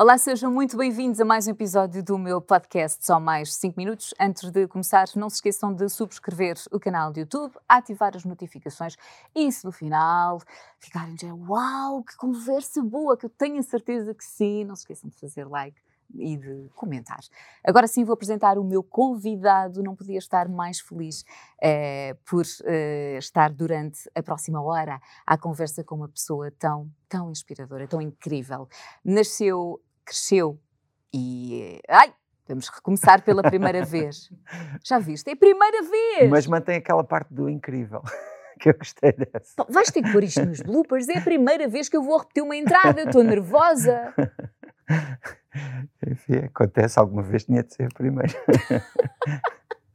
Olá, 0.00 0.16
sejam 0.16 0.50
muito 0.50 0.78
bem-vindos 0.78 1.20
a 1.20 1.26
mais 1.26 1.46
um 1.46 1.50
episódio 1.50 2.02
do 2.02 2.16
meu 2.16 2.40
podcast 2.40 3.04
Só 3.04 3.20
Mais 3.20 3.52
5 3.52 3.78
Minutos. 3.78 4.14
Antes 4.18 4.50
de 4.50 4.66
começar, 4.66 5.06
não 5.14 5.28
se 5.28 5.36
esqueçam 5.36 5.74
de 5.74 5.90
subscrever 5.90 6.56
o 6.72 6.80
canal 6.80 7.12
do 7.12 7.20
YouTube, 7.20 7.52
ativar 7.68 8.16
as 8.16 8.24
notificações 8.24 8.96
e 9.36 9.52
se 9.52 9.62
no 9.62 9.70
final 9.70 10.40
ficarem 10.78 11.14
já, 11.20 11.34
uau, 11.34 12.02
que 12.02 12.16
conversa 12.16 12.82
boa, 12.82 13.14
que 13.14 13.26
eu 13.26 13.28
tenho 13.28 13.58
a 13.58 13.62
certeza 13.62 14.14
que 14.14 14.24
sim, 14.24 14.64
não 14.64 14.74
se 14.74 14.84
esqueçam 14.84 15.10
de 15.10 15.20
fazer 15.20 15.46
like 15.46 15.78
e 16.14 16.34
de 16.38 16.70
comentar. 16.74 17.20
Agora 17.62 17.86
sim 17.86 18.02
vou 18.02 18.14
apresentar 18.14 18.56
o 18.56 18.64
meu 18.64 18.82
convidado, 18.82 19.82
não 19.82 19.94
podia 19.94 20.18
estar 20.18 20.48
mais 20.48 20.80
feliz 20.80 21.26
eh, 21.62 22.16
por 22.24 22.44
eh, 22.64 23.18
estar 23.18 23.52
durante 23.52 24.10
a 24.14 24.22
próxima 24.22 24.62
hora 24.62 24.98
à 25.26 25.36
conversa 25.36 25.84
com 25.84 25.96
uma 25.96 26.08
pessoa 26.08 26.50
tão, 26.58 26.90
tão 27.06 27.30
inspiradora, 27.30 27.86
tão 27.86 28.00
incrível. 28.00 28.66
Nasceu 29.04 29.78
cresceu 30.04 30.58
e. 31.12 31.80
Ai! 31.88 32.12
Vamos 32.48 32.68
recomeçar 32.68 33.22
pela 33.22 33.42
primeira 33.42 33.84
vez. 33.84 34.28
Já 34.84 34.98
viste? 34.98 35.28
É 35.28 35.34
a 35.34 35.36
primeira 35.36 35.82
vez! 35.82 36.28
Mas 36.28 36.46
mantém 36.48 36.76
aquela 36.76 37.04
parte 37.04 37.32
do 37.32 37.48
incrível. 37.48 38.02
que 38.58 38.70
eu 38.70 38.74
gostei 38.76 39.12
dessa. 39.12 39.64
Vais 39.68 39.90
ter 39.90 40.02
que 40.02 40.12
pôr 40.12 40.24
isto 40.24 40.44
nos 40.44 40.60
bloopers. 40.60 41.08
É 41.08 41.18
a 41.18 41.22
primeira 41.22 41.68
vez 41.68 41.88
que 41.88 41.96
eu 41.96 42.02
vou 42.02 42.18
repetir 42.18 42.42
uma 42.42 42.56
entrada. 42.56 43.02
Estou 43.02 43.22
nervosa. 43.22 44.12
Enfim, 46.06 46.38
acontece. 46.44 46.98
Alguma 46.98 47.22
vez 47.22 47.44
tinha 47.44 47.62
de 47.62 47.72
ser 47.72 47.84
a 47.84 47.88
primeira. 47.94 48.34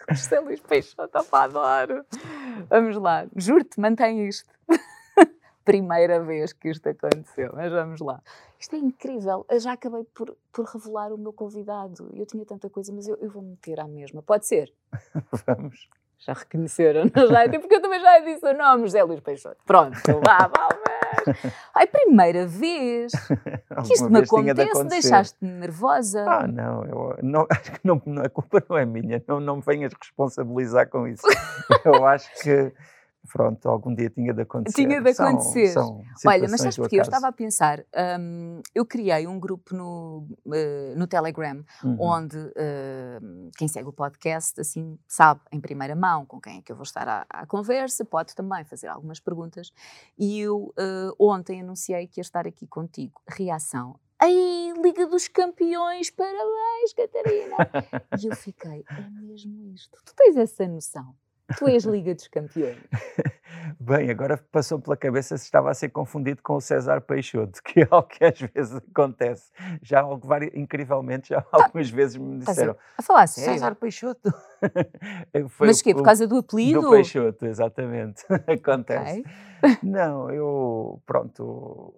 José 0.10 0.40
Luís 0.40 0.62
Peixoto, 0.62 1.18
adoro. 1.32 2.06
Vamos 2.70 2.96
lá. 2.96 3.28
Juro-te, 3.36 3.80
mantém 3.80 4.28
isto 4.28 4.50
primeira 5.66 6.24
vez 6.24 6.54
que 6.54 6.70
isto 6.70 6.88
aconteceu, 6.88 7.52
mas 7.54 7.72
vamos 7.72 8.00
lá. 8.00 8.22
Isto 8.60 8.76
é 8.76 8.80
incrível. 8.80 9.46
Eu 9.50 9.60
já 9.60 9.74
acabei 9.74 10.04
por, 10.14 10.38
por 10.54 10.66
revelar 10.66 11.12
o 11.12 11.18
meu 11.18 11.34
convidado. 11.34 12.10
Eu 12.14 12.26
tinha 12.26 12.46
tanta 12.46 12.70
coisa, 12.70 12.94
mas 12.94 13.08
eu, 13.08 13.18
eu 13.18 13.30
vou 13.30 13.42
meter 13.42 13.80
à 13.80 13.88
mesma. 13.88 14.22
Pode 14.22 14.46
ser? 14.46 14.72
Vamos. 15.46 15.90
Já 16.20 16.34
reconheceram, 16.34 17.04
não 17.14 17.28
já? 17.28 17.48
Porque 17.50 17.76
eu 17.76 17.82
também 17.82 18.00
já 18.00 18.20
disse 18.20 18.46
o 18.46 18.58
nome, 18.58 18.84
José 18.84 19.04
Luís 19.04 19.20
Peixoto. 19.20 19.58
Pronto, 19.66 20.00
vá, 20.26 20.50
Palmas. 20.50 20.96
Ai, 21.76 21.88
primeira 21.88 22.48
vez 22.48 23.12
que 23.86 23.94
isto 23.94 24.10
me 24.10 24.20
acontece, 24.20 24.84
de 24.84 24.90
deixaste-me 24.90 25.52
nervosa. 25.52 26.26
Ah, 26.28 26.48
não, 26.48 26.84
eu 26.86 27.18
não, 27.22 27.46
acho 27.50 27.72
que 27.72 27.80
não, 27.84 28.02
a 28.24 28.30
culpa 28.30 28.64
não 28.70 28.78
é 28.78 28.86
minha, 28.86 29.24
não, 29.28 29.40
não 29.40 29.56
me 29.58 29.62
venhas 29.62 29.94
responsabilizar 29.94 30.90
com 30.90 31.08
isso. 31.08 31.28
Eu 31.84 32.06
acho 32.06 32.32
que 32.42 32.72
pronto, 33.32 33.68
algum 33.68 33.94
dia 33.94 34.10
tinha 34.10 34.34
de 34.34 34.42
acontecer. 34.42 34.86
Tinha 34.86 35.02
de 35.02 35.10
acontecer. 35.10 35.68
São, 35.70 36.04
são 36.16 36.32
Olha, 36.32 36.48
mas 36.50 36.62
sabes 36.62 36.78
porque 36.78 36.98
eu 36.98 37.02
estava 37.02 37.28
a 37.28 37.32
pensar, 37.32 37.84
um, 38.20 38.62
eu 38.74 38.86
criei 38.86 39.28
um 39.28 39.40
grupo 39.40 39.76
no, 39.76 40.28
uh, 40.46 40.98
no 40.98 41.08
Telegram, 41.08 41.64
uhum. 41.84 41.98
onde 42.00 42.38
uh, 42.38 43.52
quem 43.58 43.68
segue 43.68 43.90
o 43.90 43.94
podcast, 43.94 44.60
assim, 44.60 44.98
sabe 45.08 45.42
em 45.52 45.60
primeira 45.60 45.96
mão 45.96 46.26
com 46.26 46.40
quem 46.40 46.58
é 46.58 46.62
que 46.62 46.72
eu 46.72 46.76
vou 46.76 46.84
estar 46.84 47.08
à, 47.08 47.26
à 47.30 47.46
conversa, 47.46 48.04
pode 48.06 48.36
também 48.36 48.64
fazer 48.66 48.88
algumas 48.88 49.20
perguntas. 49.20 49.72
E 50.18 50.40
eu 50.40 50.74
uh, 50.80 51.16
ontem 51.20 51.62
anunciei 51.62 52.08
que 52.08 52.20
ia 52.20 52.24
estar 52.24 52.48
aqui 52.48 52.68
contigo. 52.68 53.22
Reação 53.28 54.00
Ai, 54.18 54.74
Liga 54.82 55.06
dos 55.08 55.28
Campeões, 55.28 56.10
parabéns, 56.10 56.94
Catarina! 56.96 57.58
e 58.18 58.28
eu 58.28 58.36
fiquei, 58.36 58.86
é 58.90 59.10
mesmo 59.22 59.74
isto. 59.74 59.98
Tu 60.06 60.16
tens 60.16 60.38
essa 60.38 60.66
noção? 60.68 61.14
Tu 61.58 61.68
és 61.68 61.84
Liga 61.84 62.16
dos 62.16 62.28
Campeões. 62.28 62.78
Bem, 63.80 64.10
agora 64.10 64.38
passou 64.52 64.80
pela 64.80 64.98
cabeça 64.98 65.38
se 65.38 65.46
estava 65.46 65.70
a 65.70 65.74
ser 65.74 65.90
confundido 65.90 66.42
com 66.42 66.56
o 66.56 66.62
César 66.62 67.02
Peixoto, 67.02 67.62
que 67.64 67.82
é 67.82 67.88
algo 67.90 68.08
que 68.08 68.24
às 68.24 68.40
vezes 68.40 68.76
acontece. 68.76 69.52
Já 69.82 70.02
algo, 70.02 70.28
incrivelmente, 70.54 71.30
já 71.30 71.42
tá. 71.42 71.50
algumas 71.52 71.90
vezes 71.90 72.18
me 72.18 72.40
disseram. 72.40 72.74
A, 72.74 73.00
a 73.00 73.02
falar 73.02 73.28
sério? 73.28 73.54
César 73.54 73.76
Peixoto. 73.76 74.34
Mas 75.60 75.82
que 75.82 75.94
Por 75.94 76.04
causa 76.04 76.28
do 76.28 76.38
apelido? 76.38 76.82
Do 76.82 76.92
Peixoto, 76.92 77.46
exatamente. 77.46 78.24
acontece. 78.48 79.20
Okay. 79.20 79.78
Não, 79.84 80.30
eu, 80.32 81.02
pronto, 81.06 81.94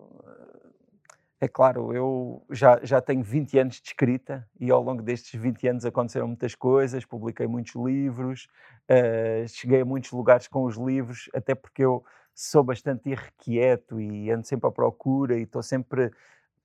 é 1.39 1.47
claro, 1.47 1.93
eu 1.93 2.43
já, 2.49 2.79
já 2.83 2.99
tenho 2.99 3.23
20 3.23 3.59
anos 3.59 3.75
de 3.75 3.89
escrita 3.89 4.47
e 4.59 4.71
ao 4.71 4.81
longo 4.81 5.03
destes 5.03 5.39
20 5.39 5.67
anos 5.67 5.85
aconteceram 5.85 6.27
muitas 6.27 6.55
coisas, 6.55 7.05
publiquei 7.05 7.45
muitos 7.45 7.75
livros, 7.75 8.47
uh, 8.89 9.47
cheguei 9.47 9.81
a 9.81 9.85
muitos 9.85 10.11
lugares 10.11 10.47
com 10.47 10.63
os 10.63 10.75
livros, 10.77 11.29
até 11.35 11.53
porque 11.53 11.83
eu 11.85 12.03
sou 12.33 12.63
bastante 12.63 13.09
irrequieto 13.09 14.01
e 14.01 14.31
ando 14.31 14.47
sempre 14.47 14.67
à 14.67 14.71
procura 14.71 15.37
e 15.37 15.43
estou 15.43 15.61
sempre 15.61 16.11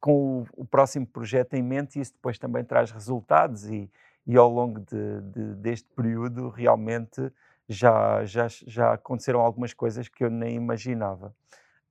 com 0.01 0.41
o, 0.41 0.47
o, 0.63 0.65
próximo 0.65 1.07
projeto 1.07 1.55
em 1.55 1.63
mente 1.63 1.99
e 1.99 2.03
isso 2.03 2.15
depois 2.15 2.39
também 2.39 2.65
traz 2.65 2.91
resultados 2.91 3.69
e, 3.71 3.91
e 4.27 4.37
ao 4.37 4.51
longo 4.51 4.81
de, 4.81 5.21
de, 5.21 5.55
deste 5.57 5.89
período 5.95 6.49
realmente 6.49 7.31
já, 7.69 8.25
já, 8.25 8.47
já 8.49 8.95
aconteceram 8.95 9.41
algumas 9.41 9.75
coisas 9.75 10.09
que 10.09 10.25
eu 10.25 10.31
nem 10.31 10.57
imaginava. 10.57 11.35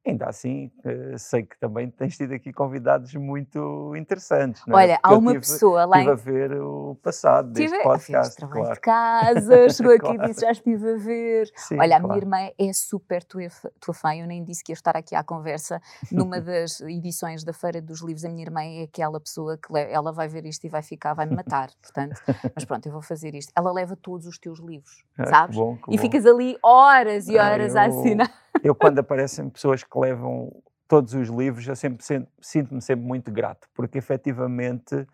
Ainda 0.04 0.26
assim, 0.26 0.72
eh, 0.84 1.16
sei 1.16 1.44
que 1.44 1.60
também 1.60 1.88
tens 1.92 2.18
tido 2.18 2.34
aqui 2.34 2.52
convidados 2.52 3.14
muito 3.14 3.96
interessantes. 3.96 4.64
Não 4.66 4.80
é? 4.80 4.84
Olha, 4.84 5.00
há 5.04 5.14
uma 5.14 5.34
tive, 5.34 5.42
pessoa 5.42 5.86
lá. 5.86 6.00
Estive 6.00 6.10
em... 6.10 6.14
a 6.14 6.48
ver 6.50 6.62
o 6.62 6.96
passado 7.04 7.54
tive... 7.54 7.70
deste 7.70 7.84
podcast. 7.84 8.36
Trabalho 8.36 8.62
claro. 8.62 8.74
de 8.74 8.82
casa, 8.82 9.70
chegou 9.70 9.94
aqui 9.94 10.02
claro. 10.02 10.24
e 10.24 10.26
disse: 10.26 10.42
Já 10.42 10.52
estive 10.52 10.92
a 10.92 10.98
ver. 10.98 11.52
Sim, 11.56 11.80
Olha, 11.80 11.98
a 11.98 12.00
claro. 12.00 12.08
minha 12.08 12.18
irmã 12.18 12.52
é 12.58 12.74
super 12.74 13.24
tua, 13.24 13.44
tua 13.80 13.94
fã. 13.94 14.16
Eu 14.16 14.26
nem 14.26 14.44
disse 14.44 14.64
que 14.64 14.72
ia 14.72 14.74
estar 14.74 14.98
aqui 14.98 15.14
à 15.14 15.24
conversa. 15.24 15.80
Numa 16.12 16.42
das 16.42 16.82
edições 16.82 17.44
da 17.44 17.54
Feira 17.54 17.80
dos 17.80 18.02
Livros, 18.02 18.26
a 18.26 18.30
minha 18.30 18.44
irmã 18.44 18.64
é 18.64 18.84
aquela 18.84 19.20
pessoa 19.20 19.56
que 19.56 19.72
ela 19.78 20.12
vai 20.12 20.28
ver 20.28 20.48
isto 20.48 20.66
e 20.66 20.70
vai 20.70 20.82
ficar, 20.82 21.14
vai 21.14 21.28
me 21.28 21.36
matar. 21.36 21.70
Portanto, 21.80 22.20
mas 22.56 22.66
pronto, 22.66 22.88
eu 22.88 22.92
vou 22.92 23.04
fazer 23.04 23.36
isto. 23.36 23.52
Ela 23.56 23.72
leva 23.72 23.96
todos 23.96 24.26
os 24.26 24.40
teus 24.40 24.60
livros, 24.60 25.04
ah, 25.20 25.28
sabes? 25.28 25.56
Que 25.56 25.62
bom, 25.62 25.78
que 25.78 25.94
e 25.94 25.96
bom. 25.96 26.02
ficas 26.02 26.26
ali 26.26 26.58
horas 26.64 27.28
e 27.28 27.38
horas 27.38 27.76
ah, 27.76 27.86
eu... 27.88 27.94
a 27.94 28.00
assinar. 28.00 28.42
Eu, 28.64 28.76
quando 28.76 29.00
aparecem 29.00 29.50
pessoas 29.50 29.84
que 29.84 29.98
levam 29.98 30.52
todos 30.88 31.14
os 31.14 31.30
livros, 31.30 31.68
eu 31.68 31.76
sempre 31.76 32.04
sinto-me 32.42 32.82
sempre 32.82 33.06
muito 33.06 33.32
grato, 33.32 33.70
porque 33.74 33.98
efetivamente 33.98 35.08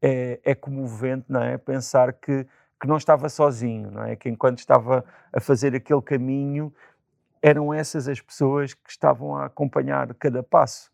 é, 0.00 0.38
é 0.44 0.54
comovente, 0.54 1.24
não 1.28 1.42
é? 1.42 1.56
Pensar 1.56 2.12
que, 2.12 2.46
que 2.80 2.86
não 2.86 2.96
estava 2.96 3.28
sozinho, 3.28 3.90
não 3.90 4.04
é? 4.04 4.14
Que 4.14 4.28
enquanto 4.28 4.58
estava 4.58 5.04
a 5.32 5.40
fazer 5.40 5.74
aquele 5.74 6.02
caminho, 6.02 6.72
eram 7.40 7.72
essas 7.72 8.08
as 8.08 8.20
pessoas 8.20 8.74
que 8.74 8.90
estavam 8.90 9.36
a 9.36 9.46
acompanhar 9.46 10.12
cada 10.14 10.42
passo. 10.42 10.92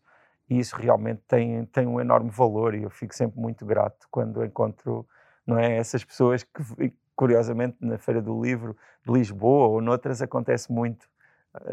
E 0.49 0.57
isso 0.57 0.75
realmente 0.75 1.21
tem, 1.27 1.65
tem 1.65 1.85
um 1.85 1.99
enorme 1.99 2.31
valor 2.31 2.73
e 2.73 2.83
eu 2.83 2.89
fico 2.89 3.13
sempre 3.13 3.39
muito 3.39 3.65
grato 3.65 4.07
quando 4.09 4.43
encontro 4.43 5.05
não 5.45 5.57
é, 5.59 5.77
essas 5.77 6.03
pessoas 6.03 6.43
que, 6.43 6.93
curiosamente, 7.15 7.77
na 7.81 7.97
Feira 7.97 8.21
do 8.21 8.41
Livro 8.41 8.75
de 9.05 9.11
Lisboa 9.11 9.67
ou 9.67 9.81
noutras 9.81 10.21
acontece 10.21 10.71
muito 10.71 11.07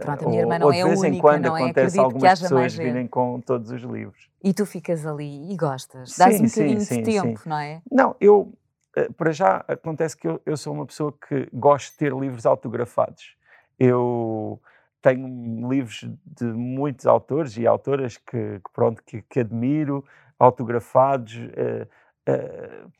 Pronto, 0.00 0.24
a 0.24 0.28
minha 0.28 0.40
irmã 0.40 0.58
não 0.58 0.72
é 0.72 0.80
a 0.80 0.86
única, 0.86 0.96
de 0.96 1.00
vez 1.02 1.14
em 1.14 1.20
quando 1.20 1.44
não 1.44 1.56
é? 1.56 1.62
acontece 1.62 1.98
algumas 1.98 2.40
pessoas 2.40 2.74
virem 2.74 3.06
com 3.06 3.40
todos 3.40 3.70
os 3.70 3.82
livros. 3.82 4.30
E 4.42 4.54
tu 4.54 4.64
ficas 4.64 5.04
ali 5.04 5.52
e 5.52 5.56
gostas, 5.56 6.16
dás 6.16 6.40
um 6.40 6.44
bocadinho 6.44 6.80
sim, 6.80 7.02
de 7.02 7.02
tempo, 7.02 7.40
sim. 7.40 7.48
não 7.48 7.58
é? 7.58 7.82
Não, 7.90 8.16
eu, 8.18 8.52
eh, 8.96 9.10
para 9.10 9.32
já, 9.32 9.64
acontece 9.68 10.16
que 10.16 10.26
eu, 10.26 10.40
eu 10.46 10.56
sou 10.56 10.72
uma 10.72 10.86
pessoa 10.86 11.12
que 11.12 11.48
gosto 11.52 11.92
de 11.92 11.98
ter 11.98 12.12
livros 12.14 12.46
autografados. 12.46 13.36
Eu 13.78 14.58
tenho 15.02 15.68
livros 15.68 16.08
de 16.24 16.44
muitos 16.44 17.06
autores 17.06 17.56
e 17.58 17.66
autoras 17.66 18.16
que, 18.16 18.58
que 18.58 18.72
pronto, 18.72 19.02
que, 19.04 19.20
que, 19.22 19.40
admiro, 19.40 20.02
autografados. 20.38 21.34
Uh, 21.36 21.86
uh, 22.30 22.90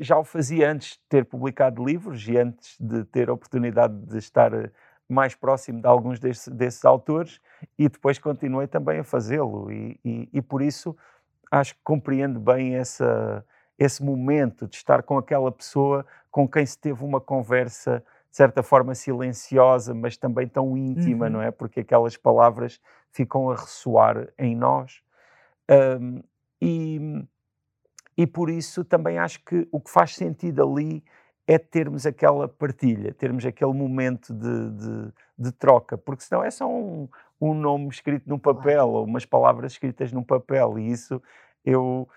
já 0.00 0.18
o 0.18 0.24
fazia 0.24 0.70
antes 0.70 0.92
de 0.92 1.00
ter 1.08 1.24
publicado 1.24 1.82
livros 1.82 2.28
e 2.28 2.36
antes 2.36 2.76
de 2.78 3.04
ter 3.04 3.30
a 3.30 3.32
oportunidade 3.32 3.94
de 3.94 4.18
estar 4.18 4.52
mais 5.08 5.34
próximo 5.34 5.80
de 5.80 5.86
alguns 5.86 6.18
desses, 6.18 6.48
desses 6.48 6.84
autores 6.84 7.40
e 7.78 7.88
depois 7.88 8.18
continuei 8.18 8.66
também 8.66 8.98
a 8.98 9.04
fazê-lo 9.04 9.70
e, 9.70 9.98
e, 10.04 10.28
e, 10.32 10.42
por 10.42 10.60
isso 10.62 10.96
acho 11.50 11.74
que 11.74 11.80
compreendo 11.84 12.40
bem 12.40 12.74
essa, 12.74 13.44
esse 13.78 14.02
momento 14.02 14.66
de 14.66 14.76
estar 14.76 15.02
com 15.02 15.16
aquela 15.16 15.52
pessoa 15.52 16.04
com 16.30 16.48
quem 16.48 16.66
se 16.66 16.78
teve 16.78 17.04
uma 17.04 17.20
conversa 17.20 18.02
de 18.30 18.36
certa 18.36 18.62
forma 18.62 18.94
silenciosa, 18.94 19.94
mas 19.94 20.18
também 20.18 20.46
tão 20.46 20.76
íntima, 20.76 21.24
uhum. 21.24 21.32
não 21.32 21.42
é? 21.42 21.50
Porque 21.50 21.80
aquelas 21.80 22.18
palavras 22.18 22.78
ficam 23.10 23.50
a 23.50 23.54
ressoar 23.54 24.28
em 24.38 24.54
nós. 24.54 25.00
Um, 25.70 26.22
e, 26.60 27.24
e 28.14 28.26
por 28.26 28.50
isso 28.50 28.84
também 28.84 29.18
acho 29.18 29.42
que 29.42 29.66
o 29.72 29.80
que 29.80 29.90
faz 29.90 30.14
sentido 30.14 30.62
ali 30.62 31.02
é 31.46 31.58
termos 31.58 32.04
aquela 32.06 32.48
partilha, 32.48 33.14
termos 33.14 33.46
aquele 33.46 33.72
momento 33.72 34.34
de, 34.34 34.70
de, 34.70 35.12
de 35.38 35.52
troca, 35.52 35.96
porque 35.96 36.24
senão 36.24 36.42
é 36.42 36.50
só 36.50 36.68
um, 36.68 37.08
um 37.40 37.54
nome 37.54 37.88
escrito 37.88 38.28
num 38.28 38.38
papel 38.38 38.88
ou 38.88 39.04
umas 39.04 39.24
palavras 39.24 39.72
escritas 39.72 40.12
num 40.12 40.24
papel, 40.24 40.78
e 40.78 40.90
isso 40.90 41.22
eu, 41.64 42.08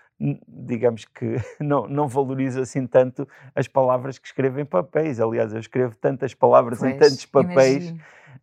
digamos 0.47 1.05
que 1.05 1.35
não, 1.61 1.87
não 1.87 2.07
valorizo 2.07 2.61
assim 2.61 2.87
tanto 2.87 3.27
as 3.53 3.67
palavras 3.67 4.17
que 4.17 4.27
escrevo 4.27 4.59
em 4.59 4.65
papéis. 4.65 5.19
Aliás, 5.19 5.53
eu 5.53 5.59
escrevo 5.59 5.95
tantas 5.95 6.33
palavras 6.33 6.79
pois, 6.79 6.91
em 6.91 6.97
tantos 6.97 7.25
papéis, 7.25 7.93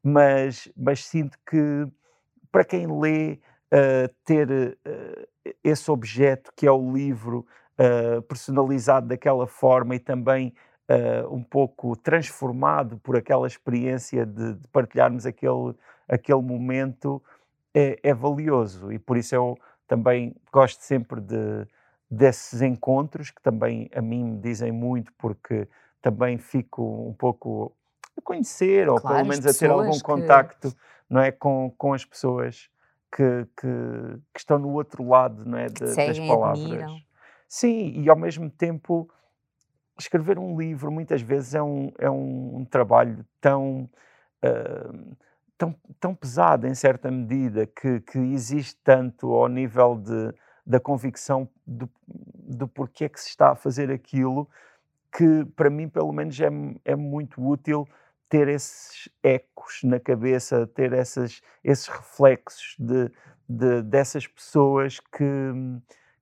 mas, 0.02 0.70
mas 0.76 1.04
sinto 1.04 1.36
que 1.48 1.86
para 2.52 2.64
quem 2.64 2.86
lê, 2.86 3.40
uh, 3.72 4.08
ter 4.24 4.48
uh, 4.50 5.52
esse 5.62 5.90
objeto 5.90 6.52
que 6.56 6.66
é 6.66 6.70
o 6.70 6.92
livro 6.92 7.46
uh, 7.78 8.22
personalizado 8.22 9.08
daquela 9.08 9.46
forma 9.46 9.94
e 9.94 9.98
também 9.98 10.54
uh, 10.88 11.34
um 11.34 11.42
pouco 11.42 11.96
transformado 11.96 12.98
por 12.98 13.16
aquela 13.16 13.46
experiência 13.46 14.24
de, 14.24 14.54
de 14.54 14.68
partilharmos 14.68 15.26
aquele, 15.26 15.74
aquele 16.08 16.42
momento 16.42 17.22
é, 17.74 17.98
é, 18.02 18.14
valioso 18.14 18.92
e 18.92 18.98
por 18.98 19.16
isso 19.16 19.34
eu 19.34 19.58
também 19.86 20.34
gosto 20.52 20.80
sempre 20.82 21.20
de, 21.20 21.66
desses 22.10 22.62
encontros 22.62 23.30
que 23.30 23.42
também 23.42 23.90
a 23.94 24.00
mim 24.00 24.24
me 24.24 24.38
dizem 24.38 24.72
muito 24.72 25.12
porque 25.18 25.68
também 26.00 26.38
fico 26.38 26.82
um 27.08 27.12
pouco 27.12 27.72
a 28.16 28.20
conhecer 28.22 28.88
ou 28.88 29.00
Claro, 29.00 29.16
pelo 29.16 29.28
menos 29.28 29.46
a 29.46 29.52
ter 29.52 29.70
algum 29.70 29.90
que. 29.92 30.00
contacto 30.00 30.74
não 31.08 31.20
é 31.20 31.30
com, 31.30 31.72
com 31.76 31.92
as 31.92 32.04
pessoas 32.04 32.68
que, 33.14 33.46
que, 33.56 33.66
que 34.34 34.40
estão 34.40 34.58
no 34.58 34.70
outro 34.72 35.06
lado 35.08 35.44
não 35.44 35.58
é 35.58 35.66
de- 35.66 35.94
das 35.94 36.18
palavras 36.18 36.64
admiram. 36.64 36.96
sim 37.48 38.00
e 38.00 38.08
ao 38.08 38.16
mesmo 38.16 38.50
tempo 38.50 39.08
escrever 39.98 40.38
um 40.38 40.58
livro 40.58 40.90
muitas 40.90 41.22
vezes 41.22 41.54
é 41.54 41.62
um, 41.62 41.92
é 41.98 42.10
um, 42.10 42.64
trabalho 42.70 43.24
tão, 43.40 43.88
ah, 44.42 44.92
tão, 45.58 45.74
tão 46.00 46.14
pesado 46.14 46.66
em 46.66 46.74
certa 46.74 47.10
medida 47.10 47.66
que, 47.66 48.00
que 48.00 48.18
existe 48.18 48.76
tanto 48.84 49.32
ao 49.32 49.48
nível 49.48 49.96
de, 49.96 50.34
da 50.66 50.80
convicção 50.80 51.48
do, 51.66 51.88
do 52.06 52.68
porquê 52.68 53.08
que 53.08 53.20
se 53.20 53.28
está 53.28 53.52
a 53.52 53.56
fazer 53.56 53.90
aquilo 53.90 54.48
que 55.16 55.44
para 55.56 55.70
mim 55.70 55.88
pelo 55.88 56.12
menos 56.12 56.38
é, 56.40 56.48
é 56.84 56.94
muito 56.94 57.42
útil 57.42 57.88
ter 58.28 58.48
esses 58.48 59.08
ecos 59.22 59.80
na 59.84 60.00
cabeça, 60.00 60.66
ter 60.66 60.92
essas, 60.92 61.40
esses 61.62 61.86
reflexos 61.86 62.74
de, 62.78 63.10
de- 63.48 63.82
dessas 63.82 64.26
pessoas 64.26 64.98
que, 65.00 65.24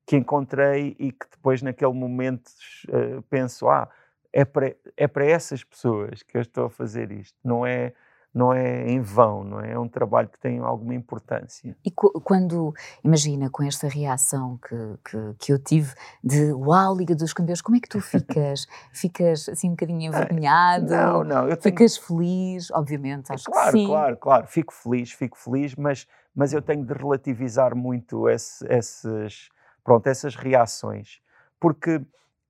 que 0.06 0.16
encontrei 0.16 0.94
e 0.98 1.12
que 1.12 1.26
depois 1.30 1.62
naquele 1.62 1.92
momento 1.94 2.50
eh, 2.88 3.20
penso, 3.30 3.68
ah, 3.68 3.88
é 4.32 4.44
para, 4.44 4.74
é 4.96 5.06
para 5.08 5.24
essas 5.24 5.62
pessoas 5.64 6.22
que 6.22 6.36
eu 6.36 6.42
estou 6.42 6.66
a 6.66 6.70
fazer 6.70 7.10
isto, 7.12 7.36
não 7.42 7.64
é, 7.64 7.92
não 8.34 8.52
é 8.52 8.86
em 8.90 9.00
vão, 9.00 9.44
não 9.44 9.60
é? 9.60 9.72
É 9.72 9.78
um 9.78 9.88
trabalho 9.88 10.28
que 10.28 10.38
tem 10.40 10.58
alguma 10.58 10.92
importância. 10.94 11.74
E 11.84 11.90
quando, 11.90 12.74
imagina, 13.04 13.48
com 13.48 13.62
esta 13.62 13.86
reação 13.88 14.58
que, 14.58 14.76
que, 15.08 15.34
que 15.38 15.52
eu 15.52 15.58
tive 15.58 15.94
de 16.22 16.52
uau, 16.52 16.96
Liga 16.96 17.14
dos 17.14 17.32
Campeões, 17.32 17.62
como 17.62 17.76
é 17.76 17.80
que 17.80 17.88
tu 17.88 18.00
ficas? 18.00 18.66
ficas 18.92 19.48
assim 19.48 19.68
um 19.68 19.70
bocadinho 19.70 20.00
Ah, 20.12 20.16
envergonhado? 20.18 20.86
Não, 20.90 21.22
não, 21.24 21.48
eu 21.48 21.56
tenho, 21.56 21.76
Ficas 21.76 21.96
feliz? 21.96 22.70
Obviamente, 22.72 23.32
acho 23.32 23.44
Claro, 23.44 23.72
que 23.72 23.78
sim. 23.78 23.86
claro, 23.86 24.16
claro. 24.16 24.46
Fico 24.48 24.74
feliz, 24.74 25.12
fico 25.12 25.38
feliz, 25.38 25.74
mas, 25.76 26.06
mas 26.34 26.52
eu 26.52 26.60
tenho 26.60 26.84
de 26.84 26.92
relativizar 26.92 27.74
muito 27.76 28.28
esse- 28.28 28.66
esses, 28.68 29.48
pronto, 29.84 30.06
essas 30.08 30.34
reações, 30.34 31.20
porque 31.60 32.00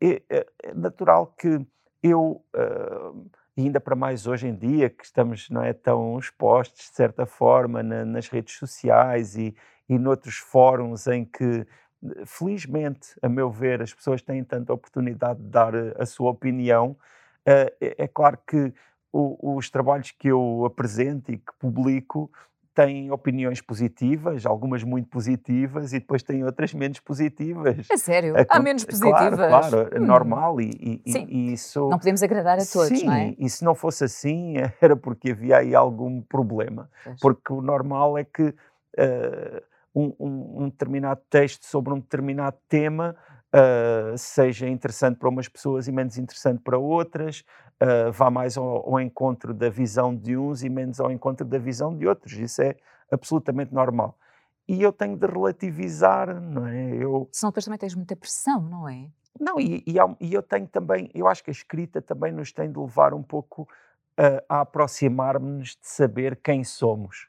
é, 0.02 0.22
é- 0.30 0.74
natural 0.74 1.28
que 1.38 1.66
eu, 2.02 2.44
e 3.56 3.62
ainda 3.62 3.80
para 3.80 3.94
mais 3.94 4.26
hoje 4.26 4.48
em 4.48 4.54
dia, 4.54 4.90
que 4.90 5.04
estamos 5.04 5.48
não 5.50 5.62
é, 5.62 5.72
tão 5.72 6.18
expostos, 6.18 6.88
de 6.90 6.94
certa 6.96 7.24
forma, 7.26 7.82
na- 7.82 8.04
nas 8.04 8.28
redes 8.28 8.56
sociais 8.56 9.36
e, 9.36 9.54
e 9.88 9.98
noutros 9.98 10.36
fóruns 10.36 11.06
em 11.06 11.24
que, 11.24 11.66
felizmente, 12.26 13.16
a 13.22 13.28
meu 13.28 13.50
ver, 13.50 13.80
as 13.82 13.94
pessoas 13.94 14.20
têm 14.22 14.42
tanta 14.44 14.72
oportunidade 14.72 15.40
de 15.40 15.48
dar 15.48 15.72
a, 15.74 16.04
sua 16.06 16.30
opinião, 16.30 16.96
é, 17.46 17.72
é 17.80 18.08
claro 18.08 18.38
que 18.46 18.72
os 19.12 19.70
trabalhos 19.70 20.10
que 20.10 20.26
eu 20.28 20.64
apresento 20.64 21.30
e 21.30 21.38
que 21.38 21.52
publico 21.60 22.30
têm 22.74 23.10
opiniões 23.12 23.60
positivas, 23.60 24.44
algumas 24.44 24.82
muito 24.82 25.08
positivas, 25.08 25.92
e 25.92 26.00
depois 26.00 26.22
têm 26.22 26.44
outras 26.44 26.74
menos 26.74 26.98
positivas. 27.00 27.86
É 27.90 27.96
sério? 27.96 28.36
Há 28.36 28.40
Acon- 28.40 28.62
menos 28.62 28.84
Claro, 28.84 29.36
positivas? 29.36 29.48
claro, 29.70 29.88
é 29.92 30.00
Hum, 30.00 30.06
normal, 30.06 30.60
e, 30.60 31.00
e- 31.06 31.12
Sim. 31.12 31.26
e 31.28 31.52
isso. 31.52 31.88
Não 31.88 31.98
podemos 31.98 32.22
agradar 32.22 32.54
a 32.58 32.66
todos, 32.66 32.88
Sim, 32.98 33.06
não 33.06 33.12
é? 33.14 33.34
e 33.38 33.48
se 33.48 33.64
não 33.64 33.74
fosse 33.74 34.04
assim, 34.04 34.54
era 34.82 34.96
porque 34.96 35.30
havia 35.30 35.58
aí 35.58 35.74
algum 35.74 36.20
problema. 36.20 36.90
Pois. 37.04 37.20
Porque 37.20 37.52
o 37.52 37.60
normal 37.62 38.18
é 38.18 38.24
que 38.24 38.52
eh, 38.98 39.62
um, 39.94 40.12
um- 40.18 40.62
um 40.64 40.68
determinado 40.68 41.20
texto 41.30 41.64
sobre 41.64 41.92
um 41.94 42.00
determinado 42.00 42.56
tema 42.68 43.14
eh, 43.56 44.16
seja 44.16 44.68
interessante 44.68 45.16
para 45.16 45.28
umas 45.28 45.48
pessoas 45.48 45.86
e 45.86 45.92
menos 45.92 46.18
interessante 46.18 46.60
para 46.60 46.76
outras, 46.76 47.44
eh, 47.78 48.10
vá 48.10 48.28
mais 48.28 48.56
ao, 48.56 48.92
ao 48.94 49.00
encontro 49.00 49.54
da 49.54 49.70
visão 49.70 50.12
de 50.12 50.36
uns 50.36 50.64
e 50.64 50.68
menos 50.68 50.98
ao 50.98 51.12
encontro 51.12 51.46
da 51.46 51.56
visão 51.56 51.96
de 51.96 52.04
outros. 52.04 52.32
Isso 52.32 52.60
é 52.62 52.74
absolutamente 53.12 53.72
normal. 53.72 54.18
E 54.66 54.82
eu 54.82 54.92
tenho 54.92 55.16
de 55.16 55.26
relativizar, 55.26 56.40
não 56.40 56.66
é? 56.66 56.96
Eu, 56.96 57.28
Senão 57.30 57.50
depois 57.52 57.64
também 57.64 57.78
tens 57.78 57.94
muita 57.94 58.16
pressão, 58.16 58.60
não 58.60 58.88
é? 58.88 59.08
não, 59.38 59.60
e, 59.60 59.84
e 59.86 59.94
e 60.20 60.34
eu 60.34 60.42
tenho 60.42 60.66
também, 60.66 61.08
eu 61.14 61.28
acho 61.28 61.44
que 61.44 61.50
a 61.50 61.52
escrita 61.52 62.02
também 62.02 62.32
nos 62.32 62.52
tem 62.52 62.70
de 62.72 62.78
levar 62.78 63.14
um 63.14 63.22
pouco 63.22 63.68
a, 64.16 64.58
a 64.58 64.60
aproximar-nos 64.62 65.70
de 65.70 65.86
saber 65.86 66.40
quem 66.42 66.64
somos. 66.64 67.28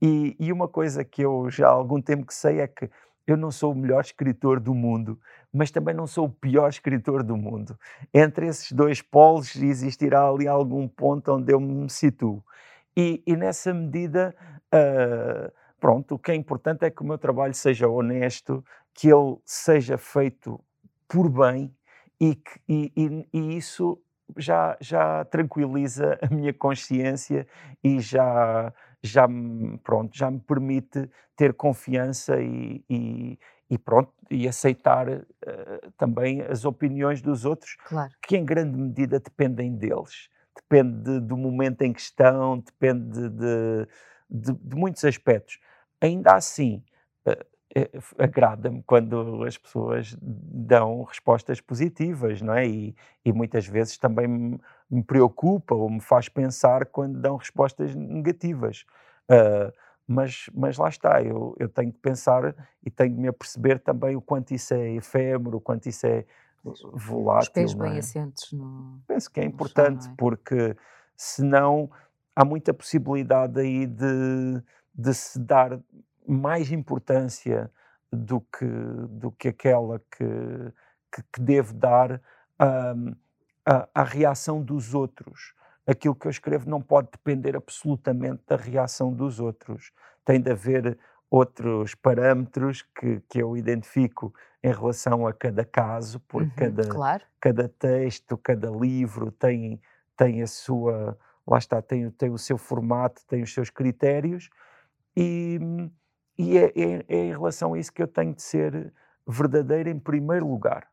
E, 0.00 0.34
e 0.38 0.50
uma 0.50 0.68
coisa 0.68 1.04
que 1.04 1.22
eu 1.22 1.50
já 1.50 1.68
há 1.68 1.72
algum 1.72 2.00
tempo 2.00 2.26
que 2.26 2.34
sei 2.34 2.60
é 2.60 2.68
que 2.68 2.88
eu 3.26 3.36
não 3.36 3.50
sou 3.50 3.72
o 3.72 3.76
melhor 3.76 4.00
escritor 4.00 4.58
do 4.58 4.74
mundo, 4.74 5.20
mas 5.52 5.70
também 5.70 5.94
não 5.94 6.06
sou 6.06 6.26
o 6.26 6.30
pior 6.30 6.68
escritor 6.68 7.22
do 7.22 7.36
mundo. 7.36 7.78
Entre 8.12 8.46
esses 8.46 8.72
dois 8.72 9.00
polos 9.02 9.54
existirá 9.56 10.28
ali 10.28 10.46
algum 10.48 10.86
ponto 10.88 11.32
onde 11.32 11.52
eu 11.52 11.60
me 11.60 11.88
situo. 11.90 12.42
E, 12.96 13.22
e 13.26 13.36
nessa 13.36 13.72
medida, 13.72 14.34
ah, 14.72 15.50
pronto, 15.80 16.14
o 16.16 16.18
que 16.18 16.32
é 16.32 16.34
importante 16.34 16.84
é 16.84 16.90
que 16.90 17.02
o 17.02 17.06
meu 17.06 17.18
trabalho 17.18 17.54
seja 17.54 17.88
honesto, 17.88 18.64
que 18.94 19.08
ele 19.08 19.36
seja 19.44 19.96
feito 19.96 20.60
por 21.08 21.28
bem 21.30 21.74
e, 22.20 22.34
que, 22.34 22.60
e, 22.68 22.92
e- 22.96 23.28
e 23.32 23.56
isso 23.56 23.98
já, 24.36 24.76
já 24.80 25.24
tranquiliza 25.26 26.18
a 26.20 26.28
minha 26.34 26.52
consciência 26.52 27.46
e 27.82 28.00
já, 28.00 28.72
já, 29.02 29.26
pronto, 29.82 30.16
já 30.16 30.30
me 30.30 30.40
permite 30.40 31.08
ter 31.36 31.54
confiança 31.54 32.40
e, 32.40 32.84
e 33.70 33.76
pronto, 33.78 34.12
e 34.30 34.48
aceitar 34.48 35.08
eh, 35.08 35.24
também 35.96 36.42
as 36.42 36.64
opiniões 36.64 37.20
dos 37.22 37.44
outros, 37.44 37.76
Claro. 37.86 38.12
que 38.26 38.36
em 38.36 38.44
grande 38.44 38.76
medida 38.78 39.20
dependem 39.20 39.74
deles. 39.76 40.28
Depende 40.56 41.02
de- 41.02 41.20
do 41.20 41.36
momento 41.36 41.82
em 41.82 41.92
que 41.92 42.00
estão, 42.00 42.58
depende 42.58 43.28
de, 43.30 43.86
de- 44.30 44.52
de- 44.52 44.76
muitos 44.76 45.04
aspectos. 45.04 45.58
Ainda 46.00 46.34
assim, 46.34 46.82
f- 47.94 48.14
agrada-me 48.18 48.82
quando 48.84 49.44
as 49.44 49.56
pessoas 49.58 50.16
dão 50.20 51.02
respostas 51.04 51.60
positivas, 51.60 52.40
não 52.40 52.54
é? 52.54 52.66
E, 52.66 52.94
e 53.24 53.32
muitas 53.32 53.66
vezes 53.66 53.98
também 53.98 54.26
me, 54.26 54.58
me 54.90 55.02
preocupa 55.02 55.74
ou 55.74 55.90
me 55.90 56.00
faz 56.00 56.28
pensar 56.28 56.86
quando 56.86 57.20
dão 57.20 57.36
respostas 57.36 57.94
negativas. 57.94 58.84
Ah, 59.28 59.72
mas, 60.08 60.48
mas 60.54 60.78
lá 60.78 60.88
está, 60.88 61.22
eu, 61.22 61.54
eu 61.58 61.68
tenho 61.68 61.92
de 61.92 61.98
pensar 61.98 62.54
e 62.82 62.90
tenho 62.90 63.14
de 63.14 63.20
me 63.20 63.28
aperceber 63.28 63.78
também 63.78 64.16
o 64.16 64.22
quanto 64.22 64.52
isso 64.54 64.72
é 64.72 64.94
efêmero, 64.94 65.58
o 65.58 65.60
quanto 65.60 65.86
isso 65.86 66.06
é 66.06 66.24
Os 66.64 66.80
volátil. 66.94 67.52
pés 67.52 67.74
não 67.74 67.84
bem 67.84 67.96
é? 67.96 67.98
assentes 67.98 68.50
no, 68.52 69.02
Penso 69.06 69.30
que 69.30 69.40
é 69.40 69.42
chão, 69.42 69.52
importante, 69.52 70.06
não 70.06 70.12
é? 70.12 70.16
porque 70.16 70.74
senão 71.14 71.90
há 72.34 72.42
muita 72.44 72.72
possibilidade 72.72 73.60
aí 73.60 73.86
de, 73.86 74.62
de 74.94 75.12
se 75.14 75.38
dar 75.38 75.78
mais 76.26 76.72
importância 76.72 77.70
do 78.10 78.40
que, 78.40 78.66
do 79.10 79.30
que 79.32 79.48
aquela 79.48 79.98
que, 80.10 80.24
que, 81.12 81.22
que 81.34 81.40
devo 81.42 81.74
dar 81.74 82.20
hum, 82.96 83.14
à, 83.66 83.88
à 83.94 84.02
reação 84.04 84.62
dos 84.62 84.94
outros. 84.94 85.52
Aquilo 85.88 86.14
que 86.16 86.26
eu 86.28 86.30
escrevo 86.30 86.68
não 86.70 86.82
pode 86.82 87.10
depender 87.12 87.56
absolutamente 87.56 88.42
da 88.46 88.56
reação 88.56 89.12
dos 89.14 89.40
outros. 89.40 89.92
Tem 90.24 90.40
de 90.40 90.50
haver 90.52 90.98
outros 91.30 91.94
parâmetros 91.94 92.82
que, 92.82 93.20
que 93.28 93.42
eu 93.42 93.56
identifico 93.56 94.34
em 94.62 94.72
relação 94.72 95.26
a 95.26 95.32
cada 95.32 95.64
caso, 95.64 96.20
porque 96.28 96.50
Uhum, 96.60 96.70
cada, 96.70 96.84
Claro. 96.88 97.24
cada 97.40 97.68
texto, 97.68 98.36
cada 98.38 98.70
livro 98.70 99.30
tem, 99.32 99.80
tem 100.16 100.42
a 100.42 100.46
sua, 100.46 101.18
lá 101.46 101.58
está, 101.58 101.80
tem, 101.82 102.06
o- 102.06 102.12
tem 102.12 102.30
o 102.30 102.38
seu 102.38 102.58
formato, 102.58 103.22
tem 103.26 103.42
os 103.42 103.52
seus 103.54 103.70
critérios, 103.70 104.50
e, 105.16 105.58
e 106.38 106.58
é, 106.58 106.66
é- 106.76 107.04
é 107.08 107.16
em 107.26 107.30
relação 107.32 107.74
a 107.74 107.78
isso 107.78 107.92
que 107.92 108.02
eu 108.02 108.08
tenho 108.08 108.34
de 108.34 108.42
ser 108.42 108.92
verdadeiro 109.26 109.88
em 109.90 109.98
primeiro 109.98 110.48
lugar. 110.48 110.88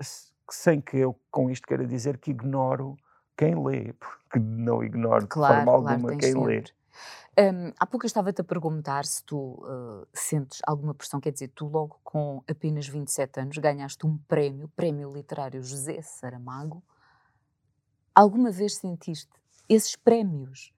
Se- 0.00 0.32
sem 0.50 0.80
que 0.80 0.96
eu 0.96 1.18
com 1.30 1.50
isto 1.50 1.66
queira 1.66 1.86
dizer 1.86 2.18
que 2.18 2.30
ignoro 2.30 2.96
quem 3.38 3.54
lê, 3.64 3.94
porque 3.94 4.38
não 4.40 4.84
ignoro 4.84 5.28
de 5.28 5.36
Claro, 5.36 5.44
forma 5.46 5.72
claro, 5.72 6.02
alguma 6.02 6.08
tens 6.08 6.26
quem 6.26 6.34
lê. 6.34 6.58
sempre. 6.58 6.72
Hum, 7.38 7.72
há 7.78 7.86
pouco 7.86 8.04
eu 8.04 8.08
estava-te 8.08 8.40
a 8.40 8.44
perguntar 8.44 9.04
se 9.06 9.22
tu 9.24 9.36
uh, 9.64 10.06
sentes 10.12 10.60
alguma 10.66 10.94
pressão, 10.94 11.20
quer 11.20 11.32
dizer, 11.32 11.48
tu 11.54 11.66
logo 11.68 12.00
com 12.02 12.42
apenas 12.48 12.88
27 12.88 13.40
anos 13.40 13.58
ganhaste 13.58 14.06
um 14.06 14.18
prémio, 14.28 14.68
Prémio 14.76 15.12
Literário 15.12 15.62
José 15.62 16.02
Saramago. 16.02 16.82
Alguma 18.14 18.50
vez 18.50 18.76
sentiste 18.76 19.30
esses 19.68 19.94
prémios 19.96 20.72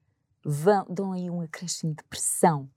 vão, 0.45 0.85
dão 0.89 1.11
aí 1.13 1.29
um 1.29 1.41
acréscimo 1.41 1.95
de 1.95 2.03
pressão 2.03 2.69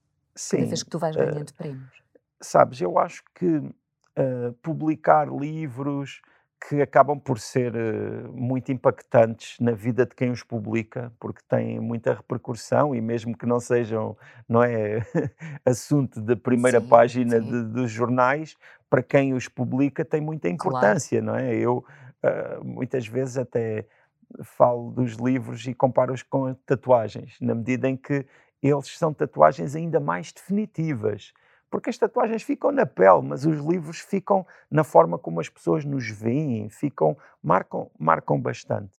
cada 0.49 0.65
Sim, 0.65 0.67
vez 0.67 0.83
que 0.83 0.89
tu 0.89 0.99
vais 0.99 1.15
ah, 1.15 1.17
ganhando 1.17 1.53
prémios? 1.53 2.03
sabes, 2.41 2.81
eu 2.81 2.97
acho 2.99 3.23
que 3.35 3.45
uh, 3.57 4.53
publicar 4.61 5.27
livros 5.29 6.21
que 6.67 6.81
acabam 6.81 7.19
por 7.19 7.39
ser 7.39 7.73
uh, 7.75 8.31
muito 8.33 8.71
impactantes 8.71 9.59
na 9.59 9.71
vida 9.71 10.05
de 10.05 10.15
quem 10.15 10.31
os 10.31 10.41
publica, 10.41 11.11
porque 11.19 11.41
têm 11.47 11.79
muita 11.79 12.13
repercussão 12.13 12.95
e 12.95 13.01
mesmo 13.01 13.37
que 13.37 13.45
não 13.45 13.59
sejam, 13.59 14.17
não 14.47 14.63
é, 14.63 15.05
assunto 15.65 16.19
da 16.21 16.35
primeira 16.35 16.81
sim, 16.81 16.87
página 16.87 17.39
sim. 17.39 17.49
De, 17.49 17.63
dos 17.65 17.91
jornais, 17.91 18.55
para 18.89 19.03
quem 19.03 19.33
os 19.33 19.47
publica 19.47 20.03
tem 20.03 20.21
muita 20.21 20.49
importância, 20.49 21.21
claro. 21.21 21.39
não 21.39 21.45
é? 21.47 21.55
Eu 21.55 21.85
uh, 22.23 22.63
muitas 22.63 23.07
vezes 23.07 23.37
até 23.37 23.85
falo 24.43 24.91
dos 24.91 25.13
livros 25.13 25.67
e 25.67 25.73
comparo-os 25.73 26.23
com 26.23 26.53
tatuagens, 26.65 27.37
na 27.39 27.53
medida 27.53 27.87
em 27.87 27.95
que 27.95 28.25
eles 28.61 28.97
são 28.97 29.13
tatuagens 29.13 29.75
ainda 29.75 29.99
mais 29.99 30.31
definitivas 30.31 31.31
porque 31.69 31.89
as 31.89 31.97
tatuagens 31.97 32.43
ficam 32.43 32.71
na 32.71 32.85
pele, 32.85 33.21
mas 33.23 33.45
os 33.45 33.59
livros 33.59 33.99
ficam 33.99 34.45
na 34.69 34.83
forma 34.83 35.17
como 35.17 35.39
as 35.39 35.49
pessoas 35.49 35.83
nos 35.83 36.09
veem, 36.09 36.69
ficam, 36.69 37.17
marcam, 37.41 37.89
marcam 37.97 38.39
bastante. 38.39 38.91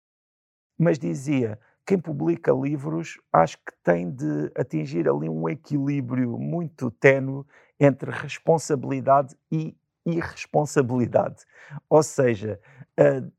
Mas 0.78 0.98
dizia, 0.98 1.58
quem 1.86 1.98
publica 1.98 2.52
livros 2.52 3.18
acho 3.32 3.56
que 3.58 3.72
tem 3.82 4.10
de 4.10 4.50
atingir 4.56 5.08
ali 5.08 5.28
um 5.28 5.48
equilíbrio 5.48 6.36
muito 6.36 6.90
ténue 6.90 7.44
entre 7.78 8.10
responsabilidade 8.10 9.36
e 9.50 9.76
irresponsabilidade. 10.04 11.44
Ou 11.88 12.02
seja, 12.02 12.60
uh, 12.98 13.32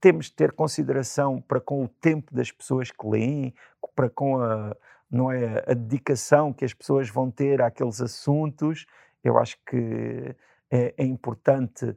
temos 0.00 0.26
de 0.26 0.32
ter 0.32 0.52
consideração 0.52 1.40
para 1.40 1.60
com 1.60 1.84
o 1.84 1.88
tempo 1.88 2.34
das 2.34 2.50
pessoas 2.50 2.90
que 2.90 3.06
leem, 3.06 3.54
para 3.94 4.08
com 4.08 4.40
a, 4.40 4.74
não 5.10 5.30
é 5.30 5.64
a 5.66 5.74
dedicação 5.74 6.52
que 6.52 6.64
as 6.64 6.72
pessoas 6.72 7.08
vão 7.08 7.30
ter 7.30 7.60
àqueles 7.60 8.00
assuntos. 8.00 8.86
Eu 9.24 9.38
acho 9.38 9.58
que 9.66 10.36
é, 10.70 10.94
é 10.96 11.04
importante 11.04 11.84
uh, 11.84 11.96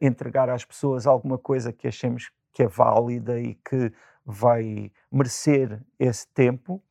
entregar 0.00 0.48
às 0.48 0.64
pessoas 0.64 1.06
alguma 1.06 1.36
coisa 1.36 1.72
que 1.72 1.86
achemos 1.86 2.30
que 2.52 2.62
é 2.62 2.66
válida 2.66 3.38
e 3.38 3.54
que 3.54 3.92
vai 4.24 4.90
merecer 5.10 5.80
esse 5.98 6.26
tempo, 6.28 6.82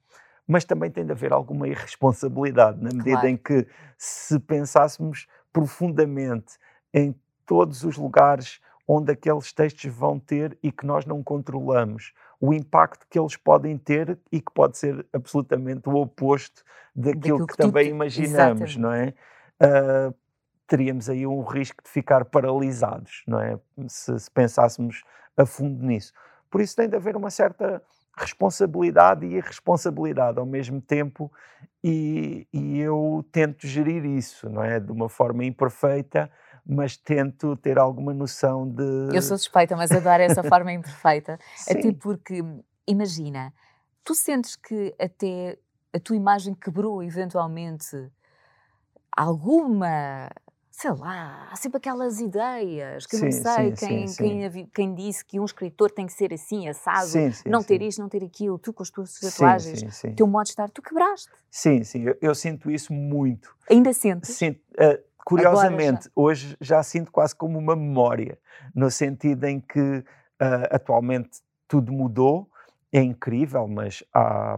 mas 0.47 0.63
também 0.63 0.89
tem 0.89 1.05
de 1.05 1.11
haver 1.11 1.33
alguma 1.33 1.67
irresponsabilidade, 1.67 2.81
na 2.81 2.89
medida 2.89 3.19
claro. 3.19 3.27
em 3.27 3.37
que, 3.37 3.67
se 3.97 4.39
pensássemos 4.39 5.27
profundamente 5.51 6.57
em 6.93 7.13
todos 7.45 7.83
os 7.83 7.97
lugares 7.97 8.59
onde 8.87 9.11
aqueles 9.11 9.51
textos 9.51 9.91
vão 9.91 10.19
ter 10.19 10.57
e 10.63 10.71
que 10.71 10.85
nós 10.85 11.05
não 11.05 11.21
controlamos, 11.21 12.13
o 12.39 12.53
impacto 12.53 13.05
que 13.09 13.17
eles 13.19 13.35
podem 13.35 13.77
ter 13.77 14.17
e 14.31 14.39
que 14.39 14.51
pode 14.53 14.77
ser 14.77 15.05
absolutamente 15.11 15.89
o 15.89 15.95
oposto 15.95 16.63
daquilo, 16.95 17.15
daquilo 17.15 17.47
que, 17.47 17.53
que, 17.53 17.57
também 17.57 17.89
imaginamos, 17.89 18.71
Exatamente. 18.71 18.79
não 18.79 18.93
é? 18.93 19.13
Uh, 19.59 20.15
teríamos 20.67 21.09
aí 21.09 21.25
um 21.25 21.41
risco 21.41 21.81
de 21.83 21.89
ficar 21.89 22.25
paralisados, 22.25 23.23
não 23.25 23.39
é? 23.39 23.57
Se, 23.87 24.19
se, 24.19 24.29
pensássemos 24.29 25.03
a 25.35 25.45
fundo 25.45 25.83
nisso. 25.83 26.13
Por 26.49 26.61
isso 26.61 26.75
tem 26.75 26.87
de 26.87 26.95
haver 26.95 27.15
uma 27.15 27.29
certa 27.29 27.81
responsabilidade 28.15 29.25
e 29.25 29.35
irresponsabilidade 29.35 30.39
ao 30.39 30.45
mesmo 30.45 30.81
tempo 30.81 31.31
e, 31.83 32.47
e 32.51 32.79
eu 32.79 33.25
tento 33.31 33.65
gerir 33.65 34.03
isso, 34.05 34.49
não 34.49 34.63
é? 34.63 34.79
De 34.79 34.91
uma 34.91 35.07
forma 35.07 35.45
imperfeita, 35.45 36.29
mas 36.67 36.97
tento 36.97 37.55
ter 37.55 37.79
alguma 37.79 38.13
noção 38.13 38.67
de. 38.69 39.15
Eu 39.15 39.21
sou 39.21 39.37
suspeita, 39.37 39.75
mas 39.75 39.91
adoro 39.91 40.21
essa 40.23 40.43
forma 40.47 40.73
imperfeita. 40.73 41.39
Sim. 41.55 41.71
Até 41.71 41.93
porque, 41.93 42.43
imagina, 42.85 43.53
tu 44.03 44.13
sentes 44.13 44.55
que 44.55 44.93
até 44.99 45.57
a 45.93 45.99
tua 45.99 46.15
imagem 46.15 46.53
quebrou 46.53 47.01
eventualmente 47.01 48.09
alguma. 49.15 50.29
Sei 50.69 50.91
lá, 50.91 51.47
há 51.51 51.55
sempre 51.55 51.77
aquelas 51.77 52.19
ideias 52.19 53.07
que 53.07 53.17
sim, 53.17 53.23
não 53.23 53.31
sei 53.31 53.75
sim, 53.75 54.05
quem, 54.15 54.49
quem, 54.51 54.67
quem, 54.67 54.93
disse 54.93 55.25
que 55.25 55.39
um 55.39 55.45
escritor 55.45 55.89
tem 55.89 56.05
que 56.05 56.13
ser 56.13 56.31
assim, 56.31 56.69
assado, 56.69 57.09
não 57.47 57.63
ter 57.63 57.81
isto, 57.81 57.99
não 57.99 58.07
ter 58.07 58.23
aquilo, 58.23 58.59
tu 58.59 58.71
com 58.71 58.83
as 58.83 58.91
tuas 58.91 59.11
tatuagens, 59.19 60.03
o 60.03 60.13
teu 60.13 60.27
modo 60.27 60.43
de 60.43 60.49
estar, 60.51 60.69
tu 60.69 60.83
quebraste. 60.83 61.31
Sim, 61.49 61.83
sim, 61.83 62.03
eu, 62.03 62.15
eu 62.21 62.35
sinto 62.35 62.69
isso 62.69 62.93
muito. 62.93 63.55
Ainda 63.67 63.91
sentes? 63.91 64.35
Sinto, 64.35 64.59
uh, 64.73 65.03
Curiosamente, 65.27 66.09
hoje 66.15 66.55
já 66.61 66.81
sinto 66.81 67.11
quase 67.11 67.35
como 67.35 67.59
uma 67.59 67.75
memória, 67.75 68.39
no 68.73 68.89
sentido 68.89 69.43
em 69.43 69.59
que 69.59 69.79
uh, 69.81 70.05
atualmente 70.71 71.41
tudo 71.67 71.91
mudou, 71.91 72.49
é 72.93 73.01
incrível, 73.01 73.67
mas 73.67 74.01
há, 74.13 74.57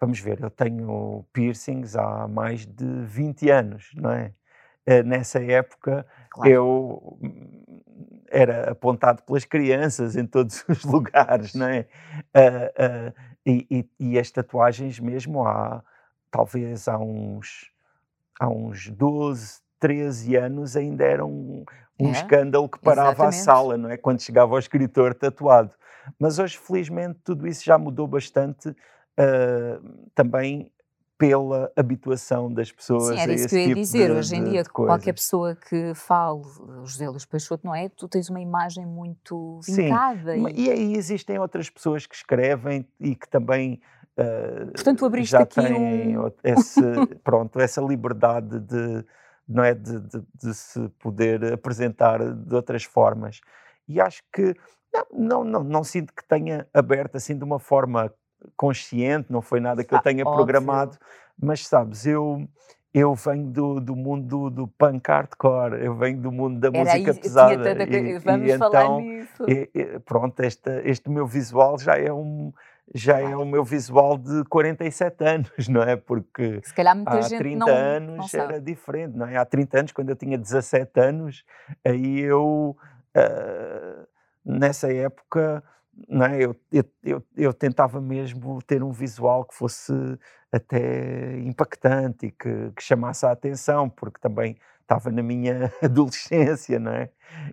vamos 0.00 0.18
ver, 0.18 0.40
eu 0.40 0.50
tenho 0.50 1.24
piercings 1.32 1.94
há 1.94 2.26
mais 2.26 2.66
de 2.66 2.84
20 3.04 3.48
anos, 3.48 3.92
não 3.94 4.10
é? 4.10 4.32
Uh, 4.84 5.04
nessa 5.06 5.40
época 5.40 6.04
claro. 6.30 6.50
eu 6.50 7.18
era 8.28 8.72
apontado 8.72 9.22
pelas 9.22 9.44
crianças 9.44 10.16
em 10.16 10.26
todos 10.26 10.64
os 10.68 10.82
lugares, 10.82 11.54
não 11.54 11.68
é? 11.68 11.86
Uh, 12.34 13.14
e, 13.46 13.66
e, 13.70 13.90
e 14.00 14.18
as 14.18 14.32
tatuagens 14.32 14.98
mesmo 14.98 15.46
há, 15.46 15.80
talvez 16.28 16.88
há 16.88 16.98
uns, 16.98 17.70
há 18.40 18.48
uns 18.48 18.90
12, 18.90 19.62
13 19.82 20.36
anos 20.36 20.76
ainda 20.76 21.04
era 21.04 21.26
um, 21.26 21.64
um 21.98 22.08
é, 22.08 22.12
escândalo 22.12 22.68
que 22.68 22.78
parava 22.78 23.10
exatamente. 23.10 23.40
a 23.40 23.42
sala, 23.42 23.76
não 23.76 23.90
é? 23.90 23.96
Quando 23.96 24.22
chegava 24.22 24.54
o 24.54 24.58
escritor 24.58 25.12
tatuado. 25.12 25.72
Mas 26.20 26.38
hoje, 26.38 26.56
felizmente, 26.56 27.18
tudo 27.24 27.48
isso 27.48 27.64
já 27.64 27.76
mudou 27.76 28.06
bastante 28.06 28.68
uh, 28.68 30.06
também 30.14 30.70
pela 31.18 31.72
habituação 31.74 32.52
das 32.52 32.70
pessoas 32.70 33.16
Sim, 33.16 33.20
era 33.20 33.32
isso 33.32 33.48
que 33.48 33.54
eu 33.56 33.58
ia 33.58 33.66
tipo 33.66 33.80
dizer. 33.80 34.06
De, 34.06 34.18
Hoje 34.18 34.36
em 34.36 34.44
dia, 34.44 34.64
qualquer 34.64 35.14
pessoa 35.14 35.56
que 35.56 35.92
fale 35.94 36.42
José 36.84 37.08
Luís 37.08 37.24
Peixoto, 37.24 37.66
não 37.66 37.74
é? 37.74 37.88
Tu 37.88 38.06
tens 38.08 38.30
uma 38.30 38.40
imagem 38.40 38.86
muito 38.86 39.58
vincada. 39.66 40.34
Sim, 40.34 40.46
e... 40.54 40.66
e 40.66 40.70
aí 40.70 40.94
existem 40.94 41.40
outras 41.40 41.68
pessoas 41.68 42.06
que 42.06 42.14
escrevem 42.14 42.86
e 43.00 43.16
que 43.16 43.28
também 43.28 43.80
Uh, 44.12 44.70
Portanto, 44.72 45.06
abriste 45.06 45.32
já 45.32 45.40
aqui 45.40 45.54
têm 45.54 46.18
um... 46.18 46.30
esse, 46.44 46.82
pronto, 47.24 47.58
essa 47.58 47.80
liberdade 47.80 48.60
de, 48.60 49.02
não 49.48 49.62
é? 49.64 49.74
De, 49.74 50.00
de, 50.00 50.22
de, 50.34 50.54
se 50.54 50.88
poder 50.98 51.52
apresentar 51.52 52.18
de 52.34 52.54
outras 52.54 52.84
formas. 52.84 53.40
E 53.88 54.00
acho 54.00 54.22
que 54.32 54.54
não, 54.92 55.06
não, 55.12 55.44
não, 55.44 55.64
não, 55.64 55.84
sinto 55.84 56.12
que 56.12 56.24
tenha 56.24 56.66
aberto 56.72 57.16
assim 57.16 57.36
de 57.36 57.44
uma 57.44 57.58
forma 57.58 58.12
consciente, 58.56 59.32
não 59.32 59.40
foi 59.40 59.60
nada 59.60 59.84
que 59.84 59.94
eu 59.94 59.98
ah, 59.98 60.02
tenha 60.02 60.24
programado, 60.24 60.98
mas 61.40 61.66
sabes, 61.66 62.06
eu 62.06 62.46
eu 62.94 63.14
venho 63.14 63.46
do, 63.46 63.80
do 63.80 63.96
mundo 63.96 64.50
do 64.50 64.68
punk 64.68 65.08
hardcore, 65.08 65.82
eu 65.82 65.94
venho 65.94 66.20
do 66.20 66.30
mundo 66.30 66.60
da 66.60 66.68
Era 66.68 66.92
música 66.92 67.14
pesada. 67.14 67.70
E, 67.84 68.18
Vamos 68.18 68.50
e 68.50 68.58
falar 68.58 68.84
então, 68.84 69.00
nisso. 69.00 69.44
E, 69.48 69.98
pronto, 70.00 70.40
este, 70.40 70.70
este 70.84 71.08
meu 71.08 71.26
visual 71.26 71.78
já 71.78 71.96
é 71.96 72.12
um 72.12 72.52
já 72.94 73.20
é 73.20 73.36
o 73.36 73.44
meu 73.44 73.64
visual 73.64 74.18
de 74.18 74.44
47 74.44 75.24
anos, 75.24 75.50
não 75.68 75.82
é? 75.82 75.96
Porque 75.96 76.60
há 77.18 77.20
gente 77.22 77.38
30 77.38 77.58
não, 77.58 77.68
anos 77.68 78.32
não 78.32 78.40
era 78.40 78.60
diferente, 78.60 79.16
não 79.16 79.26
é? 79.26 79.36
Há 79.36 79.44
30 79.44 79.78
anos, 79.78 79.92
quando 79.92 80.10
eu 80.10 80.16
tinha 80.16 80.36
17 80.36 81.00
anos, 81.00 81.44
aí 81.84 82.20
eu, 82.20 82.76
uh, 83.16 84.06
nessa 84.44 84.92
época, 84.92 85.62
não 86.08 86.26
é? 86.26 86.44
Eu, 86.44 86.56
eu, 86.72 86.84
eu, 87.04 87.22
eu, 87.36 87.54
tentava 87.54 88.00
mesmo 88.00 88.60
ter 88.62 88.82
um 88.82 88.92
visual 88.92 89.44
que 89.44 89.54
fosse 89.54 89.92
até 90.50 91.38
impactante 91.38 92.26
e 92.26 92.30
que, 92.30 92.72
que 92.76 92.82
chamasse 92.82 93.24
a 93.24 93.30
atenção, 93.30 93.88
porque 93.88 94.20
também 94.20 94.56
estava 94.82 95.10
na 95.10 95.22
minha 95.22 95.72
adolescência, 95.82 96.78
não 96.78 96.92
é? 96.92 97.10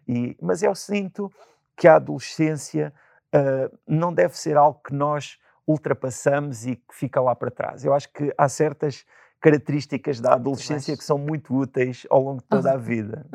E, 0.08 0.36
mas 0.42 0.64
eu 0.64 0.76
sinto 0.76 1.32
que 1.78 1.88
a 1.88 1.96
adolescência 1.96 2.94
uh, 3.36 3.78
não 3.88 4.14
deve 4.14 4.38
ser 4.38 4.58
algo 4.58 4.80
que 4.84 4.94
nós 4.94 5.38
ultrapassamos 5.68 6.66
e 6.66 6.76
que 6.76 6.94
fica 6.94 7.22
lá 7.22 7.36
para 7.36 7.52
trás. 7.52 7.86
Eu 7.86 7.94
acho 7.94 8.12
que 8.12 8.34
há 8.38 8.50
certas 8.50 9.06
características 9.40 10.20
da 10.20 10.34
adolescência 10.34 10.98
que 10.98 11.04
são 11.04 11.18
muito 11.18 11.56
úteis 11.56 12.06
ao 12.10 12.22
longo 12.22 12.42
de 12.42 12.48
toda 12.50 12.74
a 12.74 12.78
vida. 12.78 13.26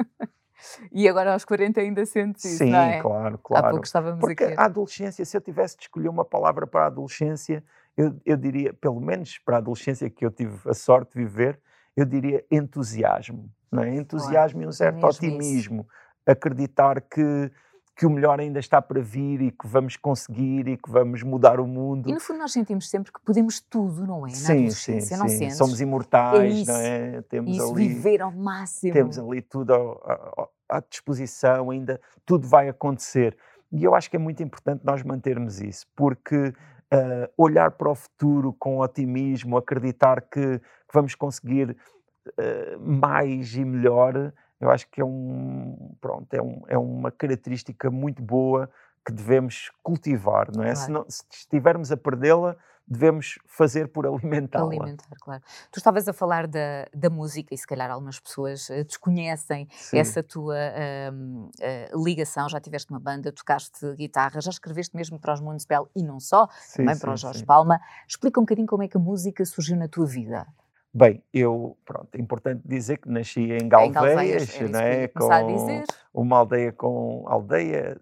E 0.90 1.08
agora 1.08 1.32
aos 1.32 1.44
40 1.44 1.80
ainda 1.80 2.04
sentes 2.06 2.44
isso, 2.44 2.58
Sim, 2.58 2.70
não 2.70 2.80
é? 2.80 3.00
claro, 3.00 3.38
claro. 3.38 3.66
Há 3.66 3.70
pouco 3.70 3.86
estávamos 3.86 4.20
Porque 4.20 4.44
aqui. 4.44 4.54
a 4.56 4.64
adolescência, 4.64 5.24
se 5.24 5.36
eu 5.36 5.40
tivesse 5.40 5.76
de 5.76 5.82
escolher 5.84 6.08
uma 6.08 6.24
palavra 6.24 6.66
para 6.66 6.84
a 6.84 6.86
adolescência, 6.86 7.62
eu, 7.96 8.18
eu 8.24 8.36
diria, 8.36 8.72
pelo 8.72 9.00
menos 9.00 9.38
para 9.38 9.56
a 9.56 9.58
adolescência 9.58 10.08
que 10.10 10.24
eu 10.24 10.30
tive 10.30 10.58
a 10.68 10.74
sorte 10.74 11.16
de 11.16 11.24
viver, 11.24 11.60
eu 11.96 12.04
diria 12.04 12.44
entusiasmo, 12.50 13.50
não 13.70 13.82
é? 13.82 13.94
Entusiasmo 13.94 14.58
claro, 14.58 14.64
e 14.64 14.68
um 14.68 14.72
certo 14.72 15.06
otimismo. 15.06 15.82
Isso. 15.82 16.04
Acreditar 16.26 17.00
que 17.02 17.52
que 17.96 18.04
o 18.04 18.10
melhor 18.10 18.40
ainda 18.40 18.58
está 18.58 18.82
para 18.82 19.00
vir 19.00 19.40
e 19.40 19.50
que 19.52 19.66
vamos 19.66 19.96
conseguir 19.96 20.66
e 20.66 20.76
que 20.76 20.90
vamos 20.90 21.22
mudar 21.22 21.60
o 21.60 21.66
mundo. 21.66 22.08
E 22.08 22.12
no 22.12 22.20
fundo 22.20 22.40
nós 22.40 22.52
sentimos 22.52 22.88
sempre 22.90 23.12
que 23.12 23.20
podemos 23.20 23.60
tudo, 23.60 24.04
não 24.04 24.26
é? 24.26 24.30
Na 24.30 24.36
sim, 24.36 24.70
sim, 24.70 25.00
sim. 25.00 25.16
Não 25.16 25.28
sentes? 25.28 25.56
Somos 25.56 25.80
imortais, 25.80 26.68
é 26.68 26.72
não 26.72 26.80
é? 26.80 27.22
Temos 27.22 27.56
isso, 27.56 27.72
ali, 27.72 27.88
viver 27.88 28.20
ao 28.20 28.32
máximo. 28.32 28.92
Temos 28.92 29.18
ali 29.18 29.40
tudo 29.42 29.72
à, 29.72 30.48
à 30.68 30.80
disposição, 30.80 31.70
ainda 31.70 32.00
tudo 32.26 32.48
vai 32.48 32.68
acontecer. 32.68 33.36
E 33.70 33.84
eu 33.84 33.94
acho 33.94 34.10
que 34.10 34.16
é 34.16 34.18
muito 34.18 34.42
importante 34.42 34.84
nós 34.84 35.02
mantermos 35.02 35.60
isso, 35.60 35.86
porque 35.94 36.48
uh, 36.94 37.32
olhar 37.36 37.70
para 37.72 37.90
o 37.90 37.94
futuro 37.94 38.52
com 38.58 38.78
otimismo, 38.78 39.56
acreditar 39.56 40.20
que, 40.20 40.58
que 40.58 40.92
vamos 40.92 41.14
conseguir 41.14 41.70
uh, 41.70 42.80
mais 42.80 43.54
e 43.54 43.64
melhor, 43.64 44.32
eu 44.64 44.71
acho 44.71 44.88
que 44.88 45.00
é, 45.00 45.04
um, 45.04 45.94
pronto, 46.00 46.33
é, 46.33 46.42
um, 46.42 46.62
é 46.68 46.78
uma 46.78 47.11
característica 47.11 47.90
muito 47.90 48.23
boa 48.23 48.71
que 49.04 49.12
devemos 49.12 49.71
cultivar, 49.83 50.50
não 50.54 50.62
é? 50.62 50.73
Claro. 50.73 50.76
Se, 50.78 50.90
não, 50.90 51.04
se 51.09 51.25
estivermos 51.30 51.92
a 51.92 51.97
perdê-la, 51.97 52.56
devemos 52.87 53.38
fazer 53.47 53.88
por 53.88 54.06
alimentá-la. 54.09 54.66
Alimentar, 54.66 55.16
claro. 55.21 55.42
Tu 55.71 55.78
estavas 55.78 56.09
a 56.09 56.12
falar 56.12 56.47
da, 56.47 56.87
da 56.94 57.11
música 57.11 57.54
e 57.54 57.59
se 57.59 57.66
calhar 57.66 57.90
algumas 57.90 58.18
pessoas 58.18 58.68
uh, 58.71 58.85
desconhecem 58.85 59.68
Sim. 59.71 59.99
essa 59.99 60.23
tua 60.23 60.54
uh, 60.54 61.49
uh, 61.94 62.04
ligação. 62.04 62.49
Já 62.49 62.61
tiveste 62.61 62.90
uma 62.90 63.00
banda, 63.00 63.30
tocaste 63.33 63.94
guitarra, 63.94 64.40
já 64.40 64.50
escreveste 64.50 64.97
mesmo 64.97 65.18
para 65.18 65.35
os 65.35 65.40
Municipal 65.40 65.88
e 65.94 66.02
não 66.02 66.18
só, 66.18 66.49
sim, 66.61 66.78
também 66.78 66.94
sim, 66.94 67.00
para 67.02 67.12
o 67.12 67.16
Jorge 67.16 67.40
sim. 67.40 67.44
Palma. 67.44 67.78
Explica 68.09 68.40
um 68.40 68.44
bocadinho 68.44 68.66
como 68.66 68.83
é 68.83 68.88
que 68.88 68.97
a 68.97 69.00
música 69.00 69.44
surgiu 69.44 69.76
na 69.76 69.88
tua 69.88 70.06
vida. 70.06 70.47
Bem, 70.96 71.20
eu, 71.32 71.76
pronto, 71.84 72.08
é 72.14 72.20
importante 72.20 72.62
dizer 72.64 72.98
que 72.98 73.08
nasci 73.08 73.50
em 73.50 73.68
Galveias, 73.68 74.54
em 74.54 74.70
Galveias 74.70 74.70
né, 74.70 75.08
com 75.08 76.22
uma 76.22 76.38
aldeia 76.38 76.70
com 76.70 77.24
aldeia, 77.26 78.00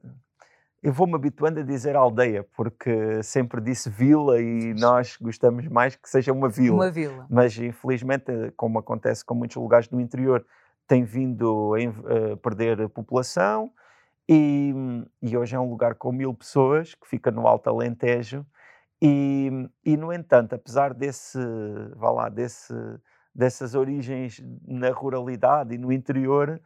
eu 0.83 0.93
vou-me 0.93 1.15
habituando 1.15 1.61
a 1.61 1.63
dizer 1.63 1.97
aldeia, 1.97 2.45
porque 2.55 3.23
sempre 3.23 3.63
disse 3.63 3.89
vila 3.89 4.39
e 4.43 4.75
nós 4.75 5.17
gostamos 5.19 5.67
mais 5.69 5.97
que 5.97 6.07
seja 6.07 6.35
uma 6.35 6.51
vila. 6.51 6.77
Uma 6.77 6.91
vila. 6.91 7.27
Mas 7.31 7.57
infelizmente, 7.57 8.31
como 8.59 8.79
acontece 8.79 9.25
com 9.25 9.35
muitos 9.35 9.57
lugares 9.57 9.89
do 9.89 9.99
interior, 9.99 10.45
tem 10.87 11.03
vindo 11.03 11.73
a, 11.75 12.37
perder 12.37 12.79
a 12.83 12.89
população 12.91 13.73
e, 14.29 14.75
e, 15.23 15.35
hoje 15.35 15.57
é 15.57 15.59
um 15.59 15.71
lugar 15.71 15.95
com 15.95 16.13
mil 16.13 16.35
pessoas 16.35 16.95
que 16.95 17.09
fica 17.09 17.31
no 17.31 17.47
Alto 17.47 17.71
Alentejo 17.71 18.45
e, 19.05 19.51
e 19.85 19.97
no 19.97 20.13
entanto, 20.13 20.55
apesar 20.55 20.95
desse, 20.95 21.39
vá 21.97 22.11
lá, 22.13 22.29
desse, 22.29 22.73
dessas 23.35 23.75
origens 23.75 24.41
na 24.65 24.91
ruralidade 24.91 25.75
e 25.75 25.79
no 25.79 25.91
interior, 25.91 26.61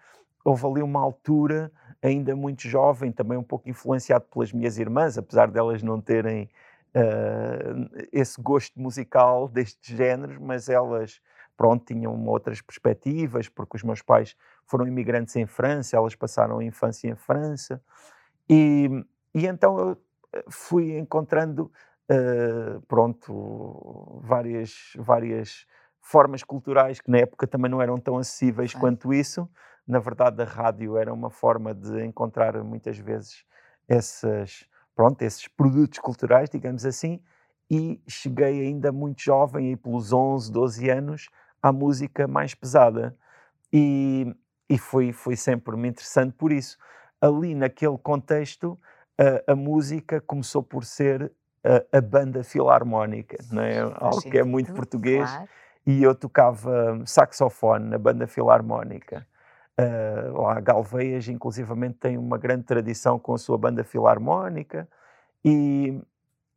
houve 0.44 0.66
ali 0.66 0.82
uma 0.82 1.00
altura 1.00 1.72
ainda 2.02 2.36
muito 2.36 2.68
jovem, 2.68 3.10
também 3.10 3.38
um 3.38 3.42
pouco 3.42 3.70
influenciado 3.70 4.26
pelas 4.26 4.52
minhas 4.52 4.78
irmãs, 4.78 5.16
apesar 5.16 5.50
delas 5.50 5.82
não 5.82 5.98
terem 5.98 6.50
uh, 6.94 8.06
esse 8.12 8.38
gosto 8.40 8.78
musical 8.78 9.48
destes 9.48 9.96
géneros, 9.96 10.36
mas 10.38 10.68
elas, 10.68 11.22
pronto, 11.56 11.86
tinham 11.86 12.26
outras 12.26 12.60
perspectivas, 12.60 13.48
porque 13.48 13.76
os 13.76 13.82
meus 13.82 14.02
pais 14.02 14.36
foram 14.66 14.86
imigrantes 14.86 15.34
em 15.36 15.46
França, 15.46 15.96
elas 15.96 16.14
passaram 16.14 16.58
a 16.58 16.64
infância 16.64 17.08
em 17.08 17.16
França, 17.16 17.82
e, 18.48 18.88
e 19.34 19.46
então 19.46 19.78
eu 19.78 19.96
eh, 20.34 20.44
fui 20.48 20.96
encontrando, 20.98 21.72
uh, 22.10 22.80
pronto, 22.82 24.20
várias, 24.22 24.92
várias 24.96 25.66
formas 26.00 26.42
culturais 26.42 27.00
que 27.00 27.10
na 27.10 27.18
época 27.18 27.46
também 27.46 27.70
não 27.70 27.82
eram 27.82 27.98
tão 27.98 28.16
acessíveis 28.16 28.74
é. 28.74 28.78
quanto 28.78 29.12
isso, 29.12 29.48
na 29.86 29.98
verdade, 29.98 30.42
a 30.42 30.44
rádio 30.44 30.96
era 30.96 31.12
uma 31.12 31.30
forma 31.30 31.72
de 31.72 32.04
encontrar 32.04 32.62
muitas 32.64 32.98
vezes 32.98 33.44
essas, 33.88 34.66
pronto, 34.94 35.22
esses 35.22 35.46
produtos 35.46 36.00
culturais, 36.00 36.50
digamos 36.50 36.84
assim, 36.84 37.20
e 37.70 38.00
cheguei 38.08 38.62
ainda 38.62 38.90
muito 38.90 39.22
jovem, 39.22 39.68
aí 39.68 39.76
pelos 39.76 40.12
11, 40.12 40.50
12 40.50 40.90
anos, 40.90 41.28
à 41.62 41.72
música 41.72 42.26
mais 42.26 42.54
pesada. 42.54 43.16
E, 43.72 44.34
e 44.68 44.78
foi, 44.78 45.12
foi 45.12 45.36
sempre 45.36 45.76
me 45.76 45.88
interessante 45.88 46.32
por 46.32 46.52
isso. 46.52 46.76
Ali, 47.20 47.54
naquele 47.54 47.98
contexto, 47.98 48.78
a, 49.18 49.52
a 49.52 49.56
música 49.56 50.20
começou 50.20 50.62
por 50.62 50.84
ser 50.84 51.32
a, 51.66 51.98
a 51.98 52.00
banda 52.00 52.44
filarmónica, 52.44 53.36
não 53.50 53.62
é? 53.62 53.80
algo 53.80 54.22
que 54.22 54.38
é 54.38 54.44
muito 54.44 54.72
português. 54.72 55.28
Claro. 55.28 55.48
E 55.84 56.02
eu 56.02 56.14
tocava 56.14 57.02
saxofone 57.04 57.88
na 57.88 57.98
banda 57.98 58.26
filarmónica. 58.26 59.26
Uh, 59.78 60.40
lá 60.40 60.60
Galveias, 60.60 61.28
inclusivamente, 61.28 61.98
tem 61.98 62.16
uma 62.16 62.38
grande 62.38 62.64
tradição 62.64 63.18
com 63.18 63.34
a 63.34 63.38
sua 63.38 63.58
banda 63.58 63.84
filarmónica 63.84 64.88
e, 65.44 66.00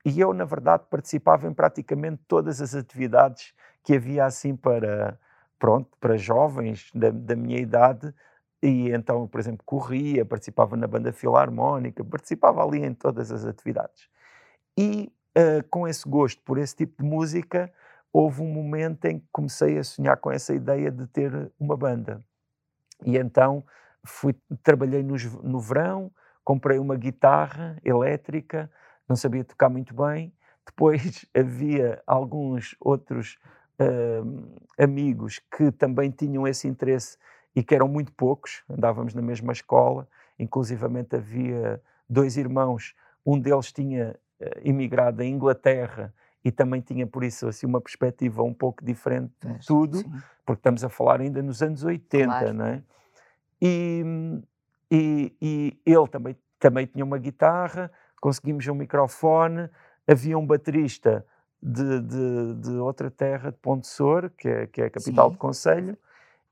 e 0.06 0.20
eu, 0.20 0.34
na 0.34 0.46
verdade, 0.46 0.84
participava 0.90 1.48
em 1.48 1.54
praticamente 1.54 2.22
todas 2.28 2.62
as 2.62 2.74
atividades 2.74 3.54
que 3.84 3.96
havia 3.96 4.26
assim 4.26 4.56
para, 4.56 5.20
pronto, 5.60 5.90
para 6.00 6.16
jovens 6.16 6.90
da, 6.96 7.12
da 7.12 7.36
minha 7.36 7.60
idade 7.60 8.14
e 8.64 8.90
então, 8.92 9.28
por 9.28 9.40
exemplo, 9.40 9.64
corria, 9.66 10.26
participava 10.26 10.78
na 10.78 10.88
banda 10.88 11.12
filarmónica, 11.12 12.04
participava 12.04 12.64
ali 12.64 12.84
em 12.84 12.94
todas 12.94 13.32
as 13.32 13.46
atividades. 13.46 14.10
E 14.80 15.12
uh, 15.38 15.62
com 15.70 15.86
esse 15.86 16.08
gosto 16.08 16.42
por 16.42 16.58
esse 16.58 16.74
tipo 16.74 17.04
de 17.04 17.10
música, 17.10 17.70
houve 18.14 18.42
um 18.42 18.48
momento 18.48 19.04
em 19.04 19.20
que 19.20 19.28
comecei 19.30 19.78
a 19.78 19.84
sonhar 19.84 20.16
com 20.16 20.32
essa 20.32 20.54
ideia 20.54 20.90
de 20.90 21.06
ter 21.08 21.52
uma 21.60 21.76
banda. 21.76 22.24
E 23.06 23.18
então 23.18 23.62
fui, 24.06 24.34
trabalhei 24.64 25.04
no, 25.04 25.16
no 25.44 25.60
verão, 25.60 26.10
comprei 26.46 26.80
uma 26.80 26.96
guitarra 26.96 27.78
elétrica, 27.84 28.72
não 29.06 29.18
sabia 29.18 29.44
tocar 29.44 29.68
muito 29.68 29.94
bem. 29.94 30.34
Depois 30.66 31.26
havia 31.36 32.02
alguns 32.08 32.74
outros 32.80 33.38
uh, 33.82 34.62
amigos 34.82 35.42
que 35.58 35.74
também 35.74 36.10
tinham 36.10 36.48
esse 36.48 36.70
interesse 36.70 37.18
e 37.54 37.62
que 37.62 37.76
eram 37.76 37.90
muito 37.90 38.14
poucos, 38.14 38.64
andávamos 38.70 39.14
na 39.14 39.22
mesma 39.22 39.52
escola, 39.52 40.08
inclusivamente 40.40 41.18
havia 41.18 41.82
dois 42.10 42.38
irmãos, 42.38 42.96
um 43.26 43.38
deles 43.38 43.74
tinha 43.74 44.16
emigrado 44.64 45.22
à 45.22 45.26
Inglaterra 45.26 46.14
e 46.44 46.52
também 46.52 46.82
tinha 46.82 47.06
por 47.06 47.24
isso 47.24 47.48
assim 47.48 47.66
uma 47.66 47.82
perspectiva 47.82 48.44
um 48.44 48.54
pouco 48.54 48.84
diferente 48.84 49.34
de 49.42 49.66
tudo, 49.66 49.98
sim. 49.98 50.12
porque 50.46 50.60
estamos 50.60 50.84
a 50.84 50.90
falar 50.90 51.20
ainda 51.22 51.42
nos 51.42 51.62
anos 51.62 51.84
80, 51.84 52.26
claro. 52.26 52.54
não 52.54 52.66
é? 52.66 52.84
E, 53.62 54.04
e, 54.90 55.36
e, 55.42 55.82
ele 55.86 56.08
também, 56.08 56.36
também 56.58 56.86
tinha 56.86 57.04
uma 57.04 57.18
guitarra, 57.18 57.92
conseguimos 58.22 58.66
um 58.68 58.74
microfone, 58.76 59.70
havia 60.08 60.38
um 60.38 60.46
baterista 60.46 61.26
de, 61.62 62.00
de, 62.00 62.54
de 62.56 62.72
outra 62.78 63.12
terra, 63.12 63.52
de 63.52 63.58
Ponte 63.58 63.88
Sor, 63.88 64.30
que 64.30 64.48
é, 64.48 64.68
que 64.68 64.82
é 64.82 64.86
a 64.86 64.90
capital 64.90 65.28
sim. 65.28 65.34
do 65.34 65.38
Conselho, 65.38 65.98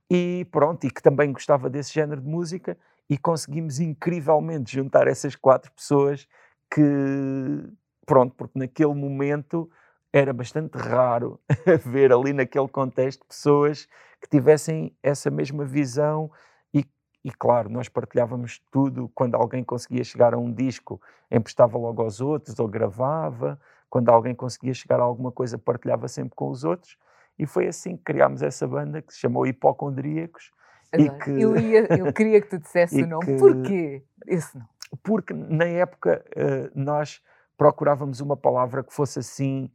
e 0.10 0.45
pronto, 0.52 0.86
e 0.86 0.91
que 0.91 1.02
também 1.02 1.32
gostava 1.32 1.69
desse 1.69 1.93
género 1.93 2.21
de 2.21 2.28
música, 2.28 2.78
e 3.10 3.17
conseguimos 3.17 3.80
incrivelmente 3.80 4.73
juntar 4.73 5.08
essas 5.08 5.34
quatro 5.34 5.71
pessoas 5.71 6.28
que, 6.74 7.70
pronto, 8.06 8.34
porque 8.36 8.58
naquele 8.58 8.94
momento 8.94 9.70
era 10.12 10.34
bastante 10.34 10.78
raro 10.78 11.40
ver 11.86 12.12
ali 12.12 12.34
naquele 12.34 12.68
contexto 12.68 13.26
pessoas 13.26 13.88
que 14.22 14.30
tivessem 14.30 14.96
essa 15.04 15.30
mesma 15.30 15.66
visão 15.66 16.32
e, 16.74 16.86
e, 17.24 17.32
claro, 17.32 17.70
nós 17.70 17.88
partilhávamos 17.88 18.60
tudo. 18.72 19.10
Quando 19.14 19.36
alguém 19.36 19.64
conseguia 19.64 20.04
chegar 20.04 20.34
a 20.34 20.38
um 20.38 20.52
disco, 20.52 21.02
emprestava 21.32 21.78
logo 21.78 22.02
aos 22.02 22.20
outros 22.20 22.58
ou 22.60 22.68
gravava. 22.68 23.60
Quando 23.90 24.10
alguém 24.10 24.34
conseguia 24.36 24.74
chegar 24.74 25.00
a 25.00 25.04
alguma 25.04 25.32
coisa, 25.32 25.58
partilhava 25.58 26.08
sempre 26.08 26.36
com 26.36 26.50
os 26.50 26.64
outros. 26.64 26.98
E 27.38 27.46
foi 27.46 27.68
assim 27.68 27.96
que 27.96 28.04
criámos 28.04 28.42
essa 28.42 28.68
banda 28.68 29.02
que 29.02 29.14
se 29.14 29.20
chamou 29.20 29.46
Hipocondríacos. 29.46 30.52
E 30.94 31.10
que... 31.10 31.30
eu, 31.30 31.56
ia, 31.58 31.86
eu 31.94 32.12
queria 32.12 32.42
que 32.42 32.48
tu 32.48 32.58
dissesse 32.58 33.02
o 33.04 33.08
nome. 33.08 33.26
Que... 33.26 33.38
Porquê 33.38 34.04
esse 34.26 34.58
nome? 34.58 34.70
Porque 35.04 35.34
na 35.34 35.65
época 35.65 36.23
uh, 36.36 36.71
nós 36.73 37.21
procurávamos 37.58 38.19
uma 38.19 38.38
palavra 38.38 38.84
que 38.84 38.93
fosse 38.93 39.19
assim 39.19 39.69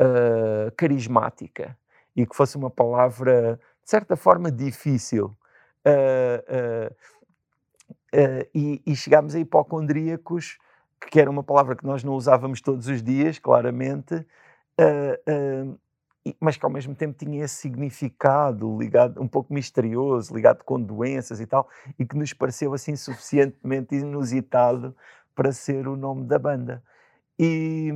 uh, 0.00 0.70
carismática 0.76 1.76
e 2.16 2.26
que 2.26 2.34
fosse 2.34 2.56
uma 2.56 2.70
palavra, 2.70 3.60
de 3.82 3.90
certa 3.90 4.16
forma, 4.16 4.50
difícil. 4.50 5.36
Uh, 5.86 6.94
e, 8.54 8.82
e 8.86 8.96
chegámos 8.96 9.34
a 9.34 9.38
hipocondríacos, 9.38 10.58
que 11.10 11.20
era 11.20 11.30
uma 11.30 11.42
palavra 11.42 11.76
que 11.76 11.84
nós 11.84 12.02
não 12.02 12.14
usávamos 12.14 12.60
todos 12.60 12.88
os 12.88 13.02
dias, 13.02 13.38
claramente, 13.38 14.26
mas 16.40 16.56
que 16.56 16.64
ao 16.64 16.70
mesmo 16.70 16.94
tempo 16.94 17.16
tinha 17.16 17.44
esse 17.44 17.56
significado 17.56 18.78
ligado, 18.78 19.20
um 19.20 19.28
pouco 19.28 19.52
misterioso, 19.52 20.34
ligado 20.34 20.64
com 20.64 20.80
doenças 20.80 21.40
e 21.40 21.46
tal, 21.46 21.68
e 21.98 22.04
que 22.04 22.16
nos 22.16 22.32
pareceu 22.32 22.74
assim 22.74 22.96
suficientemente 22.96 23.94
inusitado 23.94 24.94
para 25.34 25.52
ser 25.52 25.86
o 25.86 25.96
nome 25.96 26.24
da 26.24 26.38
banda. 26.38 26.82
E, 27.38 27.92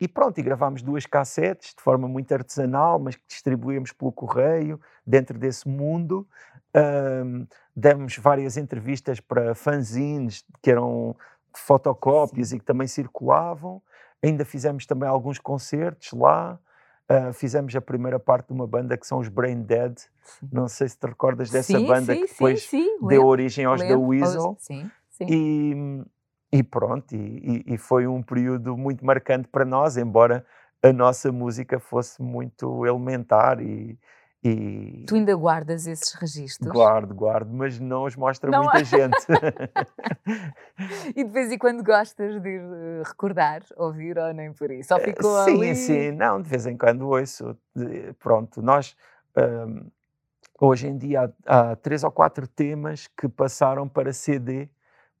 e 0.00 0.06
pronto, 0.06 0.38
e 0.38 0.42
gravámos 0.42 0.82
duas 0.82 1.06
cassetes 1.06 1.74
de 1.74 1.82
forma 1.82 2.06
muito 2.06 2.32
artesanal, 2.32 2.98
mas 2.98 3.16
que 3.16 3.22
distribuímos 3.26 3.92
pelo 3.92 4.12
correio, 4.12 4.80
dentro 5.06 5.38
desse 5.38 5.66
mundo. 5.68 6.28
Um, 6.74 7.46
demos 7.74 8.16
várias 8.18 8.56
entrevistas 8.56 9.18
para 9.20 9.54
fanzines 9.54 10.44
que 10.62 10.70
eram 10.70 11.16
fotocópias 11.56 12.48
Sim. 12.48 12.56
e 12.56 12.58
que 12.60 12.64
também 12.64 12.86
circulavam. 12.86 13.82
Ainda 14.22 14.44
fizemos 14.44 14.86
também 14.86 15.08
alguns 15.08 15.38
concertos 15.38 16.12
lá. 16.12 16.58
Uh, 17.10 17.32
fizemos 17.32 17.74
a 17.74 17.80
primeira 17.80 18.20
parte 18.20 18.46
de 18.46 18.52
uma 18.52 18.68
banda 18.68 18.96
que 18.96 19.04
são 19.04 19.18
os 19.18 19.28
Brain 19.28 19.62
Dead. 19.62 19.98
Sim. 20.22 20.48
Não 20.52 20.68
sei 20.68 20.88
se 20.88 20.96
te 20.96 21.06
recordas 21.06 21.50
dessa 21.50 21.76
sim, 21.76 21.86
banda 21.86 22.14
sim, 22.14 22.22
que 22.22 22.28
depois 22.28 22.70
deu 22.70 22.80
lembro, 23.02 23.26
origem 23.26 23.64
aos 23.64 23.80
lembro, 23.80 23.98
The 23.98 24.06
Weasel. 24.06 24.56
Sim, 24.60 24.90
sim. 25.10 25.26
E, 25.28 26.58
e 26.58 26.62
pronto, 26.62 27.12
e, 27.12 27.64
e, 27.66 27.76
foi 27.76 28.06
um 28.06 28.22
período 28.22 28.76
muito 28.76 29.04
marcante 29.04 29.48
para 29.48 29.64
nós, 29.64 29.96
embora 29.96 30.46
a 30.82 30.92
nossa 30.92 31.32
música 31.32 31.80
fosse 31.80 32.22
muito 32.22 32.86
elementar 32.86 33.60
e, 33.60 33.98
E 34.42 35.04
Tu 35.06 35.14
ainda 35.16 35.34
guardas 35.34 35.86
esses 35.86 36.14
registros? 36.14 36.72
guardo, 36.72 37.14
guardo, 37.14 37.52
mas 37.52 37.78
não 37.78 38.04
os 38.04 38.16
mostra 38.16 38.50
Não 38.50 38.62
muita 38.62 38.82
gente. 38.84 39.26
E 41.14 41.24
de 41.24 41.30
vez 41.30 41.52
em 41.52 41.58
quando 41.58 41.82
gostas 41.84 42.40
de 42.40 42.48
ir 42.48 42.60
eh, 42.60 43.02
recordar, 43.04 43.62
ouvir 43.76 44.16
ou 44.18 44.32
nem 44.32 44.52
por 44.52 44.70
isso? 44.70 44.94
Ou 44.94 45.00
ficou 45.00 45.36
sim, 45.36 45.60
ali? 45.60 45.74
sim, 45.74 46.10
não, 46.12 46.40
de 46.40 46.48
vez 46.48 46.66
em 46.66 46.76
quando 46.76 47.08
ouço. 47.08 47.56
Pronto, 48.18 48.62
nós 48.62 48.96
hum, 49.36 49.90
hoje 50.60 50.88
em 50.88 50.96
dia 50.96 51.32
há, 51.46 51.70
há 51.72 51.76
três 51.76 52.02
ou 52.04 52.10
quatro 52.10 52.46
temas 52.46 53.06
que 53.08 53.28
passaram 53.28 53.88
para 53.88 54.12
CD, 54.12 54.68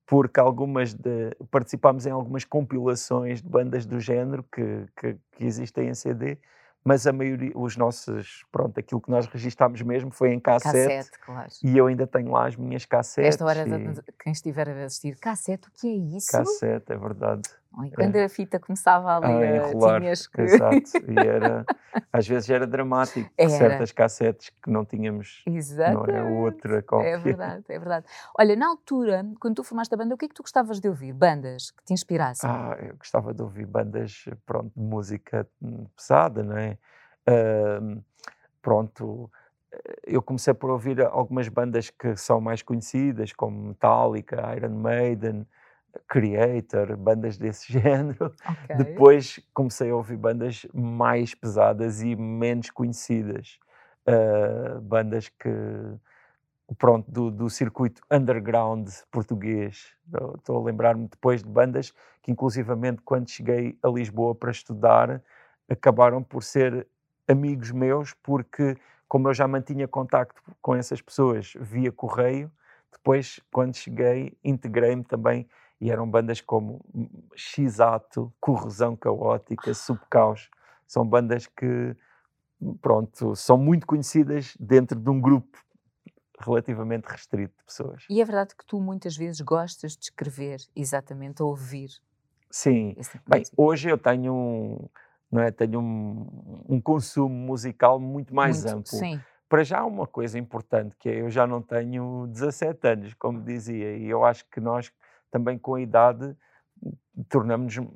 porque 0.06 0.40
algumas 0.40 0.94
de, 0.94 1.34
participámos 1.50 2.06
em 2.06 2.10
algumas 2.10 2.44
compilações 2.44 3.42
de 3.42 3.48
bandas 3.48 3.86
do 3.86 4.00
género 4.00 4.44
que, 4.44 4.86
que, 4.96 5.16
que 5.32 5.44
existem 5.44 5.88
em 5.88 5.94
CD, 5.94 6.38
mas 6.84 7.06
a 7.06 7.12
maioria, 7.12 7.52
os 7.54 7.76
nossos, 7.76 8.44
pronto, 8.50 8.78
aquilo 8.78 9.00
que 9.00 9.10
nós 9.10 9.26
registámos 9.26 9.80
mesmo 9.82 10.10
foi 10.10 10.32
em 10.32 10.40
cassete. 10.40 10.88
Cassete, 10.88 11.18
claro. 11.24 11.48
E 11.62 11.76
eu 11.76 11.86
ainda 11.86 12.06
tenho 12.06 12.30
lá 12.30 12.46
as 12.46 12.56
minhas 12.56 12.84
cassetes. 12.84 13.28
Esta 13.34 13.44
hora, 13.44 13.68
e- 13.68 14.12
quem 14.22 14.32
estiver 14.32 14.68
a 14.68 14.84
assistir, 14.84 15.16
cassete, 15.18 15.68
o 15.68 15.72
que 15.72 15.86
é 15.88 16.16
isso? 16.16 16.32
Cassete, 16.32 16.92
é 16.92 16.96
verdade. 16.96 17.42
E 17.84 17.90
quando 17.92 18.16
a 18.16 18.28
fita 18.28 18.58
começava 18.58 19.16
ali, 19.16 19.26
a 19.26 19.40
a 19.52 19.56
enrolar. 19.56 20.00
tinhas 20.00 20.26
que... 20.26 20.40
Exato. 20.42 20.82
E 21.08 21.18
era, 21.18 21.64
às 22.12 22.26
vezes 22.26 22.50
era 22.50 22.66
dramático, 22.66 23.30
Era. 23.38 23.50
certas 23.50 23.92
cassetes 23.92 24.50
que 24.62 24.70
não 24.70 24.84
tínhamos, 24.84 25.42
não 25.46 25.54
Exatamente. 25.54 26.10
é? 26.10 26.22
Outra 26.22 26.82
cópia. 26.82 27.08
É 27.08 27.18
verdade, 27.18 27.64
é 27.68 27.78
verdade. 27.78 28.06
Olha, 28.38 28.56
na 28.56 28.68
altura, 28.68 29.24
quando 29.40 29.56
tu 29.56 29.64
formaste 29.64 29.94
a 29.94 29.96
banda, 29.96 30.14
o 30.14 30.18
que 30.18 30.24
é 30.24 30.28
que 30.28 30.34
tu 30.34 30.42
gostavas 30.42 30.80
de 30.80 30.88
ouvir? 30.88 31.12
Bandas 31.12 31.70
que 31.70 31.84
te 31.84 31.92
inspirassem? 31.92 32.50
Ah, 32.50 32.76
eu 32.80 32.96
gostava 32.96 33.32
de 33.32 33.42
ouvir 33.42 33.66
bandas, 33.66 34.24
pronto, 34.44 34.72
de 34.76 34.82
música 34.82 35.48
hum, 35.62 35.86
pesada, 35.96 36.42
não 36.42 36.56
é? 36.56 36.76
Ahm, 37.26 38.00
pronto, 38.60 39.30
eh, 39.72 40.00
eu 40.08 40.22
comecei 40.22 40.52
por 40.54 40.70
ouvir 40.70 41.00
algumas 41.02 41.48
bandas 41.48 41.90
que 41.90 42.16
são 42.16 42.40
mais 42.40 42.62
conhecidas, 42.62 43.32
como 43.32 43.68
Metallica, 43.68 44.54
Iron 44.56 44.74
Maiden, 44.74 45.46
Creator, 46.08 46.96
bandas 46.96 47.38
desse 47.38 47.72
género. 47.72 48.34
Ok. 48.48 48.76
Depois 48.76 49.40
comecei 49.54 49.90
a 49.90 49.96
ouvir 49.96 50.16
bandas 50.16 50.66
mais 50.72 51.34
pesadas 51.34 52.02
e 52.02 52.14
menos 52.16 52.70
conhecidas. 52.70 53.58
Ah, 54.06 54.80
bandas 54.82 55.28
que, 55.28 55.50
pronto, 56.78 57.10
do, 57.10 57.30
do 57.30 57.50
circuito 57.50 58.02
underground 58.10 58.88
português. 59.10 59.94
Estou 60.38 60.60
a 60.60 60.64
lembrar-me 60.64 61.06
depois 61.08 61.42
de 61.42 61.48
bandas 61.48 61.92
que, 62.22 62.32
inclusivamente, 62.32 63.02
quando 63.02 63.28
cheguei 63.28 63.78
a 63.82 63.88
Lisboa 63.88 64.34
para 64.34 64.50
estudar, 64.50 65.22
acabaram 65.68 66.22
por 66.22 66.42
ser 66.42 66.86
amigos 67.28 67.70
meus, 67.70 68.12
porque, 68.14 68.76
como 69.08 69.28
eu 69.28 69.34
já 69.34 69.46
mantinha 69.46 69.86
contacto 69.86 70.42
com 70.60 70.74
essas 70.74 71.00
pessoas 71.00 71.52
via 71.60 71.92
correio, 71.92 72.50
depois, 72.90 73.40
quando 73.52 73.76
cheguei, 73.76 74.36
integrei-me 74.42 75.04
também 75.04 75.48
e 75.80 75.90
eram 75.90 76.08
bandas 76.08 76.40
como 76.40 76.84
X-Ato, 77.34 78.32
Corrosão 78.40 78.96
Caótica, 78.96 79.72
Subcaos. 79.72 80.50
São 80.86 81.06
bandas 81.06 81.46
que, 81.46 81.96
pronto, 82.82 83.34
são 83.34 83.56
muito 83.56 83.86
conhecidas 83.86 84.56
dentro 84.58 84.98
de 84.98 85.08
um 85.08 85.20
grupo 85.20 85.58
relativamente 86.38 87.06
restrito 87.06 87.54
de 87.56 87.64
pessoas. 87.64 88.04
E 88.10 88.20
é 88.20 88.24
verdade 88.24 88.54
que 88.56 88.64
tu 88.66 88.80
muitas 88.80 89.16
vezes 89.16 89.40
gostas 89.40 89.96
de 89.96 90.04
escrever 90.04 90.58
exatamente, 90.74 91.42
a 91.42 91.44
ouvir 91.44 91.90
Sim, 92.50 92.94
tipo 92.94 93.30
bem, 93.30 93.44
hoje 93.56 93.88
eu 93.88 93.96
tenho 93.96 94.34
um, 94.34 94.88
não 95.30 95.40
é, 95.40 95.52
tenho 95.52 95.78
um, 95.78 96.64
um 96.68 96.80
consumo 96.80 97.32
musical 97.32 98.00
muito 98.00 98.34
mais 98.34 98.64
Muito, 98.64 98.78
amplo. 98.78 98.98
Sim, 98.98 99.20
Para 99.48 99.62
já, 99.62 99.84
uma 99.84 100.06
coisa 100.06 100.36
importante 100.36 100.96
que 100.96 101.08
é, 101.08 101.20
eu 101.20 101.30
já 101.30 101.46
não 101.46 101.62
tenho 101.62 102.26
17 102.26 102.88
anos, 102.88 103.14
como 103.14 103.40
dizia, 103.40 103.96
e 103.96 104.08
eu 104.08 104.24
acho 104.24 104.44
que 104.50 104.60
nós 104.60 104.92
também 105.30 105.58
com 105.58 105.74
a 105.74 105.80
idade 105.80 106.36
tornamos-nos 107.28 107.88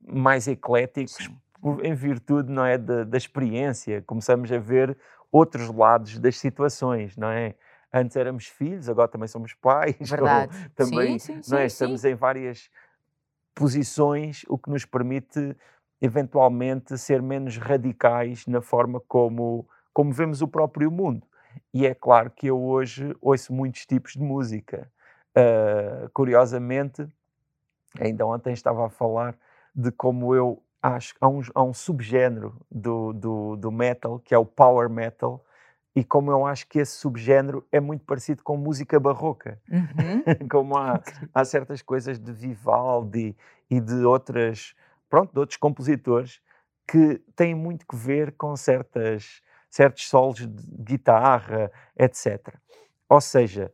mais 0.00 0.46
ecléticos 0.48 1.14
sim. 1.14 1.36
em 1.82 1.94
virtude, 1.94 2.50
não 2.50 2.64
é, 2.64 2.78
da, 2.78 3.04
da 3.04 3.16
experiência. 3.16 4.02
Começamos 4.02 4.50
a 4.52 4.58
ver 4.58 4.96
outros 5.30 5.68
lados 5.72 6.18
das 6.18 6.38
situações, 6.38 7.16
não 7.16 7.28
é? 7.28 7.54
Antes 7.92 8.16
éramos 8.16 8.46
filhos, 8.46 8.88
agora 8.88 9.08
também 9.08 9.28
somos 9.28 9.54
pais. 9.54 9.96
ou 10.00 10.06
Verdade. 10.06 10.70
também, 10.74 11.18
sim, 11.18 11.42
sim, 11.42 11.50
não 11.50 11.58
é? 11.58 11.68
sim, 11.68 11.68
sim. 11.68 11.84
Estamos 11.84 12.04
em 12.04 12.14
várias 12.14 12.70
posições, 13.54 14.44
o 14.48 14.56
que 14.58 14.70
nos 14.70 14.84
permite 14.84 15.56
eventualmente 16.00 16.98
ser 16.98 17.22
menos 17.22 17.56
radicais 17.58 18.46
na 18.46 18.60
forma 18.60 19.00
como, 19.06 19.68
como 19.92 20.12
vemos 20.12 20.42
o 20.42 20.48
próprio 20.48 20.90
mundo. 20.90 21.26
E 21.72 21.86
é 21.86 21.94
claro 21.94 22.30
que 22.30 22.46
eu 22.46 22.60
hoje 22.60 23.14
ouço 23.20 23.52
muitos 23.52 23.86
tipos 23.86 24.12
de 24.12 24.20
música. 24.20 24.90
Ah, 25.34 26.08
curiosamente, 26.12 27.06
ainda 27.98 28.26
ontem 28.26 28.52
estava 28.52 28.86
a 28.86 28.90
falar 28.90 29.36
de 29.74 29.90
como 29.90 30.34
eu 30.34 30.62
acho 30.82 31.14
há 31.20 31.28
um, 31.28 31.40
há 31.54 31.62
um 31.62 31.72
subgénero 31.72 32.54
do, 32.70 33.12
do, 33.12 33.56
do 33.56 33.70
metal 33.70 34.18
que 34.18 34.34
é 34.34 34.38
o 34.38 34.44
power 34.44 34.90
metal 34.90 35.44
e 35.94 36.02
como 36.02 36.30
eu 36.30 36.44
acho 36.44 36.66
que 36.66 36.78
esse 36.80 36.92
subgénero 36.92 37.66
é 37.70 37.78
muito 37.78 38.04
parecido 38.04 38.42
com 38.42 38.56
música 38.56 38.98
barroca. 38.98 39.60
Uhum. 39.70 40.22
como 40.50 40.76
há, 40.76 41.00
há 41.32 41.44
certas 41.44 41.82
coisas 41.82 42.18
de 42.18 42.32
Vivaldi 42.32 43.36
e 43.70 43.80
de 43.80 44.04
outras 44.04 44.74
pronto 45.08 45.32
de 45.32 45.38
outros 45.38 45.56
compositores 45.56 46.40
que 46.86 47.22
têm 47.36 47.54
muito 47.54 47.86
que 47.86 47.96
ver 47.96 48.32
com 48.32 48.54
certas 48.56 49.40
certos 49.70 50.08
solos 50.08 50.46
de 50.46 50.82
guitarra 50.82 51.70
etc 51.96 52.54
ou 53.08 53.20
seja 53.20 53.72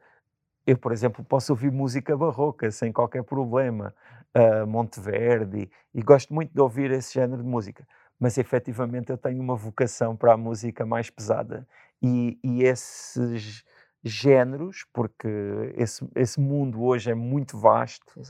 eu 0.71 0.79
por 0.79 0.93
exemplo 0.93 1.25
posso 1.25 1.53
ouvir 1.53 1.71
música 1.73 2.17
barroca 2.17 2.71
sem 2.71 2.93
qualquer 2.93 3.23
problema 3.23 3.95
uh, 4.37 4.67
Monteverdi 4.67 5.71
e 5.95 6.03
gosto 6.03 6.33
muito 6.33 6.53
de 6.53 6.61
ouvir 6.61 6.91
esse 6.91 7.15
género 7.15 7.43
de 7.43 7.49
música 7.49 7.87
mas 8.19 8.37
efetivamente 8.37 9.11
eu 9.11 9.19
tenho 9.19 9.41
uma 9.41 9.55
vocação 9.55 10.17
para 10.17 10.33
a 10.33 10.37
música 10.37 10.85
mais 10.85 11.09
pesada. 11.09 11.67
E, 12.03 12.39
e 12.43 12.65
esses 12.65 13.65
géneros, 14.03 14.85
porque 14.93 15.29
esse, 15.77 16.07
esse 16.15 16.41
mundo 16.41 16.83
hoje 16.83 17.11
é 17.11 17.15
muito 17.15 17.59
vasto, 17.59 18.21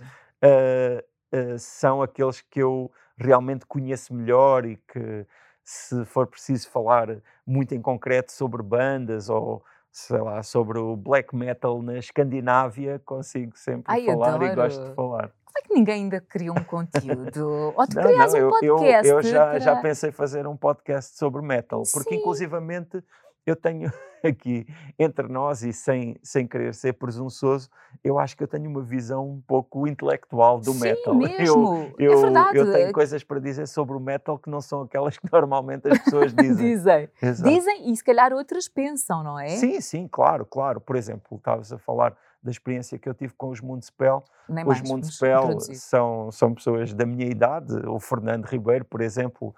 ah, 0.43 1.03
ah, 1.33 1.59
são 1.59 2.03
aqueles 2.03 2.41
que 2.43 2.61
eu 2.61 2.91
realmente 3.17 3.67
conheço 3.67 4.15
melhor 4.15 4.65
e 4.65 4.77
que, 4.77 5.27
se 5.65 6.05
for 6.07 6.27
preciso 6.27 6.71
falar 6.71 7.21
muito 7.47 7.75
em 7.75 7.83
concreto 7.83 8.33
sobre 8.33 8.63
bandas 8.63 9.29
ou 9.29 9.63
sei 9.91 10.19
lá, 10.21 10.43
sobre 10.43 10.79
o 10.79 10.97
black 10.97 11.35
metal 11.35 11.83
na 11.83 11.99
Escandinávia, 11.99 13.01
consigo 13.05 13.57
sempre 13.57 13.85
Ai, 13.87 14.05
falar 14.07 14.43
e 14.43 14.55
gosto 14.55 14.77
de 14.77 14.81
adoro. 14.83 14.95
falar. 14.95 15.33
Como 15.45 15.59
é 15.59 15.63
que 15.63 15.75
ninguém 15.75 15.95
ainda 16.05 16.21
criou 16.21 16.57
um 16.57 16.63
conteúdo? 16.65 17.73
Ou 17.77 17.87
tu 17.87 17.97
Não, 17.97 18.03
crias 18.03 18.33
não, 18.33 18.39
um 18.39 18.43
eu, 18.43 18.51
eu, 18.63 18.77
podcast 18.77 19.09
eu 19.09 19.23
já, 19.23 19.59
já 19.59 19.73
para- 19.73 19.83
pensei 19.83 20.13
fazer 20.13 20.47
um 20.47 20.57
podcast 20.57 21.17
sobre 21.17 21.43
metal, 21.43 21.83
porque 21.93 22.11
Sim. 22.11 22.17
inclusivamente 22.21 23.03
eu 23.51 23.57
tenho 23.57 23.93
aqui 24.25 24.67
entre 24.99 25.29
nós 25.29 25.63
e 25.63 25.73
sem, 25.73 26.17
sem 26.23 26.47
querer 26.47 26.75
ser 26.75 26.95
presunçoso, 26.95 27.69
eu 28.03 28.19
acho 28.19 28.37
que 28.37 28.43
eu 28.43 28.49
tenho 28.49 28.69
uma 28.69 28.83
visão 28.83 29.29
um 29.29 29.41
pouco 29.41 29.87
intelectual 29.87 30.59
do 30.59 30.73
Sim, 30.73 30.81
metal. 30.81 31.15
mesmo. 31.17 31.93
Eu, 31.99 32.11
é 32.11 32.15
eu, 32.15 32.21
verdade. 32.21 32.59
eu 32.59 32.73
tenho 32.73 32.93
coisas 32.93 33.23
para 33.23 33.39
dizer 33.39 33.67
sobre 33.67 33.97
o 33.97 34.01
metal 34.01 34.39
que 34.39 34.51
não 34.51 34.61
são 34.61 34.83
aquelas 34.83 35.17
que 35.19 35.27
normalmente 35.33 35.89
as 35.89 35.99
pessoas 35.99 36.33
dizem. 36.33 36.67
Dizem. 36.75 37.11
Exato. 37.23 37.51
Dizem 37.51 37.91
e 37.91 37.97
se 37.97 38.05
calhar 38.05 38.33
outras 38.33 38.69
pensam, 38.69 39.23
não 39.23 39.39
é? 39.39 39.49
Sim, 39.49 39.81
sim, 39.81 40.09
claro, 40.11 40.45
claro. 40.45 40.81
Por 40.81 40.97
exemplo, 40.97 41.37
estavas 41.37 41.73
a 41.73 41.79
falar 41.79 42.17
da 42.43 42.51
experiência 42.51 42.99
que 42.99 43.09
eu 43.09 43.15
tive 43.15 43.35
com 43.35 43.49
os 43.49 43.61
Municipal. 43.61 44.25
Nem 44.49 44.65
Os 44.67 44.81
introduzir. 44.81 45.77
são, 45.77 46.31
são 46.33 46.55
pessoas 46.55 46.95
da 46.95 47.05
minha 47.05 47.27
idade. 47.27 47.75
O 47.87 47.99
Fernando 47.99 48.47
Ribeiro, 48.47 48.85
por 48.85 49.01
exemplo, 49.01 49.55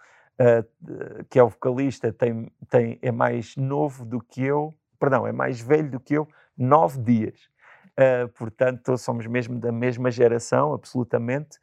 de- 0.80 1.24
que 1.28 1.38
é 1.38 1.42
o 1.42 1.48
vocalista, 1.48 2.12
tem, 2.12 2.50
tem, 2.68 2.98
é 3.02 3.12
mais 3.12 3.56
novo 3.56 4.04
do 4.04 4.20
que 4.20 4.42
eu, 4.42 4.74
perdão, 4.98 5.26
é 5.26 5.32
mais 5.32 5.60
velho 5.60 5.90
do 5.90 6.00
que 6.00 6.14
eu, 6.14 6.28
nove 6.56 7.00
dias. 7.00 7.48
Ah, 7.96 8.28
portanto, 8.36 8.96
somos 8.96 9.26
mesmo 9.26 9.58
da 9.58 9.70
mesma 9.72 10.10
geração, 10.10 10.72
absolutamente. 10.72 11.58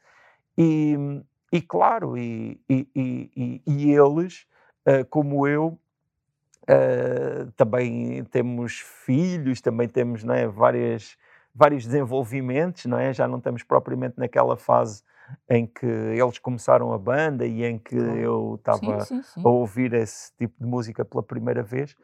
E, 0.57 0.95
e 1.51 1.61
claro, 1.61 2.17
e, 2.17 2.59
e, 2.69 3.61
e, 3.65 3.91
eles, 3.93 4.45
ah, 4.85 5.03
como 5.09 5.47
eu, 5.47 5.79
ah, 6.67 7.47
também 7.55 8.23
temos 8.25 8.79
filhos, 9.05 9.61
também 9.61 9.87
temos 9.87 10.23
não 10.23 10.33
é, 10.33 10.47
várias, 10.47 11.17
vários 11.53 11.85
desenvolvimentos, 11.85 12.85
não 12.85 12.97
é? 12.99 13.13
já 13.13 13.27
não 13.27 13.37
estamos 13.37 13.63
propriamente 13.63 14.15
naquela 14.17 14.57
fase 14.57 15.03
em 15.49 15.65
que 15.67 15.85
eles 15.85 16.39
começaram 16.39 16.93
a 16.93 16.97
banda 16.97 17.45
e 17.45 17.63
em 17.63 17.77
que 17.77 17.95
Claro. 17.95 18.17
eu 18.19 18.55
estava 18.55 19.07
a 19.43 19.49
ouvir 19.49 19.93
esse 19.93 20.31
tipo 20.37 20.55
de 20.59 20.65
música 20.69 21.03
pela 21.05 21.23
primeira 21.23 21.63
vez 21.63 21.95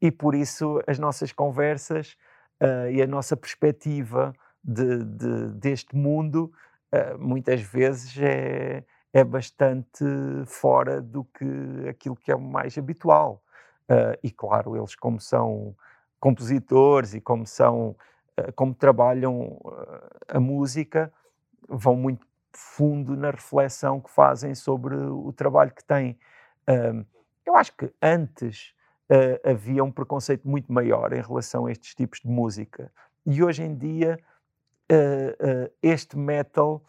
e 0.00 0.10
por 0.10 0.34
isso 0.34 0.80
as 0.86 0.98
nossas 0.98 1.32
conversas 1.32 2.16
ah, 2.60 2.90
e 2.90 3.02
a 3.02 3.06
nossa 3.06 3.36
perspectiva 3.36 4.32
de, 4.62 5.04
de- 5.04 5.48
deste 5.54 5.96
mundo 5.96 6.52
ah, 6.92 7.16
muitas 7.18 7.60
vezes 7.60 8.16
é, 8.18 8.84
é 9.12 9.24
bastante 9.24 10.04
fora 10.46 11.00
do 11.00 11.24
que 11.24 11.88
aquilo 11.88 12.16
que 12.16 12.30
é 12.32 12.36
mais 12.36 12.76
habitual. 12.78 13.42
Uh, 13.90 14.14
e 14.22 14.30
claro, 14.30 14.76
eles 14.76 14.94
como 14.94 15.18
são 15.20 15.74
compositores 16.20 17.12
e 17.12 17.20
como 17.20 17.44
são, 17.44 17.96
uh, 18.38 18.52
como 18.54 18.72
trabalham 18.72 19.58
uh, 19.64 20.08
a 20.28 20.38
música, 20.38 21.12
vão 21.68 21.96
muito 21.96 22.24
fundo 22.52 23.16
na 23.16 23.30
reflexão 23.30 24.00
que 24.00 24.10
fazem 24.10 24.54
sobre 24.54 24.94
o 24.94 25.32
trabalho 25.32 25.72
que 25.72 25.84
têm. 25.84 26.18
eu 27.46 27.56
acho 27.56 27.76
que 27.76 27.92
antes 28.00 28.74
havia 29.44 29.82
um 29.82 29.90
preconceito 29.90 30.48
muito 30.48 30.72
maior 30.72 31.12
em 31.12 31.20
relação 31.20 31.66
a 31.66 31.72
estes 31.72 31.94
tipos 31.94 32.20
de 32.20 32.28
música. 32.28 32.92
E 33.26 33.42
hoje 33.42 33.62
em 33.62 33.74
dia, 33.76 34.18
este 35.82 36.16
metal, 36.16 36.82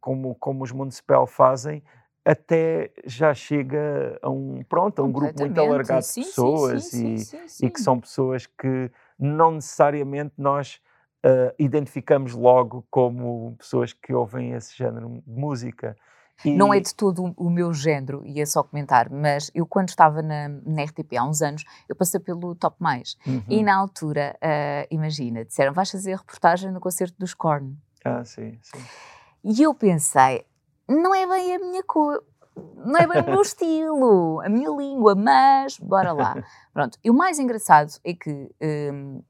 como, 0.00 0.34
como 0.36 0.64
os 0.64 0.72
Municipal 0.72 1.26
fazem, 1.26 1.82
até 2.24 2.92
já 3.04 3.34
chega 3.34 4.18
a 4.22 4.30
um 4.30 4.62
pronto 4.68 5.02
a 5.02 5.04
um 5.04 5.10
grupo 5.10 5.40
muito 5.40 5.60
alargado 5.60 6.04
sim, 6.04 6.20
de 6.20 6.28
pessoas 6.28 6.84
sim, 6.84 7.18
sim, 7.18 7.64
e, 7.64 7.66
e, 7.66 7.70
que 7.70 7.80
são 7.80 7.98
pessoas 7.98 8.46
que 8.46 8.90
não 9.18 9.52
necessariamente 9.52 10.34
nós 10.38 10.80
uh, 11.24 11.54
identificamos 11.58 12.32
logo 12.34 12.84
como 12.90 13.54
pessoas 13.58 13.92
que 13.92 14.12
ouvem 14.12 14.52
esse 14.52 14.76
género 14.76 15.22
de 15.26 15.32
música. 15.32 15.96
E... 16.44 16.56
Não 16.56 16.74
é 16.74 16.80
de 16.80 16.94
todo 16.94 17.32
o 17.36 17.50
meu 17.50 17.72
género, 17.72 18.22
ia 18.26 18.44
só 18.46 18.62
comentar, 18.62 19.08
mas 19.10 19.50
eu 19.54 19.64
quando 19.64 19.90
estava 19.90 20.22
na, 20.22 20.48
na 20.48 20.82
RTP 20.82 21.16
há 21.16 21.24
uns 21.24 21.40
anos, 21.40 21.64
eu 21.88 21.94
passei 21.94 22.18
pelo 22.18 22.54
Top 22.54 22.76
Mais 22.80 23.16
uhum. 23.26 23.44
e 23.48 23.62
na 23.62 23.76
altura, 23.76 24.36
uh, 24.42 24.86
imagina, 24.90 25.44
disseram 25.44 25.72
vais 25.72 25.90
fazer 25.90 26.16
reportagem 26.16 26.72
no 26.72 26.80
concerto 26.80 27.14
dos 27.18 27.34
Korn. 27.34 27.76
Ah, 28.04 28.24
sim, 28.24 28.58
sim. 28.60 28.82
E 29.44 29.62
eu 29.62 29.72
pensei, 29.74 30.44
não 30.88 31.14
é 31.14 31.26
bem 31.26 31.54
a 31.54 31.58
minha 31.60 31.82
cor, 31.84 32.24
não 32.84 32.96
é 32.96 33.06
bem 33.06 33.22
o 33.22 33.26
meu 33.26 33.42
estilo, 33.42 34.40
a 34.40 34.48
minha 34.48 34.70
língua, 34.70 35.14
mas 35.14 35.78
bora 35.78 36.12
lá. 36.12 36.42
Pronto, 36.72 36.98
e 37.04 37.10
o 37.10 37.14
mais 37.14 37.38
engraçado 37.38 37.92
é 38.04 38.14
que 38.14 38.50
um, 38.60 39.22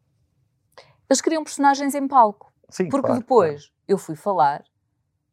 eles 1.12 1.20
criam 1.20 1.44
personagens 1.44 1.94
em 1.94 2.08
palco. 2.08 2.52
Sim, 2.68 2.88
porque 2.88 3.06
claro, 3.06 3.20
depois 3.20 3.66
claro. 3.66 3.74
eu 3.86 3.98
fui 3.98 4.16
falar, 4.16 4.64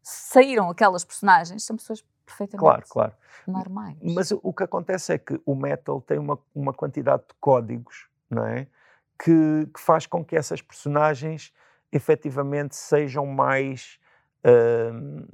saíram 0.03 0.69
aquelas 0.69 1.05
personagens, 1.05 1.63
são 1.63 1.77
pessoas 1.77 2.03
perfeitamente 2.25 2.59
claro, 2.59 2.83
claro. 2.89 3.13
normais. 3.47 3.97
Mas 4.01 4.31
o, 4.31 4.53
que 4.53 4.63
acontece 4.63 5.13
é 5.13 5.17
que 5.17 5.39
o 5.45 5.55
metal 5.55 6.01
tem 6.01 6.19
uma, 6.19 6.37
uma 6.53 6.73
quantidade 6.73 7.23
de 7.23 7.33
códigos, 7.39 8.07
não 8.29 8.45
é? 8.45 8.67
Que, 9.17 9.67
que 9.73 9.79
faz 9.79 10.05
com 10.05 10.23
que 10.23 10.35
essas 10.35 10.61
personagens 10.61 11.53
efetivamente 11.91 12.75
sejam 12.75 13.25
mais 13.25 13.99
uh, 14.43 15.27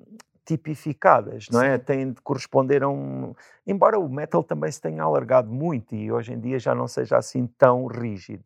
tipificadas, 0.45 1.47
não 1.51 1.61
é? 1.61 1.77
Sim. 1.77 1.83
Têm 1.83 2.11
de 2.11 2.21
corresponder 2.21 2.83
a 2.83 2.89
um. 2.89 3.33
Embora 3.65 3.99
o 3.99 4.07
metal 4.07 4.43
também 4.43 4.71
se 4.71 4.79
tenha 4.79 5.03
alargado 5.03 5.51
muito 5.51 5.95
e 5.95 6.11
hoje 6.11 6.33
em 6.33 6.39
dia 6.39 6.59
já 6.59 6.75
não 6.75 6.87
seja 6.87 7.17
assim 7.17 7.47
tão 7.57 7.87
rígido. 7.87 8.45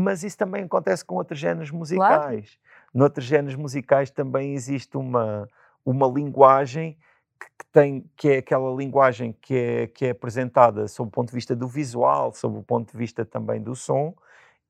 Mas 0.00 0.22
isso 0.22 0.38
também 0.38 0.62
acontece 0.62 1.04
com 1.04 1.16
outros 1.16 1.40
géneros 1.40 1.72
musicais. 1.72 2.56
Claro. 2.56 2.88
Noutros 2.94 3.26
géneros 3.26 3.56
musicais 3.56 4.12
também 4.12 4.54
existe 4.54 4.96
uma, 4.96 5.48
uma 5.84 6.06
linguagem 6.06 6.96
que, 7.36 7.66
tem, 7.72 8.08
que 8.16 8.28
é 8.28 8.38
aquela 8.38 8.72
linguagem 8.76 9.36
que 9.42 9.56
é, 9.56 9.86
que 9.88 10.06
é 10.06 10.10
apresentada 10.10 10.86
sob 10.86 11.08
o 11.08 11.10
ponto 11.10 11.30
de 11.30 11.34
vista 11.34 11.56
do 11.56 11.66
visual, 11.66 12.32
sob 12.32 12.58
o 12.58 12.62
ponto 12.62 12.92
de 12.92 12.96
vista 12.96 13.24
também 13.24 13.60
do 13.60 13.74
som, 13.74 14.14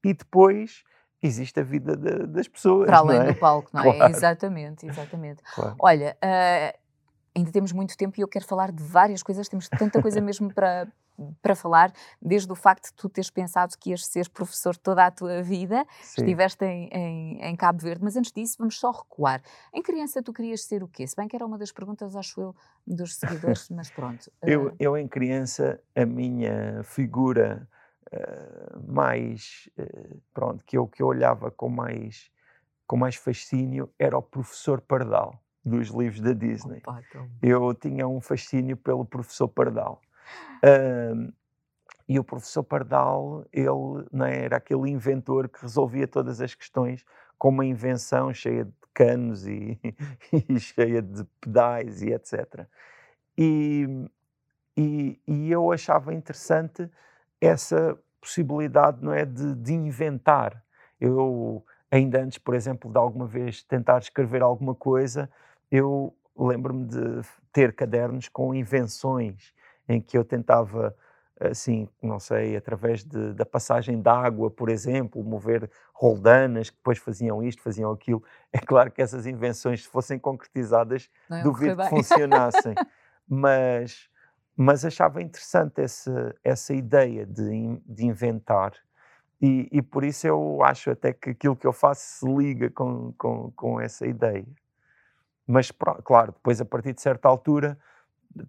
e 0.02 0.14
depois 0.14 0.82
existe 1.22 1.60
a 1.60 1.62
vida 1.62 1.94
de, 1.94 2.26
das 2.26 2.48
pessoas. 2.48 2.86
Para 2.86 2.96
além 2.96 3.20
é? 3.20 3.24
do 3.24 3.34
palco, 3.34 3.68
não 3.74 3.82
é? 3.82 3.96
Claro. 3.96 4.14
Exatamente, 4.14 4.86
exatamente. 4.86 5.42
Claro. 5.54 5.76
Olha, 5.78 6.16
uh, 6.24 6.78
ainda 7.36 7.52
temos 7.52 7.70
muito 7.72 7.94
tempo 7.98 8.18
e 8.18 8.22
eu 8.22 8.28
quero 8.28 8.46
falar 8.46 8.72
de 8.72 8.82
várias 8.82 9.22
coisas, 9.22 9.46
temos 9.46 9.68
tanta 9.68 10.00
coisa 10.00 10.22
mesmo 10.22 10.54
para, 10.54 10.88
para 11.42 11.54
falar, 11.54 11.92
desde 12.20 12.50
o 12.50 12.54
facto 12.54 12.86
de 12.86 12.94
tu 12.94 13.08
teres 13.08 13.30
pensado 13.30 13.76
que 13.78 13.90
ias 13.90 14.06
ser 14.06 14.28
professor 14.28 14.76
toda 14.76 15.04
a 15.04 15.10
tua 15.10 15.42
vida, 15.42 15.84
Sim. 16.00 16.22
estiveste 16.22 16.64
em, 16.64 16.88
em, 16.92 17.42
em, 17.42 17.56
Cabo 17.56 17.80
Verde, 17.80 18.02
mas 18.02 18.16
antes 18.16 18.32
disso 18.32 18.56
vamos 18.58 18.78
só 18.78 18.90
recuar. 18.90 19.42
Em 19.72 19.82
criança 19.82 20.22
tu 20.22 20.32
querias 20.32 20.64
ser 20.64 20.82
o 20.82 20.88
quê? 20.88 21.06
Se 21.06 21.16
bem 21.16 21.26
que 21.26 21.34
era 21.34 21.44
uma 21.44 21.58
das 21.58 21.72
perguntas, 21.72 22.14
acho 22.14 22.40
eu, 22.40 22.56
dos 22.86 23.16
seguidores, 23.16 23.68
mas 23.70 23.90
pronto. 23.90 24.30
Eu, 24.42 24.68
uh... 24.68 24.76
eu 24.78 24.96
em 24.96 25.08
criança, 25.08 25.80
a 25.94 26.06
minha 26.06 26.82
figura 26.84 27.68
uh, 28.12 28.92
mais, 28.92 29.68
uh, 29.78 30.22
pronto, 30.32 30.64
que 30.64 30.78
eu, 30.78 30.86
que 30.86 31.02
eu 31.02 31.06
olhava 31.06 31.50
com 31.50 31.68
mais, 31.68 32.30
com 32.86 32.96
mais 32.96 33.16
fascínio 33.16 33.90
era 33.98 34.16
o 34.16 34.22
professor 34.22 34.80
Pardal, 34.80 35.42
dos 35.64 35.88
livros 35.88 36.20
da 36.20 36.32
Disney. 36.32 36.78
Opa, 36.78 37.02
então... 37.08 37.28
Eu 37.42 37.74
tinha 37.74 38.06
um 38.06 38.20
fascínio 38.20 38.76
pelo 38.76 39.04
professor 39.04 39.48
Pardal. 39.48 40.00
Uh, 40.64 41.32
e 42.08 42.18
o 42.18 42.24
professor 42.24 42.62
Pardal, 42.62 43.44
ele 43.52 44.06
não 44.10 44.24
é, 44.24 44.44
era 44.44 44.56
aquele 44.56 44.90
inventor 44.90 45.48
que 45.48 45.60
resolvia 45.60 46.08
todas 46.08 46.40
as 46.40 46.54
questões 46.54 47.04
com 47.36 47.50
uma 47.50 47.66
invenção 47.66 48.32
cheia 48.32 48.64
de 48.64 48.72
canos 48.94 49.46
e, 49.46 49.78
e 50.48 50.58
cheia 50.58 51.02
de 51.02 51.22
pedais 51.38 52.00
e 52.00 52.12
etc. 52.12 52.66
E, 53.36 54.08
e, 54.76 55.20
e, 55.26 55.52
eu 55.52 55.70
achava 55.70 56.14
interessante 56.14 56.90
essa 57.40 57.96
possibilidade 58.20 59.04
não 59.04 59.12
é, 59.12 59.24
de, 59.24 59.54
de 59.54 59.74
inventar. 59.74 60.64
Eu, 60.98 61.64
ainda 61.90 62.20
antes, 62.22 62.38
por 62.38 62.54
exemplo, 62.54 62.90
de 62.90 62.98
alguma 62.98 63.26
vez 63.26 63.62
tentar 63.62 63.98
escrever 63.98 64.42
alguma 64.42 64.74
coisa, 64.74 65.30
eu 65.70 66.16
lembro-me 66.36 66.86
de 66.86 67.20
ter 67.52 67.74
cadernos 67.74 68.28
com 68.28 68.54
invenções 68.54 69.52
em 69.88 70.00
que 70.00 70.18
eu 70.18 70.24
tentava, 70.24 70.94
assim, 71.40 71.88
não 72.02 72.20
sei, 72.20 72.56
através 72.56 73.04
de, 73.04 73.32
da 73.32 73.46
passagem 73.46 74.00
de 74.00 74.08
água, 74.08 74.50
por 74.50 74.68
exemplo, 74.68 75.24
mover 75.24 75.70
roldanas 75.94 76.70
que 76.70 76.76
depois 76.76 76.98
faziam 76.98 77.42
isto, 77.42 77.62
faziam 77.62 77.90
aquilo. 77.90 78.22
É 78.52 78.58
claro 78.58 78.90
que 78.90 79.02
essas 79.02 79.26
invenções, 79.26 79.82
se 79.82 79.88
fossem 79.88 80.18
concretizadas, 80.18 81.10
não, 81.28 81.42
duvido 81.42 81.76
que 81.76 81.88
funcionassem. 81.88 82.74
mas, 83.28 84.08
mas 84.56 84.84
achava 84.84 85.22
interessante 85.22 85.80
essa, 85.80 86.34
essa 86.42 86.74
ideia 86.74 87.26
de, 87.26 87.80
de 87.86 88.06
inventar. 88.06 88.72
E, 89.40 89.68
e, 89.70 89.80
por 89.82 90.02
isso 90.02 90.26
eu 90.26 90.64
acho 90.64 90.90
até 90.90 91.12
que 91.12 91.30
aquilo 91.30 91.54
que 91.54 91.66
eu 91.66 91.72
faço 91.72 92.00
se 92.00 92.26
liga 92.26 92.68
com, 92.70 93.12
com, 93.16 93.52
com 93.52 93.80
essa 93.80 94.04
ideia. 94.04 94.46
Mas, 95.46 95.72
claro, 96.04 96.32
depois 96.32 96.60
a 96.60 96.64
partir 96.64 96.92
de 96.92 97.00
certa 97.00 97.28
altura 97.28 97.78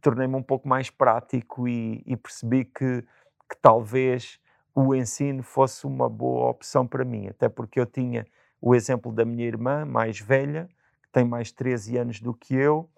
tornei-me 0.01 0.35
um 0.35 0.43
pouco 0.43 0.67
mais 0.67 0.89
prático 0.89 1.67
e, 1.67 2.03
e 2.05 2.15
percebi 2.15 2.65
que, 2.65 3.01
que, 3.49 3.57
talvez 3.61 4.39
o 4.75 4.93
ensino 4.93 5.43
fosse 5.43 5.85
uma 5.85 6.09
boa 6.09 6.49
opção 6.49 6.87
para 6.87 7.03
mim, 7.03 7.27
até 7.27 7.49
porque 7.49 7.79
eu 7.79 7.85
tinha 7.85 8.25
o 8.61 8.75
exemplo 8.75 9.11
da 9.11 9.25
minha 9.25 9.45
irmã 9.45 9.85
mais 9.85 10.19
velha, 10.19 10.69
que 11.03 11.09
tem 11.11 11.25
mais 11.25 11.51
13 11.51 11.97
anos 11.97 12.21
do 12.21 12.33
que 12.33 12.55
eu, 12.55 12.89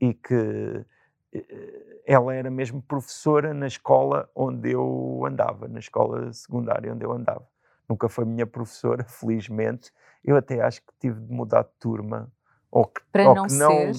e 0.00 0.14
que 0.14 0.84
eh, 1.32 2.00
ela 2.06 2.34
era 2.34 2.50
mesmo 2.50 2.80
professora 2.82 3.52
na 3.52 3.66
escola 3.66 4.30
onde 4.34 4.70
eu 4.70 5.22
andava, 5.26 5.66
na 5.66 5.78
escola 5.78 6.32
secundária 6.32 6.92
onde 6.92 7.04
eu 7.04 7.12
andava. 7.12 7.46
Nunca 7.88 8.08
foi 8.08 8.24
minha 8.24 8.46
professora, 8.46 9.04
felizmente. 9.08 9.92
Eu 10.24 10.36
até 10.36 10.60
acho 10.60 10.82
que 10.82 10.92
tive 11.00 11.20
de 11.20 11.32
mudar 11.32 11.62
de 11.62 11.70
turma. 11.78 12.30
Ou 12.70 12.86
que, 12.86 13.00
para 13.12 13.28
ou 13.28 13.34
não 13.34 13.46
que 13.46 13.54
não, 13.54 13.92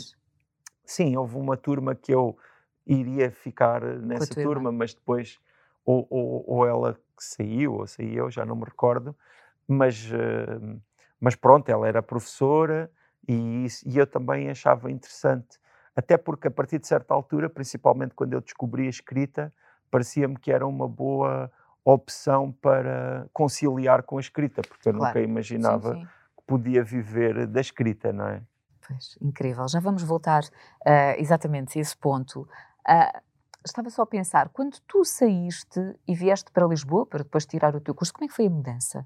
Sim, 0.88 1.18
houve 1.18 1.36
uma 1.36 1.58
turma 1.58 1.94
que 1.94 2.14
eu 2.14 2.38
iria 2.86 3.30
ficar 3.30 3.84
nessa 4.00 4.34
turma, 4.34 4.72
mas 4.72 4.94
depois 4.94 5.38
ou, 5.86 6.08
ou, 6.10 6.44
ou, 6.48 6.66
ela 6.66 6.98
saiu, 7.18 7.76
ou 7.76 7.86
saí 7.86 8.16
eu, 8.16 8.32
já 8.32 8.46
não 8.46 8.56
me 8.56 8.64
recordo, 8.64 9.16
mas, 9.68 10.10
uh, 10.12 10.82
mas 11.20 11.36
pronto, 11.36 11.70
ela 11.70 11.88
era 11.88 12.02
professora 12.02 12.90
e, 13.28 13.68
e 13.86 13.98
eu 13.98 14.08
também 14.08 14.50
achava 14.50 14.90
interessante, 14.90 15.60
até 15.94 16.18
porque 16.18 16.48
a 16.48 16.52
partir 16.52 16.80
de 16.80 16.88
certa 16.88 17.14
altura, 17.14 17.50
principalmente 17.50 18.14
quando 18.14 18.34
eu 18.34 18.42
descobri 18.42 18.88
a 18.88 18.90
escrita, 18.90 19.54
parecia-me 19.92 20.38
que 20.38 20.52
era 20.52 20.66
uma 20.66 20.88
boa 20.88 21.52
opção 21.84 22.52
para 22.52 23.28
conciliar 23.34 24.04
com 24.04 24.18
a 24.18 24.22
escrita, 24.22 24.62
porque 24.62 24.88
eu 24.88 24.94
claro. 24.94 25.08
nunca 25.08 25.22
imaginava 25.22 25.94
sim, 25.94 26.02
sim. 26.02 26.08
que 26.38 26.44
podia 26.46 26.84
viver 26.84 27.46
da 27.46 27.60
escrita, 27.60 28.14
não 28.14 28.28
é? 28.28 28.42
Pois, 28.88 29.18
incrível. 29.22 29.68
Já 29.68 29.80
vamos 29.80 30.04
voltar 30.04 30.44
uh, 30.44 31.18
exatamente 31.18 31.78
a 31.78 31.82
esse 31.82 31.96
ponto. 31.98 32.42
Uh, 32.88 33.22
estava 33.66 33.90
só 33.90 34.04
a 34.04 34.08
pensar, 34.08 34.50
quando 34.50 34.80
tu 34.88 35.04
saíste 35.04 35.96
e 36.08 36.16
vieste 36.16 36.52
para 36.52 36.66
Lisboa 36.66 37.06
para 37.06 37.24
depois 37.24 37.46
tirar 37.46 37.76
o 37.76 37.82
teu 37.82 37.94
curso, 37.94 38.14
como 38.14 38.26
é 38.26 38.28
que 38.28 38.34
foi 38.34 38.48
a 38.48 38.50
mudança? 38.50 39.06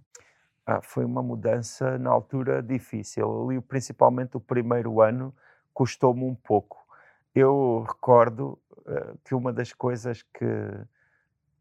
Ah, 0.65 0.81
foi 0.81 1.03
uma 1.03 1.23
mudança 1.23 1.97
na 1.97 2.11
altura 2.11 2.61
difícil. 2.61 3.49
Ali, 3.49 3.59
principalmente 3.59 4.37
o 4.37 4.39
primeiro 4.39 5.01
ano, 5.01 5.33
custou-me 5.73 6.23
um 6.23 6.35
pouco. 6.35 6.85
Eu 7.33 7.83
recordo 7.87 8.59
uh, 8.71 9.17
que 9.23 9.33
uma 9.33 9.51
das 9.51 9.73
coisas 9.73 10.21
que, 10.21 10.85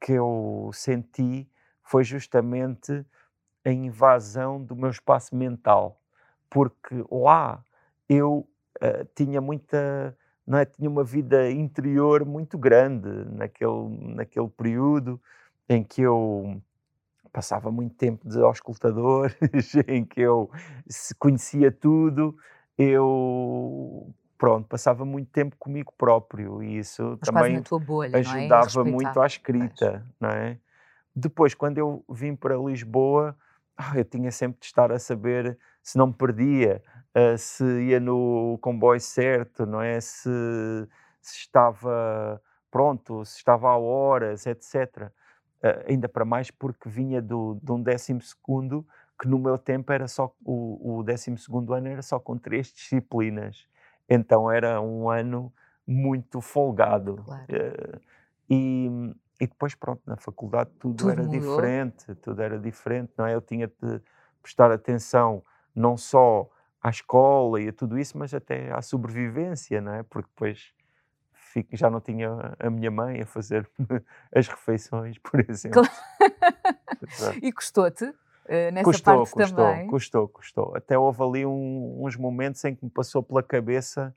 que 0.00 0.12
eu 0.12 0.70
senti 0.74 1.50
foi 1.82 2.04
justamente 2.04 3.04
a 3.64 3.70
invasão 3.70 4.62
do 4.62 4.76
meu 4.76 4.90
espaço 4.90 5.34
mental, 5.34 6.00
porque 6.48 7.04
lá 7.10 7.64
eu 8.10 8.48
uh, 8.82 9.08
tinha 9.14 9.40
muita, 9.40 10.16
não 10.44 10.58
é? 10.58 10.64
Tinha 10.64 10.90
uma 10.90 11.04
vida 11.04 11.48
interior 11.50 12.24
muito 12.24 12.58
grande 12.58 13.08
naquele, 13.30 14.14
naquele 14.14 14.48
período 14.48 15.20
em 15.68 15.84
que 15.84 16.02
eu 16.02 16.60
passava 17.32 17.70
muito 17.70 17.94
tempo 17.94 18.28
de 18.28 18.40
auscultadores, 18.40 19.36
em 19.86 20.04
que 20.04 20.20
eu 20.20 20.50
conhecia 21.18 21.70
tudo, 21.70 22.36
eu 22.76 24.12
pronto, 24.36 24.66
passava 24.66 25.04
muito 25.04 25.30
tempo 25.30 25.54
comigo 25.56 25.92
próprio 25.96 26.62
e 26.62 26.78
isso 26.78 27.18
Mas 27.20 27.28
também 27.28 27.62
bolha, 27.86 28.18
ajudava 28.18 28.80
é? 28.80 28.90
muito 28.90 29.20
à 29.20 29.26
escrita, 29.26 30.04
não 30.18 30.30
é? 30.30 30.58
Depois, 31.14 31.54
quando 31.54 31.78
eu 31.78 32.04
vim 32.08 32.34
para 32.34 32.56
Lisboa, 32.56 33.36
ah, 33.76 33.92
eu 33.94 34.04
tinha 34.04 34.32
sempre 34.32 34.58
de 34.60 34.66
estar 34.66 34.90
a 34.90 34.98
saber 34.98 35.56
se 35.82 35.96
não 35.96 36.08
me 36.08 36.14
perdia, 36.14 36.82
uh, 37.16 37.36
se 37.38 37.64
ia 37.64 38.00
no 38.00 38.58
comboio 38.60 39.00
certo, 39.00 39.66
não 39.66 39.80
é? 39.80 40.00
Se, 40.00 40.28
se 41.20 41.38
estava 41.38 42.40
pronto, 42.70 43.24
se 43.24 43.38
estava 43.38 43.68
a 43.68 43.78
horas, 43.78 44.46
etc. 44.46 44.76
Uh, 45.06 45.10
eh, 45.62 45.84
ainda 45.88 46.08
para 46.08 46.24
mais 46.24 46.50
porque 46.50 46.88
vinha 46.88 47.20
do, 47.20 47.58
de 47.62 47.72
um 47.72 47.82
décimo 47.82 48.20
segundo, 48.20 48.86
que 49.20 49.28
no 49.28 49.38
meu 49.38 49.58
tempo 49.58 49.92
era 49.92 50.08
só, 50.08 50.34
o, 50.44 50.98
o 50.98 51.02
décimo 51.02 51.36
segundo 51.36 51.74
ano 51.74 51.88
era 51.88 52.02
só 52.02 52.18
com 52.18 52.38
três 52.38 52.72
disciplinas. 52.72 53.66
Então 54.08 54.50
era 54.50 54.80
um 54.80 55.10
ano 55.10 55.52
muito 55.86 56.40
folgado. 56.40 57.16
Claro. 57.16 57.44
Uh, 57.50 58.00
e, 58.48 58.88
e 59.40 59.46
depois, 59.46 59.74
pronto, 59.74 60.02
na 60.06 60.16
faculdade 60.16 60.70
tudo, 60.78 60.96
tudo 60.96 61.10
era 61.10 61.22
mudou. 61.22 61.38
diferente, 61.38 62.14
tudo 62.16 62.42
era 62.42 62.58
diferente, 62.58 63.12
não 63.16 63.26
é? 63.26 63.34
Eu 63.34 63.40
tinha 63.40 63.66
de 63.66 64.00
prestar 64.42 64.70
atenção 64.70 65.42
não 65.74 65.96
só 65.96 66.48
à 66.82 66.90
escola 66.90 67.60
e 67.60 67.68
a 67.68 67.72
tudo 67.72 67.98
isso, 67.98 68.16
mas 68.16 68.32
até 68.32 68.72
à 68.72 68.80
sobrevivência, 68.80 69.80
não 69.80 69.94
é? 69.94 70.02
Porque 70.02 70.28
depois 70.28 70.72
fico, 71.32 71.76
já 71.76 71.90
não 71.90 72.00
tinha 72.00 72.56
a 72.58 72.70
minha 72.70 72.90
mãe 72.90 73.20
a 73.20 73.26
fazer 73.26 73.68
as 74.34 74.48
refeições, 74.48 75.18
por 75.18 75.40
exemplo. 75.40 75.82
Claro. 77.16 77.38
e 77.42 77.50
custou-te 77.52 78.04
uh, 78.04 78.14
nessa 78.72 78.84
custou, 78.84 79.14
parte 79.14 79.32
custou, 79.32 79.56
também? 79.56 79.86
Custou, 79.88 80.28
custou. 80.28 80.76
Até 80.76 80.98
houve 80.98 81.22
ali 81.22 81.46
um, 81.46 82.04
uns 82.04 82.16
momentos 82.16 82.64
em 82.64 82.74
que 82.74 82.84
me 82.84 82.90
passou 82.90 83.22
pela 83.22 83.42
cabeça 83.42 84.14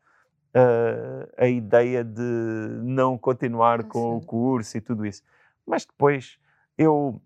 uh, 0.54 1.34
a 1.38 1.47
ideia 1.47 2.04
de 2.04 2.21
não 2.84 3.17
continuar 3.17 3.82
ah, 3.82 3.84
com 3.84 4.12
sim. 4.12 4.17
o 4.17 4.21
curso 4.21 4.78
e 4.78 4.82
tudo 4.82 5.06
isso. 5.06 5.23
Mas 5.65 5.86
depois 5.86 6.38
eu, 6.78 7.21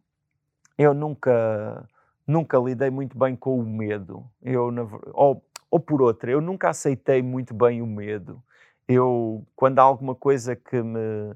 eu 0.78 0.94
nunca, 0.94 1.88
nunca 2.28 2.58
lidei 2.60 2.90
muito 2.90 3.18
bem 3.18 3.36
com 3.36 3.58
o 3.58 3.66
medo. 3.66 4.30
Eu, 4.44 4.70
ou, 5.14 5.44
ou 5.72 5.80
por 5.80 6.02
outra, 6.02 6.30
eu 6.30 6.42
nunca 6.42 6.70
aceitei 6.70 7.24
muito 7.24 7.54
bem 7.54 7.82
o 7.82 7.88
medo. 7.88 8.44
Eu, 8.88 9.46
quando 9.56 9.80
há 9.80 9.84
alguma 9.84 10.14
coisa 10.14 10.56
que 10.56 10.82
me, 10.82 11.34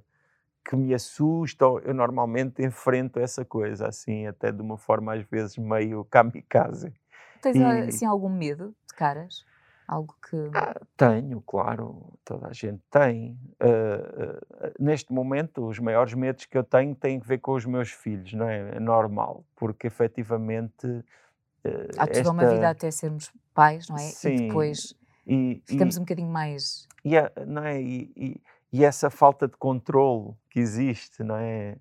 que 0.63 0.75
me 0.75 0.93
assusta, 0.93 1.65
eu 1.83 1.93
normalmente 1.93 2.61
enfrento 2.61 3.19
essa 3.19 3.45
coisa, 3.45 3.87
assim, 3.87 4.27
até 4.27 4.51
de 4.51 4.61
uma 4.61 4.77
forma 4.77 5.13
às 5.13 5.23
vezes 5.23 5.57
meio 5.57 6.03
kamikaze. 6.11 6.93
Tens 7.41 7.55
e... 7.55 7.63
assim 7.63 8.05
algum 8.05 8.29
medo 8.29 8.75
de 8.87 8.95
caras? 8.95 9.45
Algo 9.91 10.15
que. 10.29 10.37
Ah, 10.53 10.79
tenho, 10.95 11.41
claro, 11.41 12.17
toda 12.23 12.47
a 12.47 12.53
gente 12.53 12.81
tem. 12.89 13.37
Uh, 13.61 14.67
uh, 14.67 14.71
neste 14.79 15.11
momento, 15.11 15.67
os 15.67 15.79
maiores 15.79 16.13
medos 16.13 16.45
que 16.45 16.57
eu 16.57 16.63
tenho 16.63 16.95
têm 16.95 17.17
a 17.17 17.27
ver 17.27 17.39
com 17.39 17.51
os 17.51 17.65
meus 17.65 17.91
filhos, 17.91 18.31
não 18.31 18.47
é? 18.47 18.77
É 18.77 18.79
normal, 18.79 19.43
porque 19.53 19.87
efetivamente. 19.87 20.87
Uh, 20.87 21.91
Há 21.97 22.07
toda 22.07 22.19
esta... 22.19 22.31
uma 22.31 22.45
vida 22.47 22.69
até 22.69 22.89
sermos 22.89 23.33
pais, 23.53 23.89
não 23.89 23.97
é? 23.97 23.99
Sim, 23.99 24.29
e 24.29 24.47
depois 24.47 24.95
e, 25.27 25.61
ficamos 25.65 25.97
e, 25.97 25.99
um 25.99 26.03
bocadinho 26.03 26.29
mais. 26.29 26.87
E, 27.03 27.17
a, 27.17 27.29
não 27.45 27.65
é? 27.65 27.81
E, 27.81 28.41
e, 28.71 28.85
essa 28.85 29.09
falta 29.09 29.45
de 29.45 29.57
controle 29.57 30.33
que 30.49 30.61
existe, 30.61 31.21
não 31.21 31.35
é? 31.35 31.75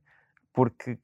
Porque 0.52 0.98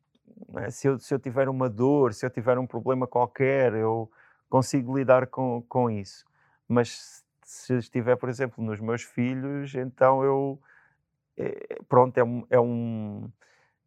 não 0.48 0.60
é? 0.60 0.70
Se, 0.70 0.88
eu, 0.88 0.98
se 0.98 1.14
eu 1.14 1.20
tiver 1.20 1.48
uma 1.48 1.70
dor, 1.70 2.12
se 2.12 2.26
eu 2.26 2.30
tiver 2.30 2.58
um 2.58 2.66
problema 2.66 3.06
qualquer, 3.06 3.74
eu 3.74 4.10
consigo 4.50 4.98
lidar 4.98 5.28
com, 5.28 5.62
com 5.68 5.88
isso 5.88 6.26
mas 6.68 7.24
se 7.42 7.74
estiver, 7.78 8.16
por 8.16 8.28
exemplo, 8.28 8.62
nos 8.62 8.80
meus 8.80 9.02
filhos, 9.02 9.74
então 9.74 10.22
eu. 10.22 10.60
É, 11.36 11.78
pronto, 11.88 12.16
é 12.16 12.24
um, 12.24 12.46
é, 12.48 12.58
um, 12.58 13.30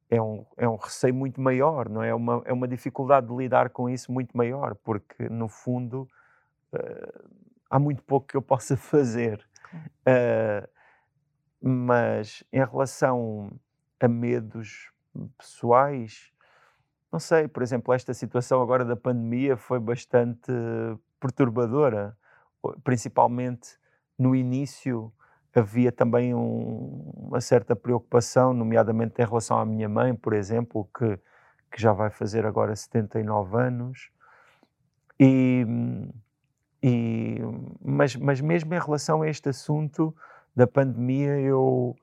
é, 0.10 0.22
um, 0.22 0.46
é 0.56 0.70
um 0.70 0.76
receio 0.76 1.14
muito 1.14 1.42
maior, 1.42 1.90
não 1.90 2.04
é? 2.04 2.10
É 2.10 2.16
uma, 2.16 2.42
é 2.46 2.54
uma 2.54 2.68
dificuldade 2.68 3.28
de 3.28 3.36
lidar 3.36 3.70
com 3.70 3.90
isso 3.90 4.12
muito 4.12 4.38
maior, 4.38 4.76
porque, 4.76 5.28
no 5.30 5.48
fundo, 5.50 6.08
uh, 6.74 7.30
há 7.70 7.80
muito 7.80 8.04
pouco 8.04 8.28
que 8.28 8.38
eu 8.38 8.42
possa 8.42 8.78
fazer. 8.78 9.46
Uh, 10.02 10.68
mas 11.62 12.44
em 12.54 12.64
relação 12.64 13.52
a 14.00 14.08
medos 14.08 14.92
pessoais, 15.38 16.32
não 17.12 17.20
sei, 17.20 17.48
por 17.48 17.64
exemplo, 17.64 17.94
esta 17.94 18.14
situação 18.14 18.62
agora 18.62 18.86
da 18.86 18.96
pandemia 18.96 19.58
foi 19.58 19.80
bastante 19.80 20.52
perturbadora 21.20 22.16
principalmente 22.84 23.78
no 24.18 24.36
início 24.36 25.12
havia 25.56 25.92
também 25.92 26.34
um, 26.34 27.12
uma 27.16 27.42
certa 27.42 27.76
preocupação, 27.76 28.54
nomeadamente 28.54 29.22
em 29.22 29.26
relação 29.26 29.58
à 29.58 29.66
minha 29.66 29.90
mãe, 29.90 30.14
por 30.14 30.34
exemplo, 30.34 30.88
que, 30.98 31.18
que 31.72 31.82
já 31.82 31.92
vai 31.92 32.10
fazer 32.10 32.46
agora 32.46 32.76
79 32.76 33.58
anos. 33.58 34.10
E, 35.20 35.66
e, 36.84 37.40
mas, 37.82 38.16
mas 38.16 38.40
mesmo 38.42 38.74
em 38.74 38.80
relação 38.80 39.22
a 39.22 39.30
este 39.30 39.50
assunto 39.50 40.16
da 40.56 40.68
pandemia, 40.68 41.40
eu 41.40 41.96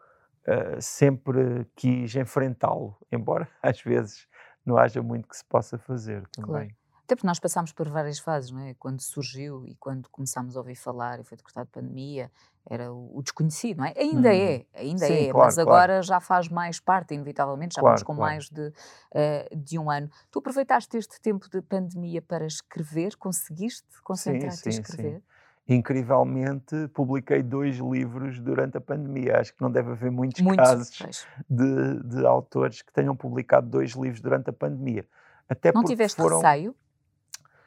uh, 0.46 0.80
sempre 0.80 1.66
quis 1.74 2.14
enfrentá-lo, 2.16 2.96
embora 3.10 3.48
às 3.62 3.80
vezes 3.80 4.26
não 4.64 4.76
haja 4.76 5.02
muito 5.02 5.28
que 5.28 5.36
se 5.36 5.44
possa 5.44 5.78
fazer 5.78 6.26
também. 6.28 6.68
Claro. 6.68 6.85
Até 7.06 7.14
porque 7.14 7.26
nós 7.28 7.38
passámos 7.38 7.70
por 7.72 7.88
várias 7.88 8.18
fases, 8.18 8.50
não 8.50 8.60
é? 8.62 8.74
Quando 8.74 9.00
surgiu 9.00 9.64
e 9.64 9.76
quando 9.76 10.08
começámos 10.08 10.56
a 10.56 10.60
ouvir 10.60 10.74
falar 10.74 11.20
e 11.20 11.22
foi 11.22 11.36
decretado 11.36 11.68
pandemia, 11.70 12.32
era 12.68 12.92
o, 12.92 13.22
desconhecido, 13.22 13.78
não 13.78 13.84
é? 13.84 13.94
Ainda 13.96 14.28
uhum. 14.28 14.34
é, 14.34 14.66
ainda 14.74 15.06
Sim, 15.06 15.14
é, 15.14 15.30
claro, 15.30 15.46
mas 15.46 15.56
agora 15.56 15.86
claro. 15.86 16.02
já 16.02 16.18
faz 16.18 16.48
mais 16.48 16.80
parte, 16.80 17.14
inevitavelmente, 17.14 17.76
já 17.76 17.80
claro, 17.80 17.94
vamos 17.94 18.02
com 18.02 18.12
mais 18.12 18.50
de, 18.50 18.66
uh, 18.68 19.56
de 19.56 19.78
um 19.78 19.88
ano. 19.88 20.10
Tu 20.32 20.40
aproveitaste 20.40 20.96
este 20.96 21.20
tempo 21.20 21.48
de 21.48 21.62
pandemia 21.62 22.20
para 22.20 22.44
escrever? 22.44 23.14
Conseguiste 23.14 23.86
concentrar-te 24.02 24.68
a 24.68 24.72
escrever? 24.72 25.20
Sim 25.20 25.36
incrivelmente, 25.68 26.86
publiquei 26.94 27.42
dois 27.42 27.78
livros 27.78 28.38
durante 28.38 28.76
a 28.76 28.80
pandemia. 28.80 29.40
Acho 29.40 29.52
que 29.52 29.60
não 29.60 29.68
deve 29.68 29.90
haver 29.90 30.12
muitos, 30.12 30.40
muitos 30.40 30.64
casos 30.64 31.26
de, 31.50 32.02
de, 32.04 32.24
autores 32.24 32.82
que 32.82 32.92
tenham 32.92 33.16
publicado 33.16 33.68
dois 33.68 33.90
livros 33.94 34.20
durante 34.20 34.48
a 34.48 34.52
pandemia. 34.52 35.04
Até 35.48 35.72
não 35.72 35.82
tiveste 35.82 36.22
foram... 36.22 36.40
receio? 36.40 36.72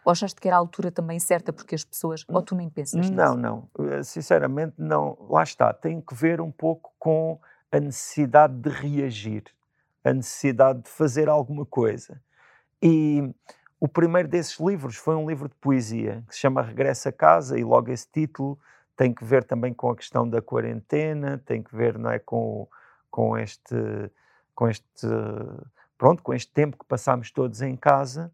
Ou 0.09 0.11
achaste 0.11 0.41
que 0.41 0.47
era 0.47 0.57
a 0.57 0.59
altura 0.59 0.91
também 0.91 1.19
certa 1.19 1.53
porque 1.53 1.75
as 1.75 1.83
pessoas. 1.83 2.25
Ou 2.27 2.41
tu 2.41 2.55
nem 2.55 2.67
pensas 2.67 3.07
Não, 3.11 3.35
nisso? 3.35 3.37
não. 3.37 3.69
Eh, 3.91 4.01
sinceramente, 4.01 4.73
não. 4.75 5.15
Lá 5.29 5.43
está. 5.43 5.71
Tem 5.71 6.01
que 6.01 6.15
ver 6.15 6.41
um 6.41 6.51
pouco 6.51 6.91
com 6.97 7.39
a 7.71 7.79
necessidade 7.79 8.55
de 8.55 8.69
reagir, 8.69 9.43
a 10.03 10.11
necessidade 10.11 10.81
de 10.81 10.89
fazer 10.89 11.29
alguma 11.29 11.63
coisa. 11.63 12.19
E 12.81 13.31
o 13.79 13.87
primeiro 13.87 14.27
desses 14.27 14.59
livros 14.59 14.95
foi 14.95 15.15
um 15.15 15.29
livro 15.29 15.47
de 15.47 15.53
poesia 15.57 16.23
que 16.27 16.33
se 16.33 16.41
chama 16.41 16.63
Regressa 16.63 17.09
a 17.09 17.11
Casa, 17.11 17.59
e 17.59 17.63
logo 17.63 17.91
esse 17.91 18.07
título 18.11 18.57
tem 18.97 19.13
que 19.13 19.23
ver 19.23 19.43
também 19.43 19.75
com 19.75 19.91
a 19.91 19.95
questão 19.95 20.27
da 20.27 20.41
quarentena, 20.41 21.37
tem 21.45 21.61
que 21.61 21.75
ver 21.75 21.99
não 21.99 22.09
é, 22.09 22.17
com, 22.17 22.67
com, 23.11 23.37
este, 23.37 23.75
com, 24.55 24.67
este, 24.67 25.07
pronto, 25.99 26.23
com 26.23 26.33
este 26.33 26.51
tempo 26.51 26.79
que 26.79 26.85
passámos 26.85 27.29
todos 27.29 27.61
em 27.61 27.75
casa. 27.75 28.31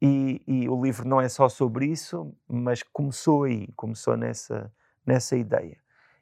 E, 0.00 0.42
e, 0.46 0.68
o 0.68 0.82
livro 0.82 1.06
não 1.06 1.20
é 1.20 1.28
só 1.28 1.48
sobre 1.48 1.86
isso, 1.86 2.34
mas 2.48 2.82
começou 2.82 3.44
aí, 3.44 3.68
começou 3.76 4.16
nessa, 4.16 4.72
nessa 5.04 5.36
ideia. 5.36 5.76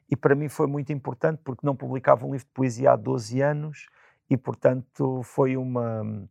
E 0.09 0.15
para 0.15 0.35
mim 0.35 0.49
foi 0.49 0.67
muito 0.67 0.91
importante 0.91 1.39
porque 1.43 1.65
não 1.65 1.75
publicava 1.75 2.25
um 2.25 2.31
livro 2.31 2.45
de 2.45 2.53
poesia 2.53 2.91
há 2.91 2.95
12 2.95 3.41
anos 3.41 3.87
e, 4.29 4.35
portanto, 4.35 5.21
foi 5.23 5.55
uma, 5.55 6.27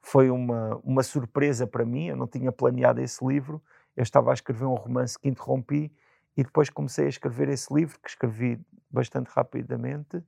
foi 0.00 0.30
uma, 0.30 0.76
uma 0.84 1.02
surpresa 1.02 1.66
para 1.66 1.84
mim. 1.84 2.08
Eu 2.08 2.16
não 2.16 2.26
tinha 2.26 2.52
planeado 2.52 3.00
esse 3.00 3.24
livro, 3.24 3.62
eu 3.96 4.02
estava 4.02 4.30
a 4.30 4.34
escrever 4.34 4.66
um 4.66 4.74
romance 4.74 5.18
que 5.18 5.28
interrompi 5.28 5.90
e 6.36 6.42
depois 6.42 6.68
comecei 6.68 7.06
a 7.06 7.08
escrever 7.08 7.48
esse 7.48 7.72
livro, 7.72 7.98
que 8.00 8.08
escrevi 8.10 8.60
bastante 8.90 9.28
rapidamente. 9.28 10.22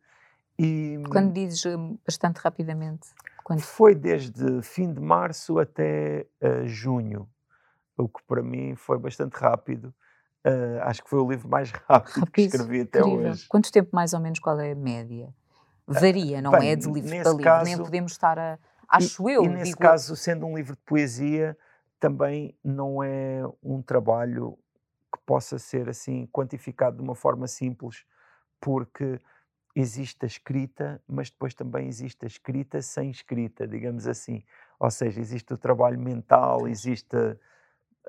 E, 0.58 1.02
Quando 1.10 1.32
dizes 1.32 1.64
hum, 1.66 1.98
bastante 2.06 2.38
rapidamente? 2.38 3.08
Quando? 3.42 3.60
Foi 3.60 3.94
desde 3.94 4.62
fim 4.62 4.92
de 4.92 5.00
março 5.00 5.58
até 5.58 6.26
uh, 6.42 6.66
junho, 6.66 7.28
o 7.96 8.08
que 8.08 8.22
para 8.26 8.42
mim 8.42 8.74
foi 8.74 8.98
bastante 8.98 9.34
rápido. 9.34 9.94
Uh, 10.46 10.80
acho 10.82 11.02
que 11.02 11.10
foi 11.10 11.18
o 11.18 11.28
livro 11.28 11.48
mais 11.48 11.70
rápido, 11.70 12.20
rápido 12.20 12.30
que 12.32 12.42
escrevi 12.42 12.80
até 12.82 13.00
incrível. 13.00 13.30
hoje. 13.30 13.46
Quanto 13.48 13.72
tempo 13.72 13.90
mais 13.92 14.12
ou 14.12 14.20
menos, 14.20 14.38
qual 14.38 14.58
é 14.60 14.72
a 14.72 14.74
média? 14.74 15.34
Varia, 15.86 16.40
não 16.40 16.52
Bem, 16.52 16.70
é 16.70 16.76
de 16.76 16.86
livro 16.90 17.10
para 17.10 17.30
livro, 17.30 17.44
caso, 17.44 17.64
nem 17.64 17.76
podemos 17.76 18.12
estar 18.12 18.38
a... 18.38 18.58
Acho 18.88 19.28
e, 19.28 19.34
eu. 19.34 19.44
E 19.44 19.48
nesse 19.48 19.64
digo... 19.66 19.78
caso, 19.78 20.16
sendo 20.16 20.46
um 20.46 20.56
livro 20.56 20.74
de 20.74 20.82
poesia, 20.82 21.56
também 22.00 22.56
não 22.62 23.02
é 23.02 23.42
um 23.62 23.82
trabalho 23.82 24.58
que 25.12 25.20
possa 25.26 25.58
ser 25.58 25.88
assim 25.88 26.26
quantificado 26.32 26.96
de 26.96 27.02
uma 27.02 27.14
forma 27.14 27.46
simples, 27.46 28.04
porque 28.60 29.20
existe 29.74 30.24
a 30.24 30.26
escrita, 30.26 31.02
mas 31.08 31.30
depois 31.30 31.52
também 31.52 31.88
existe 31.88 32.24
a 32.24 32.28
escrita 32.28 32.80
sem 32.80 33.10
escrita, 33.10 33.66
digamos 33.66 34.06
assim. 34.06 34.44
Ou 34.78 34.90
seja, 34.90 35.20
existe 35.20 35.52
o 35.52 35.58
trabalho 35.58 35.98
mental, 35.98 36.68
existe 36.68 37.16
a, 37.16 37.36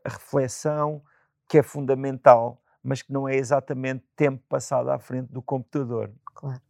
reflexão, 0.09 1.01
que 1.47 1.57
é 1.57 1.63
fundamental, 1.63 2.61
mas 2.83 3.01
que 3.01 3.11
não 3.11 3.27
é 3.27 3.35
exatamente 3.35 4.03
tempo 4.15 4.43
passado 4.47 4.91
à 4.91 4.99
frente 4.99 5.31
do 5.31 5.41
computador. 5.41 6.11
Claro. 6.33 6.61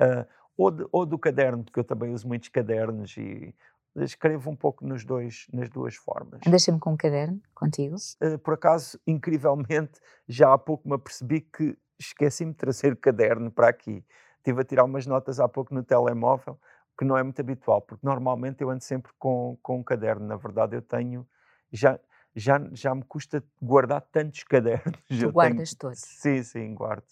Uh, 0.00 0.26
ou, 0.56 0.70
de, 0.70 0.86
ou, 0.92 1.06
do 1.06 1.18
caderno, 1.18 1.64
porque 1.64 1.80
eu 1.80 1.84
também 1.84 2.12
uso 2.12 2.28
muitos 2.28 2.48
cadernos 2.48 3.16
e 3.16 3.54
escrevo 3.96 4.50
um 4.50 4.56
pouco 4.56 4.84
nos 4.84 5.04
dois, 5.04 5.46
nas 5.52 5.70
duas 5.70 5.94
formas. 5.94 6.40
Deixa-me 6.46 6.78
com 6.78 6.92
um 6.92 6.96
caderno 6.96 7.40
contigo? 7.54 7.96
Uh, 8.20 8.38
por 8.38 8.54
acaso, 8.54 9.00
incrivelmente, 9.06 10.00
já 10.28 10.52
há 10.52 10.58
pouco 10.58 10.86
me 10.88 10.94
apercebi 10.94 11.40
que 11.40 11.78
esqueci-me 11.98 12.52
de 12.52 12.58
trazer 12.58 12.92
o 12.92 12.96
caderno 12.96 13.50
para 13.50 13.68
aqui. 13.68 14.04
Estive 14.44 14.60
a 14.60 14.64
tirar 14.64 14.84
umas 14.84 15.06
notas 15.06 15.40
há 15.40 15.48
pouco 15.48 15.72
no 15.72 15.82
telemóvel, 15.82 16.60
que 16.98 17.04
não 17.04 17.16
é 17.16 17.22
muito 17.22 17.40
habitual, 17.40 17.80
porque 17.80 18.06
normalmente 18.06 18.60
eu 18.60 18.68
ando 18.68 18.84
sempre 18.84 19.10
com, 19.18 19.56
com 19.62 19.78
um 19.78 19.82
caderno. 19.82 20.26
Na 20.26 20.36
verdade, 20.36 20.76
eu 20.76 20.82
tenho. 20.82 21.26
Já, 21.72 21.98
já, 22.36 22.60
já 22.72 22.94
me 22.94 23.02
custa 23.04 23.42
guardar 23.60 24.02
tantos 24.02 24.42
cadernos. 24.44 25.00
Tu 25.08 25.32
guardas 25.32 25.70
tenho, 25.70 25.78
todos? 25.78 25.98
Sim, 26.00 26.42
sim, 26.42 26.74
guardo. 26.74 27.06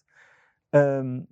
Um, 0.74 1.26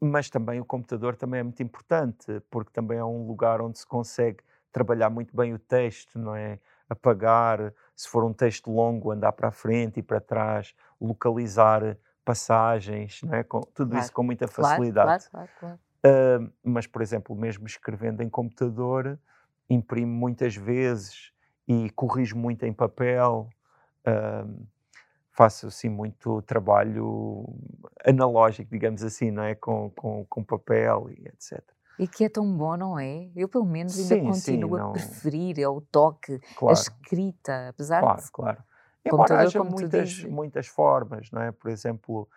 mas 0.00 0.30
também 0.30 0.60
o 0.60 0.64
computador 0.64 1.16
também 1.16 1.40
é 1.40 1.42
muito 1.42 1.60
importante, 1.64 2.40
porque 2.48 2.70
também 2.70 2.98
é 2.98 3.04
um 3.04 3.26
lugar 3.26 3.60
onde 3.60 3.76
se 3.76 3.86
consegue 3.86 4.38
trabalhar 4.70 5.10
muito 5.10 5.36
bem 5.36 5.52
o 5.52 5.58
texto, 5.58 6.16
não 6.16 6.36
é? 6.36 6.60
Apagar, 6.88 7.74
se 7.96 8.08
for 8.08 8.22
um 8.24 8.32
texto 8.32 8.70
longo, 8.70 9.10
andar 9.10 9.32
para 9.32 9.48
a 9.48 9.52
frente 9.52 9.98
e 9.98 10.02
para 10.02 10.20
trás, 10.20 10.74
localizar 11.00 11.98
passagens, 12.30 13.22
não 13.24 13.34
é? 13.34 13.42
Com, 13.42 13.60
tudo 13.60 13.90
claro. 13.90 14.04
isso 14.04 14.12
com 14.12 14.22
muita 14.22 14.46
facilidade. 14.46 15.28
Claro, 15.30 15.48
claro, 15.58 15.78
uh, 16.06 16.52
mas, 16.62 16.86
por 16.86 17.02
exemplo, 17.02 17.34
mesmo 17.34 17.66
escrevendo 17.66 18.22
em 18.22 18.28
computador, 18.28 19.18
imprimo 19.68 20.12
muitas 20.12 20.54
vezes 20.54 21.32
e 21.66 21.90
corrijo 21.90 22.36
muito 22.36 22.64
em 22.64 22.72
papel. 22.72 23.48
Uh, 24.06 24.64
faço 25.32 25.66
assim 25.66 25.88
muito 25.88 26.40
trabalho 26.42 27.48
analógico, 28.04 28.70
digamos 28.70 29.02
assim, 29.02 29.30
não 29.32 29.42
é? 29.42 29.56
Com, 29.56 29.90
com, 29.90 30.24
com 30.26 30.44
papel 30.44 31.10
e 31.10 31.26
etc. 31.26 31.60
E 31.98 32.06
que 32.06 32.24
é 32.24 32.28
tão 32.28 32.56
bom, 32.56 32.76
não 32.76 32.98
é? 32.98 33.28
Eu, 33.34 33.48
pelo 33.48 33.66
menos, 33.66 33.98
ainda 33.98 34.14
sim, 34.14 34.22
continuo 34.22 34.76
sim, 34.76 34.82
a 34.82 34.88
preferir 34.90 35.58
é 35.58 35.68
o 35.68 35.80
toque, 35.80 36.38
claro. 36.56 36.76
a 36.76 36.80
escrita, 36.80 37.68
apesar 37.68 38.00
claro, 38.00 38.22
de. 38.22 38.30
Claro, 38.30 38.64
Embora 39.04 39.40
haja 39.40 39.64
muitas, 39.64 40.24
muitas 40.24 40.66
formas, 40.66 41.30
não 41.30 41.42
é? 41.42 41.52
Por 41.52 41.70
exemplo, 41.70 42.28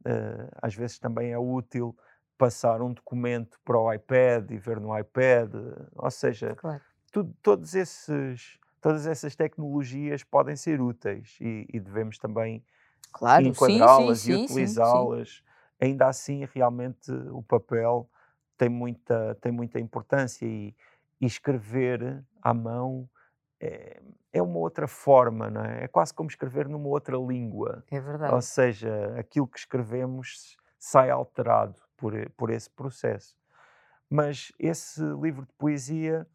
uh, 0.00 0.48
às 0.60 0.74
vezes 0.74 0.98
também 0.98 1.32
é 1.32 1.38
útil 1.38 1.96
passar 2.36 2.82
um 2.82 2.92
documento 2.92 3.58
para 3.64 3.78
o 3.78 3.92
iPad 3.92 4.50
e 4.50 4.58
ver 4.58 4.80
no 4.80 4.96
iPad, 4.96 5.52
ou 5.96 6.10
seja, 6.10 6.54
claro. 6.54 6.80
tudo, 7.12 7.34
todos 7.42 7.74
esses 7.74 8.58
todas 8.80 9.06
essas 9.06 9.34
tecnologias 9.34 10.22
podem 10.22 10.56
ser 10.56 10.80
úteis 10.80 11.36
e, 11.40 11.66
e 11.72 11.80
devemos 11.80 12.18
também 12.18 12.64
claro, 13.12 13.44
enquadrá-las 13.44 14.26
e 14.26 14.34
utilizá-las. 14.34 15.42
Ainda 15.80 16.08
assim, 16.08 16.44
realmente, 16.52 17.10
o 17.10 17.42
papel 17.42 18.08
tem 18.56 18.68
muita, 18.68 19.36
tem 19.40 19.52
muita 19.52 19.78
importância 19.78 20.44
e, 20.44 20.74
e 21.20 21.26
escrever 21.26 22.24
à 22.42 22.52
mão 22.52 23.08
é, 23.60 24.00
é, 24.32 24.42
uma 24.42 24.58
outra 24.58 24.86
forma, 24.86 25.50
não 25.50 25.62
é? 25.64 25.84
É 25.84 25.88
quase 25.88 26.14
como 26.14 26.28
escrever 26.28 26.68
numa 26.68 26.88
outra 26.88 27.16
língua. 27.16 27.84
É 27.90 28.00
verdade. 28.00 28.34
Ou 28.34 28.40
seja, 28.40 29.14
aquilo 29.18 29.46
que 29.46 29.58
escrevemos 29.58 30.56
sai 30.78 31.10
alterado 31.10 31.80
por, 31.96 32.12
por 32.30 32.50
esse 32.50 32.70
processo. 32.70 33.36
Mas 34.08 34.52
esse 34.58 35.02
livro 35.02 35.44
de 35.44 35.52
poesia 35.54 36.26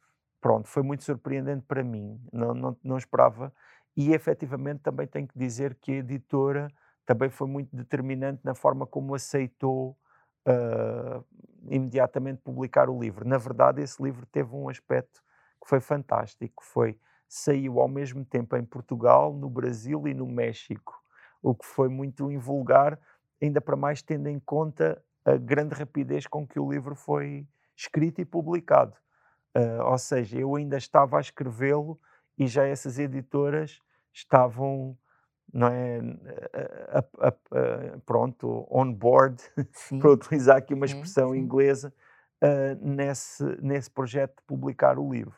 pronto, 0.44 0.68
foi 0.68 0.84
muito 0.84 1.06
surpreendente 1.06 1.64
para 1.66 1.82
mim, 1.82 2.20
não, 2.34 2.54
não, 2.54 2.78
não 2.84 2.98
esperava. 2.98 3.54
E 3.96 4.14
efetivamente 4.14 4.82
também 4.82 5.08
tenho 5.08 5.26
que 5.26 5.40
dizer 5.40 5.74
que 5.76 5.94
a 5.94 5.96
editora 5.96 6.68
também 7.06 7.30
foi 7.30 7.48
muito 7.48 7.74
determinante 7.74 8.42
na 8.44 8.54
forma 8.54 8.86
como 8.86 9.16
aceitou 9.16 9.98
uh, 10.46 11.24
imediatamente 11.70 12.42
publicar 12.42 12.90
o 12.90 13.00
livro. 13.00 13.26
Na 13.26 13.38
verdade, 13.38 13.82
esse 13.82 14.04
livro 14.04 14.26
teve 14.26 14.54
um 14.54 14.68
aspecto 14.68 15.22
que 15.62 15.70
foi 15.70 15.80
fantástico, 15.80 16.62
foi 16.62 17.00
saiu 17.34 17.80
ao 17.80 17.88
mesmo 17.88 18.24
tempo 18.24 18.56
em 18.56 18.64
Portugal, 18.64 19.34
no 19.34 19.50
Brasil 19.50 20.08
e 20.08 20.14
no 20.14 20.28
México, 20.28 20.94
o 21.42 21.56
que 21.56 21.66
foi 21.66 21.90
muito 21.90 22.32
invulgar, 22.32 23.00
ainda 23.42 23.60
para 23.60 23.76
mais 23.76 24.04
tendo 24.04 24.30
em 24.30 24.40
conta 24.40 25.04
a 25.26 25.36
grande 25.36 25.74
rapidez 25.74 26.28
com 26.28 26.46
que 26.46 26.60
o 26.60 26.72
livro 26.72 26.94
foi 26.94 27.48
escrito 27.76 28.22
e 28.22 28.26
publicado. 28.26 28.94
Uh, 29.58 29.82
ou 29.84 29.98
seja, 29.98 30.38
eu 30.38 30.56
ainda 30.56 30.78
estava 30.78 31.18
a 31.18 31.22
escrevê-lo 31.22 32.00
e 32.38 32.46
já 32.46 32.68
essas 32.68 33.00
editoras 33.00 33.82
estavam, 34.14 34.96
não 35.52 35.70
é, 35.70 36.02
a, 36.90 37.00
a, 37.00 37.28
a, 37.30 38.00
pronto, 38.06 38.68
on 38.70 38.94
board, 38.94 39.42
para 40.00 40.12
utilizar 40.12 40.58
aqui 40.58 40.76
uma 40.76 40.86
expressão 40.86 41.34
inglesa, 41.34 41.92
uh, 42.44 42.76
nesse, 42.80 43.44
nesse 43.60 43.90
projeto 43.90 44.36
de 44.36 44.44
publicar 44.44 45.00
o 45.00 45.12
livro. 45.12 45.36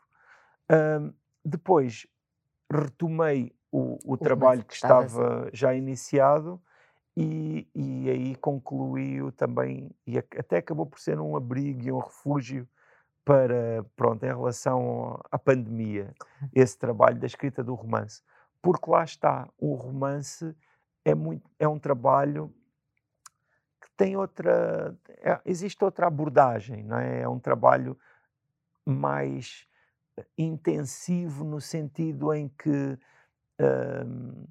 Uh, 0.69 1.13
depois 1.45 2.07
retomei 2.71 3.53
o, 3.71 3.99
o 4.03 4.17
trabalho 4.17 4.65
que 4.65 4.73
estava 4.73 5.49
já 5.53 5.73
iniciado 5.73 6.61
e, 7.15 7.67
e 7.73 8.09
aí 8.09 8.35
concluí 8.35 9.31
também, 9.33 9.91
e 10.05 10.17
até 10.17 10.57
acabou 10.57 10.85
por 10.85 10.99
ser 10.99 11.19
um 11.19 11.35
abrigo 11.35 11.83
e 11.83 11.91
um 11.91 11.99
refúgio 11.99 12.67
para, 13.23 13.85
pronto, 13.95 14.23
em 14.23 14.27
relação 14.27 15.19
à 15.31 15.39
pandemia, 15.39 16.13
esse 16.53 16.77
trabalho 16.77 17.19
da 17.19 17.25
escrita 17.25 17.63
do 17.63 17.73
romance. 17.73 18.21
Porque 18.61 18.89
lá 18.89 19.03
está, 19.03 19.47
o 19.57 19.73
romance 19.75 20.55
é, 21.03 21.15
muito, 21.15 21.49
é 21.57 21.67
um 21.67 21.79
trabalho 21.79 22.53
que 23.81 23.89
tem 23.95 24.17
outra. 24.17 24.95
É, 25.21 25.39
existe 25.45 25.83
outra 25.83 26.07
abordagem, 26.07 26.83
não 26.83 26.97
é? 26.97 27.21
É 27.21 27.29
um 27.29 27.39
trabalho 27.39 27.97
mais 28.85 29.67
intensivo 30.37 31.43
no 31.43 31.59
sentido 31.59 32.33
em 32.33 32.47
que 32.49 32.97
hum, 33.59 34.45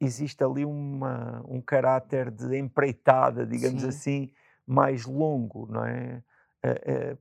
existe 0.00 0.42
ali 0.42 0.64
uma, 0.64 1.42
um 1.46 1.60
caráter 1.60 2.30
de 2.30 2.56
empreitada, 2.58 3.46
digamos 3.46 3.82
Sim. 3.82 3.88
assim, 3.88 4.32
mais 4.66 5.04
longo, 5.06 5.66
não 5.70 5.84
é? 5.84 6.22
é, 6.62 6.70
é 6.84 7.18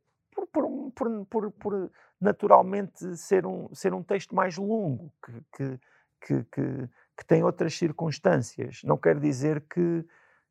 por, 0.51 0.91
por, 0.91 1.25
por, 1.25 1.51
por, 1.51 1.91
naturalmente 2.19 3.17
ser 3.17 3.45
um, 3.45 3.73
ser 3.73 3.93
um 3.93 4.03
texto 4.03 4.35
mais 4.35 4.57
longo, 4.57 5.11
que, 5.23 5.31
que, 5.55 5.79
que, 6.21 6.43
que, 6.43 6.89
que 7.17 7.25
tem 7.25 7.43
outras 7.43 7.75
circunstâncias. 7.75 8.81
Não 8.83 8.97
quer 8.97 9.19
dizer 9.19 9.61
que, 9.61 10.05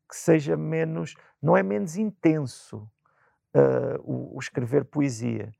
que 0.09 0.15
seja 0.15 0.57
menos, 0.57 1.15
não 1.41 1.55
é 1.55 1.63
menos 1.63 1.95
intenso 1.95 2.89
uh, 3.55 3.99
o, 4.03 4.35
o, 4.35 4.39
escrever 4.39 4.85
poesia, 4.85 5.51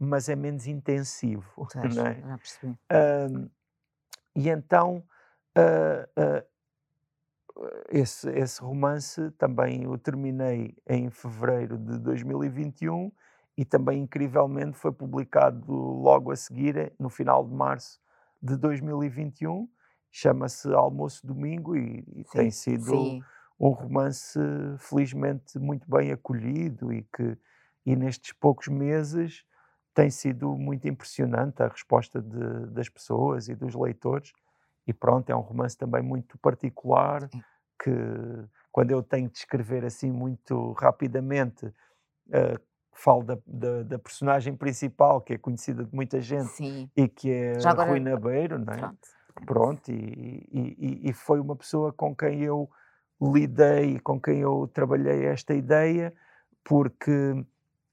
mas 0.00 0.30
é 0.30 0.34
menos 0.34 0.66
intensivo. 0.66 1.68
Tens, 1.70 1.94
não 1.94 2.06
é? 2.06 2.20
Já 2.20 2.38
percebi. 2.38 2.72
Uh, 2.72 3.50
e 4.34 4.48
então 4.48 5.04
uh, 5.58 6.44
esse, 7.90 8.30
esse 8.30 8.62
romance 8.62 9.30
também 9.32 9.86
o 9.86 9.98
terminei 9.98 10.74
em 10.88 11.10
fevereiro 11.10 11.76
de 11.76 11.98
2021 11.98 13.12
e 13.58 13.64
também 13.64 14.02
incrivelmente 14.02 14.78
foi 14.78 14.92
publicado 14.92 15.70
logo 15.70 16.30
a 16.30 16.36
seguir, 16.36 16.94
no 16.98 17.10
final 17.10 17.46
de 17.46 17.52
março 17.52 18.00
de 18.40 18.56
2021. 18.56 19.68
Chama-se 20.10 20.72
Almoço 20.72 21.26
Domingo 21.26 21.76
e, 21.76 22.02
e 22.16 22.24
sim, 22.24 22.38
tem 22.38 22.50
sido 22.50 22.84
sim. 22.84 23.22
um 23.58 23.68
romance 23.68 24.38
felizmente 24.78 25.58
muito 25.58 25.88
bem 25.90 26.10
acolhido 26.10 26.90
e 26.92 27.02
que 27.02 27.36
e 27.84 27.96
nestes 27.96 28.32
poucos 28.32 28.68
meses 28.68 29.44
tem 29.94 30.10
sido 30.10 30.56
muito 30.56 30.88
impressionante 30.88 31.62
a 31.62 31.68
resposta 31.68 32.20
de, 32.20 32.66
das 32.66 32.88
pessoas 32.88 33.48
e 33.48 33.54
dos 33.54 33.74
leitores. 33.74 34.32
E 34.86 34.92
pronto, 34.92 35.30
é 35.30 35.36
um 35.36 35.40
romance 35.40 35.76
também 35.76 36.02
muito 36.02 36.38
particular 36.38 37.28
que 37.82 37.90
quando 38.70 38.90
eu 38.90 39.02
tenho 39.02 39.28
de 39.28 39.38
escrever 39.38 39.84
assim 39.84 40.10
muito 40.10 40.72
rapidamente, 40.72 41.66
uh, 41.66 42.60
falo 42.92 43.22
da, 43.24 43.38
da, 43.46 43.82
da, 43.82 43.98
personagem 43.98 44.54
principal, 44.54 45.20
que 45.20 45.34
é 45.34 45.38
conhecida 45.38 45.84
de 45.84 45.94
muita 45.94 46.20
gente 46.20 46.50
Sim. 46.50 46.90
e 46.96 47.08
que 47.08 47.30
é 47.30 47.52
agora... 47.64 47.90
Rui 47.90 48.00
Nabeiro, 48.00 48.58
não 48.58 48.72
é? 48.72 48.76
Pronto. 48.76 49.08
Pronto, 49.46 49.90
e, 49.90 50.46
e, 50.52 51.08
e, 51.08 51.12
foi 51.12 51.40
uma 51.40 51.56
pessoa 51.56 51.92
com 51.92 52.14
quem 52.14 52.42
eu 52.42 52.68
lidei, 53.22 53.98
com 54.00 54.20
quem 54.20 54.40
eu 54.40 54.68
trabalhei 54.72 55.24
esta 55.24 55.54
ideia, 55.54 56.12
porque 56.64 57.44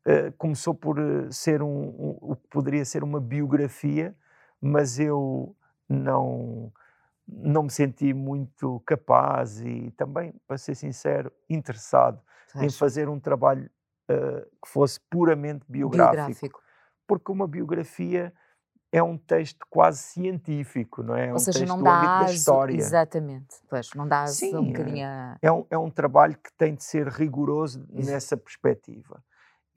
uh, 0.08 0.32
começou 0.38 0.74
por 0.74 0.98
eh, 0.98 1.28
ser 1.30 1.62
um, 1.62 1.68
um, 1.68 2.18
o 2.22 2.36
que 2.36 2.48
poderia 2.48 2.86
ser 2.86 3.04
uma 3.04 3.20
biografia, 3.20 4.16
mas 4.62 5.00
eu 5.00 5.56
não 5.88 6.72
não 7.30 7.64
me 7.64 7.70
senti 7.70 8.14
muito 8.14 8.82
capaz 8.86 9.60
e 9.60 9.92
também, 9.98 10.34
para 10.48 10.58
ser 10.58 10.76
sincero, 10.76 11.30
interessado 11.50 12.22
em 12.56 12.70
fazer 12.70 13.10
um 13.10 13.20
trabalho 13.20 13.70
uh, 14.10 14.46
que 14.64 14.70
fosse 14.70 14.98
puramente 15.10 15.66
biográfico, 15.68 16.16
biográfico. 16.16 16.62
Porque 17.06 17.30
uma 17.30 17.46
biografia 17.46 18.34
é 18.94 19.04
um 19.04 19.18
texto 19.18 19.66
quase 19.70 20.00
científico, 20.00 21.04
não 21.04 21.16
é? 21.16 21.28
Ou 21.28 21.36
um 21.36 21.40
seja, 21.40 21.60
texto 21.60 21.76
não 21.76 21.84
dá 21.84 22.24
da 22.24 22.32
história. 22.32 22.78
Exatamente, 22.78 23.58
pois, 23.70 23.90
não 23.94 24.08
dá 24.08 24.26
Sim, 24.28 24.56
um 24.56 24.68
bocadinho 24.68 25.06
a... 25.06 25.38
é, 25.42 25.52
um, 25.52 25.66
é 25.70 25.78
um 25.78 25.92
trabalho 25.92 26.38
que 26.38 26.52
tem 26.58 26.76
de 26.76 26.84
ser 26.86 27.08
rigoroso 27.10 27.86
nessa 27.90 28.38
perspectiva. 28.38 29.22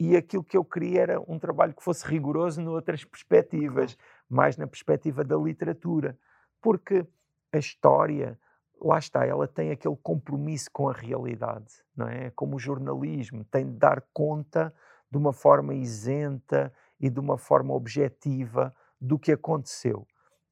E 0.00 0.16
aquilo 0.16 0.42
que 0.42 0.56
eu 0.56 0.64
queria 0.64 1.02
era 1.02 1.20
um 1.30 1.38
trabalho 1.38 1.74
que 1.74 1.84
fosse 1.84 2.06
rigoroso 2.06 2.62
noutras 2.62 3.04
perspectivas, 3.04 3.98
mais 4.30 4.56
na 4.56 4.66
perspectiva 4.66 5.22
da 5.22 5.36
literatura. 5.36 6.18
Porque 6.62 7.06
a 7.52 7.58
história, 7.58 8.40
lá 8.80 8.98
está, 8.98 9.26
ela 9.26 9.46
tem 9.46 9.70
aquele 9.70 9.96
compromisso 10.02 10.70
com 10.72 10.88
a 10.88 10.92
realidade, 10.94 11.84
não 11.94 12.08
é? 12.08 12.30
Como 12.30 12.56
o 12.56 12.58
jornalismo 12.58 13.44
tem 13.44 13.66
de 13.66 13.76
dar 13.76 14.02
conta 14.10 14.74
de 15.10 15.18
uma 15.18 15.34
forma 15.34 15.74
isenta 15.74 16.72
e 16.98 17.10
de 17.10 17.20
uma 17.20 17.36
forma 17.36 17.74
objetiva 17.74 18.74
do 18.98 19.18
que 19.18 19.32
aconteceu. 19.32 20.06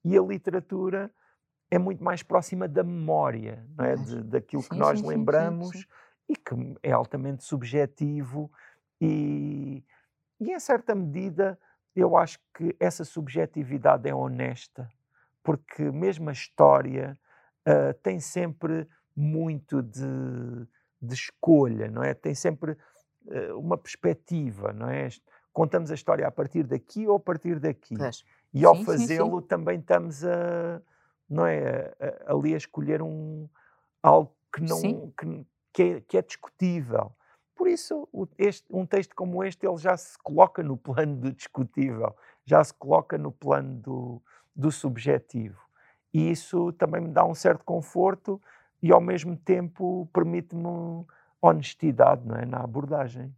E 0.05 0.15
a 0.19 0.21
literatura 0.21 1.11
é 1.71 1.79
muito 1.79 2.05
mais 2.05 2.23
próxima 2.23 2.69
da 2.69 2.85
memória, 2.85 3.67
não 3.75 3.85
é? 3.87 3.97
De, 3.97 4.23
daquilo 4.25 4.63
sim, 4.63 4.69
que 4.69 4.77
nós 4.77 5.01
sim, 5.01 5.07
lembramos 5.07 5.71
sim, 5.71 5.85
e 6.29 6.37
que 6.37 6.55
é 6.83 6.93
altamente 6.93 7.45
subjetivo 7.45 8.53
e, 9.01 9.85
e, 10.41 10.53
em 10.53 10.59
certa 10.61 10.95
medida, 10.95 11.59
eu 11.95 12.17
acho 12.17 12.39
que 12.55 12.77
essa 12.79 13.05
subjetividade 13.05 14.09
é 14.09 14.15
honesta, 14.15 14.89
porque 15.43 15.83
mesmo 15.91 16.29
a 16.29 16.33
história 16.33 17.19
uh, 17.67 17.95
tem 18.03 18.21
sempre 18.21 18.89
muito 19.17 19.83
de, 19.83 20.67
de, 21.01 21.15
escolha, 21.15 21.91
não 21.91 22.03
é? 22.03 22.15
Tem 22.15 22.35
sempre 22.35 22.73
uh, 22.73 23.59
uma 23.59 23.77
perspectiva, 23.77 24.73
não 24.73 24.89
é? 24.89 25.09
Contamos 25.53 25.91
a 25.91 25.95
história 25.95 26.27
a 26.27 26.31
partir 26.31 26.65
daqui 26.65 27.07
ou 27.07 27.17
a 27.17 27.21
partir 27.21 27.59
daqui. 27.59 27.97
E 28.53 28.65
ao 28.65 28.77
fazê-lo 28.85 29.43
também 29.43 29.79
estamos 29.79 30.25
a, 30.25 30.81
não 31.29 31.45
é, 31.45 31.95
a, 32.01 32.31
a, 32.31 32.35
ali 32.35 32.55
a 32.55 32.57
escolher 32.57 33.03
um, 33.03 33.49
algo 34.03 34.35
que, 34.55 34.63
não, 34.63 35.11
que, 35.11 35.47
que, 35.73 35.83
é, 35.83 36.01
que 36.01 36.17
é 36.17 36.23
discutível. 36.23 37.13
Por 37.59 37.67
isso, 37.67 38.09
este, 38.39 38.65
um 38.71 38.87
texto 38.87 39.17
como 39.17 39.43
este, 39.43 39.67
ele 39.67 39.77
já 39.79 39.97
se 39.97 40.17
coloca 40.19 40.63
no 40.63 40.77
plano 40.77 41.17
do 41.17 41.33
discutível, 41.33 42.15
já 42.45 42.63
se 42.63 42.73
coloca 42.73 43.19
no 43.19 43.33
plano 43.33 43.75
do, 43.81 44.23
do 44.55 44.71
subjetivo. 44.71 45.61
E 46.15 46.31
isso 46.31 46.73
também 46.75 47.01
me 47.01 47.09
dá 47.09 47.25
um 47.25 47.35
certo 47.35 47.65
conforto 47.65 48.41
e, 48.81 48.93
ao 48.93 49.01
mesmo 49.01 49.37
tempo, 49.37 50.09
permite-me 50.13 51.05
honestidade 51.43 52.25
não 52.25 52.37
é, 52.37 52.47
na 52.47 52.59
abordagem. 52.59 53.35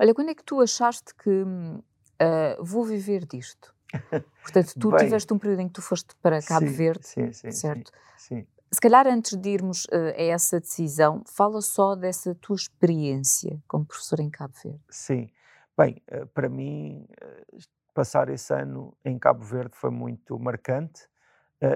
Olha, 0.00 0.12
quando 0.12 0.30
é 0.30 0.34
que 0.34 0.42
tu 0.42 0.60
achaste 0.60 1.14
que 1.14 1.30
uh, 1.30 2.64
vou 2.64 2.84
viver 2.84 3.24
disto? 3.24 3.72
Portanto, 4.42 4.74
tu 4.80 4.90
Bem, 4.90 4.98
tiveste 4.98 5.32
um 5.32 5.38
período 5.38 5.60
em 5.60 5.68
que 5.68 5.74
tu 5.74 5.82
foste 5.82 6.12
para 6.16 6.42
Cabo 6.42 6.66
sim, 6.66 6.72
Verde, 6.72 7.06
sim, 7.06 7.32
sim, 7.32 7.52
certo? 7.52 7.92
Sim, 8.18 8.44
Se 8.72 8.80
calhar 8.80 9.04
antes 9.08 9.36
de 9.36 9.50
irmos 9.50 9.84
uh, 9.86 10.14
a 10.16 10.22
essa 10.22 10.60
decisão, 10.60 11.24
fala 11.26 11.60
só 11.60 11.96
dessa 11.96 12.36
tua 12.36 12.54
experiência 12.54 13.60
como 13.66 13.84
professor 13.84 14.20
em 14.20 14.30
Cabo 14.30 14.54
Verde. 14.62 14.80
Sim. 14.88 15.28
Bem, 15.76 16.00
uh, 16.12 16.24
para 16.28 16.48
mim, 16.48 17.04
uh, 17.20 17.58
passar 17.92 18.28
esse 18.28 18.54
ano 18.54 18.96
em 19.04 19.18
Cabo 19.18 19.42
Verde 19.42 19.72
foi 19.74 19.90
muito 19.90 20.38
marcante. 20.38 21.08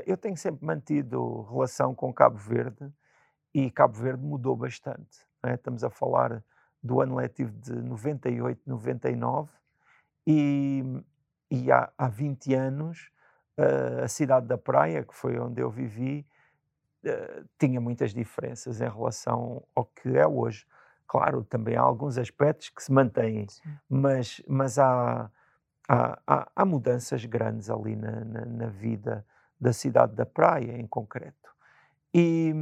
eu 0.07 0.17
tenho 0.17 0.37
sempre 0.37 0.65
mantido 0.65 1.43
relação 1.51 1.95
com 1.95 2.15
Cabo 2.15 2.39
Verde 2.39 2.89
e 3.53 3.71
Cabo 3.73 3.95
Verde 3.95 4.25
mudou 4.25 4.55
bastante. 4.55 5.27
É? 5.43 5.55
Estamos 5.55 5.83
a 5.83 5.91
falar 5.91 6.45
do 6.81 7.01
ano 7.01 7.17
letivo 7.17 7.53
de 7.59 7.73
98, 7.73 8.61
99 8.65 9.51
e 10.27 10.85
e 11.51 11.71
há, 11.71 11.93
há 11.97 12.09
20 12.09 12.55
anos, 12.55 13.11
a 14.03 14.09
cidade 14.09 14.47
da 14.47 14.59
Praia, 14.59 15.05
que 15.05 15.15
foi 15.15 15.39
onde 15.39 15.61
eu 15.61 15.71
vivi, 15.71 16.27
uh, 17.05 17.49
tinha 17.59 17.81
muitas 17.81 18.13
diferenças 18.13 18.81
em 18.81 18.89
relação 18.89 19.63
ao 19.75 19.85
que 19.85 20.17
é 20.17 20.27
hoje. 20.27 20.67
Claro, 21.07 21.45
também 21.45 21.77
há 21.77 21.81
alguns 21.81 22.19
aspectos 22.19 22.71
que 22.71 22.83
se 22.83 22.91
mantêm, 22.91 23.47
mas, 23.89 24.43
mas 24.49 24.79
há, 24.79 25.31
há, 25.89 26.19
há, 26.27 26.49
há, 26.57 26.65
mudanças 26.65 27.25
grandes 27.25 27.71
ali 27.71 27.95
na, 27.95 28.25
na, 28.25 28.45
na, 28.45 28.67
vida 28.67 29.25
da 29.61 29.73
cidade 29.73 30.15
da 30.15 30.27
Praia, 30.27 30.77
em 30.79 30.87
concreto. 30.87 31.51
E, 32.13 32.53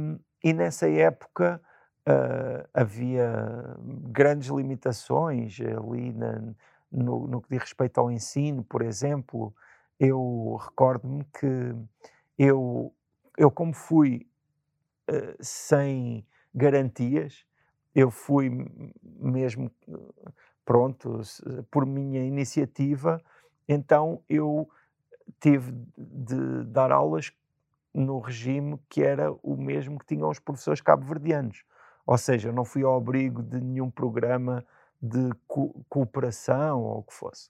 e 0.43 0.53
nessa 0.53 0.89
época 0.89 1.59
uh, 2.07 2.69
havia 2.73 3.75
grandes 4.11 4.49
limitações 4.49 5.57
ali 5.59 6.11
na, 6.11 6.53
no, 6.91 7.27
no 7.27 7.41
que 7.41 7.49
diz 7.49 7.59
respeito 7.59 7.99
ao 7.99 8.11
ensino, 8.11 8.63
por 8.63 8.81
exemplo, 8.81 9.53
eu 9.99 10.57
recordo-me 10.61 11.25
que 11.39 11.75
eu, 12.37 12.93
eu 13.37 13.49
como 13.49 13.73
fui 13.73 14.27
uh, 15.09 15.35
sem 15.39 16.25
garantias, 16.53 17.45
eu 17.95 18.09
fui 18.09 18.49
mesmo 19.03 19.71
pronto 20.65 21.21
por 21.69 21.85
minha 21.85 22.23
iniciativa, 22.23 23.21
então 23.67 24.21
eu 24.29 24.67
tive 25.39 25.73
de 25.97 26.63
dar 26.65 26.91
aulas 26.91 27.31
no 27.93 28.19
regime 28.19 28.79
que 28.89 29.03
era 29.03 29.31
o 29.43 29.55
mesmo 29.55 29.99
que 29.99 30.05
tinham 30.05 30.29
os 30.29 30.39
professores 30.39 30.81
cabo-verdianos. 30.81 31.63
Ou 32.05 32.17
seja, 32.17 32.51
não 32.51 32.65
fui 32.65 32.83
ao 32.83 32.97
abrigo 32.97 33.41
de 33.43 33.61
nenhum 33.61 33.89
programa 33.89 34.65
de 35.01 35.29
co 35.47 35.85
cooperação 35.87 36.81
ou 36.81 36.99
o 36.99 37.03
que 37.03 37.13
fosse. 37.13 37.49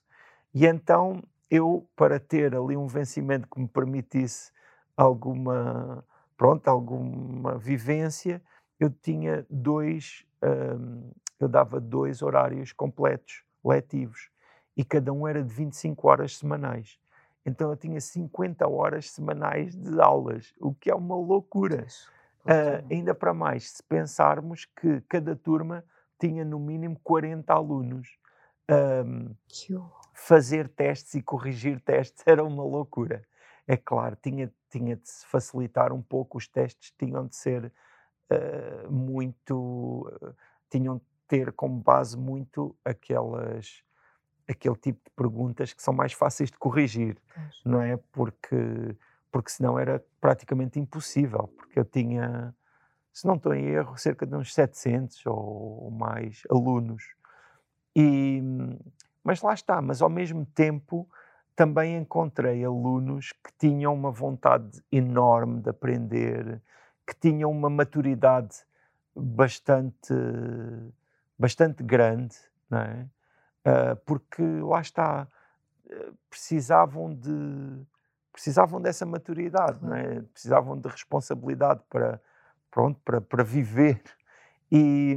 E 0.52 0.66
então 0.66 1.22
eu, 1.50 1.86
para 1.96 2.18
ter 2.18 2.54
ali 2.54 2.76
um 2.76 2.86
vencimento 2.86 3.48
que 3.48 3.60
me 3.60 3.68
permitisse 3.68 4.52
alguma, 4.96 6.04
pronto, 6.36 6.68
alguma 6.68 7.56
vivência, 7.58 8.42
eu 8.78 8.90
tinha 8.90 9.46
dois, 9.48 10.24
um, 10.42 11.10
eu 11.38 11.48
dava 11.48 11.80
dois 11.80 12.22
horários 12.22 12.72
completos 12.72 13.44
letivos 13.64 14.30
e 14.76 14.84
cada 14.84 15.12
um 15.12 15.26
era 15.26 15.42
de 15.42 15.52
25 15.52 16.08
horas 16.08 16.36
semanais. 16.36 16.98
Então 17.46 17.70
eu 17.70 17.76
tinha 17.76 18.00
50 18.00 18.66
horas 18.68 19.10
semanais 19.10 19.74
de 19.74 20.00
aulas, 20.00 20.54
o 20.58 20.74
que 20.74 20.90
é 20.90 20.94
uma 20.94 21.14
loucura. 21.14 21.86
Uh, 22.44 22.84
ainda 22.90 23.14
para 23.14 23.32
mais, 23.32 23.70
se 23.70 23.82
pensarmos 23.82 24.64
que 24.64 25.00
cada 25.02 25.36
turma 25.36 25.84
tinha 26.18 26.44
no 26.44 26.58
mínimo 26.58 26.98
40 27.02 27.52
alunos. 27.52 28.18
Um, 28.70 29.34
fazer 30.14 30.68
testes 30.68 31.14
e 31.14 31.22
corrigir 31.22 31.80
testes 31.80 32.22
era 32.26 32.42
uma 32.42 32.62
loucura. 32.62 33.22
É 33.66 33.76
claro, 33.76 34.16
tinha, 34.22 34.52
tinha 34.70 34.96
de 34.96 35.08
se 35.08 35.26
facilitar 35.26 35.92
um 35.92 36.02
pouco, 36.02 36.38
os 36.38 36.46
testes 36.46 36.92
tinham 36.98 37.26
de 37.26 37.36
ser 37.36 37.72
uh, 38.30 38.90
muito. 38.90 40.08
Uh, 40.22 40.34
tinham 40.70 40.96
de 40.96 41.04
ter 41.28 41.52
como 41.52 41.78
base 41.80 42.16
muito 42.18 42.76
aquelas 42.84 43.82
aquele 44.46 44.76
tipo 44.76 45.00
de 45.02 45.10
perguntas 45.16 45.72
que 45.72 45.82
são 45.82 45.94
mais 45.94 46.12
fáceis 46.12 46.50
de 46.50 46.58
corrigir, 46.58 47.16
não 47.64 47.80
é? 47.80 47.96
Porque, 48.12 48.94
porque 49.32 49.50
senão 49.50 49.78
era 49.78 50.04
praticamente 50.20 50.78
impossível, 50.78 51.48
porque 51.56 51.78
eu 51.78 51.84
tinha 51.84 52.54
se 53.14 53.26
não 53.28 53.36
estou 53.36 53.54
em 53.54 53.66
erro, 53.66 53.96
cerca 53.96 54.26
de 54.26 54.34
uns 54.34 54.52
700 54.52 55.24
ou 55.26 55.88
mais 55.92 56.42
alunos. 56.50 57.04
E, 57.94 58.42
mas 59.22 59.40
lá 59.40 59.54
está, 59.54 59.80
mas 59.80 60.02
ao 60.02 60.10
mesmo 60.10 60.44
tempo 60.44 61.08
também 61.56 61.96
encontrei 61.96 62.64
alunos 62.64 63.32
que 63.32 63.52
tinham 63.58 63.94
uma 63.94 64.10
vontade 64.10 64.82
enorme 64.90 65.60
de 65.60 65.70
aprender, 65.70 66.60
que 67.06 67.14
tinham 67.14 67.50
uma 67.50 67.70
maturidade 67.70 68.56
bastante, 69.14 70.14
bastante 71.38 71.82
grande, 71.82 72.36
não 72.68 72.78
é? 72.78 73.08
Uh, 73.66 73.96
porque 74.04 74.42
lá 74.42 74.80
está, 74.80 75.26
precisavam 76.28 77.14
de 77.14 77.86
precisavam 78.32 78.80
dessa 78.80 79.06
maturidade, 79.06 79.78
não 79.80 79.94
é? 79.94 80.20
precisavam 80.32 80.76
de 80.76 80.88
responsabilidade 80.88 81.80
para 81.88 82.20
pronto, 82.68 83.00
para, 83.04 83.20
para 83.20 83.44
viver. 83.44 84.02
E, 84.72 85.16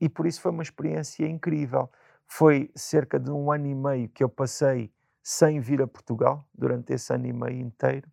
e 0.00 0.08
por 0.08 0.26
isso 0.26 0.40
foi 0.40 0.52
uma 0.52 0.62
experiência 0.62 1.26
incrível. 1.26 1.90
Foi 2.28 2.70
cerca 2.76 3.18
de 3.18 3.32
um 3.32 3.50
ano 3.50 3.66
e 3.66 3.74
meio 3.74 4.08
que 4.08 4.22
eu 4.22 4.28
passei 4.28 4.92
sem 5.22 5.60
vir 5.60 5.82
a 5.82 5.86
Portugal, 5.86 6.44
durante 6.54 6.92
esse 6.92 7.12
ano 7.12 7.26
e 7.26 7.32
meio 7.32 7.60
inteiro, 7.60 8.08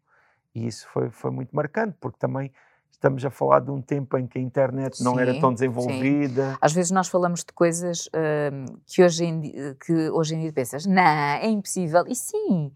e 0.54 0.68
isso 0.68 0.88
foi, 0.90 1.10
foi 1.10 1.32
muito 1.32 1.56
marcante, 1.56 1.96
porque 2.00 2.18
também 2.18 2.52
estamos 2.92 3.24
a 3.24 3.30
falar 3.30 3.60
de 3.60 3.70
um 3.70 3.82
tempo 3.82 4.18
em 4.18 4.26
que 4.26 4.40
a 4.40 4.42
internet 4.42 5.04
não 5.04 5.14
sim, 5.14 5.22
era 5.22 5.40
tão 5.40 5.54
desenvolvida. 5.54 6.52
Sim. 6.54 6.58
Às 6.60 6.74
vezes 6.74 6.92
nós 6.92 7.08
falamos 7.08 7.42
de 7.44 7.54
coisas 7.54 8.08
uh, 8.08 8.82
que, 8.88 9.04
hoje 9.04 9.24
em, 9.26 9.42
que 9.76 10.10
hoje 10.10 10.36
em 10.36 10.40
dia 10.42 10.54
pensas, 10.54 10.86
não, 10.86 11.02
é 11.02 11.48
impossível. 11.48 12.04
E 12.08 12.16
sim, 12.16 12.72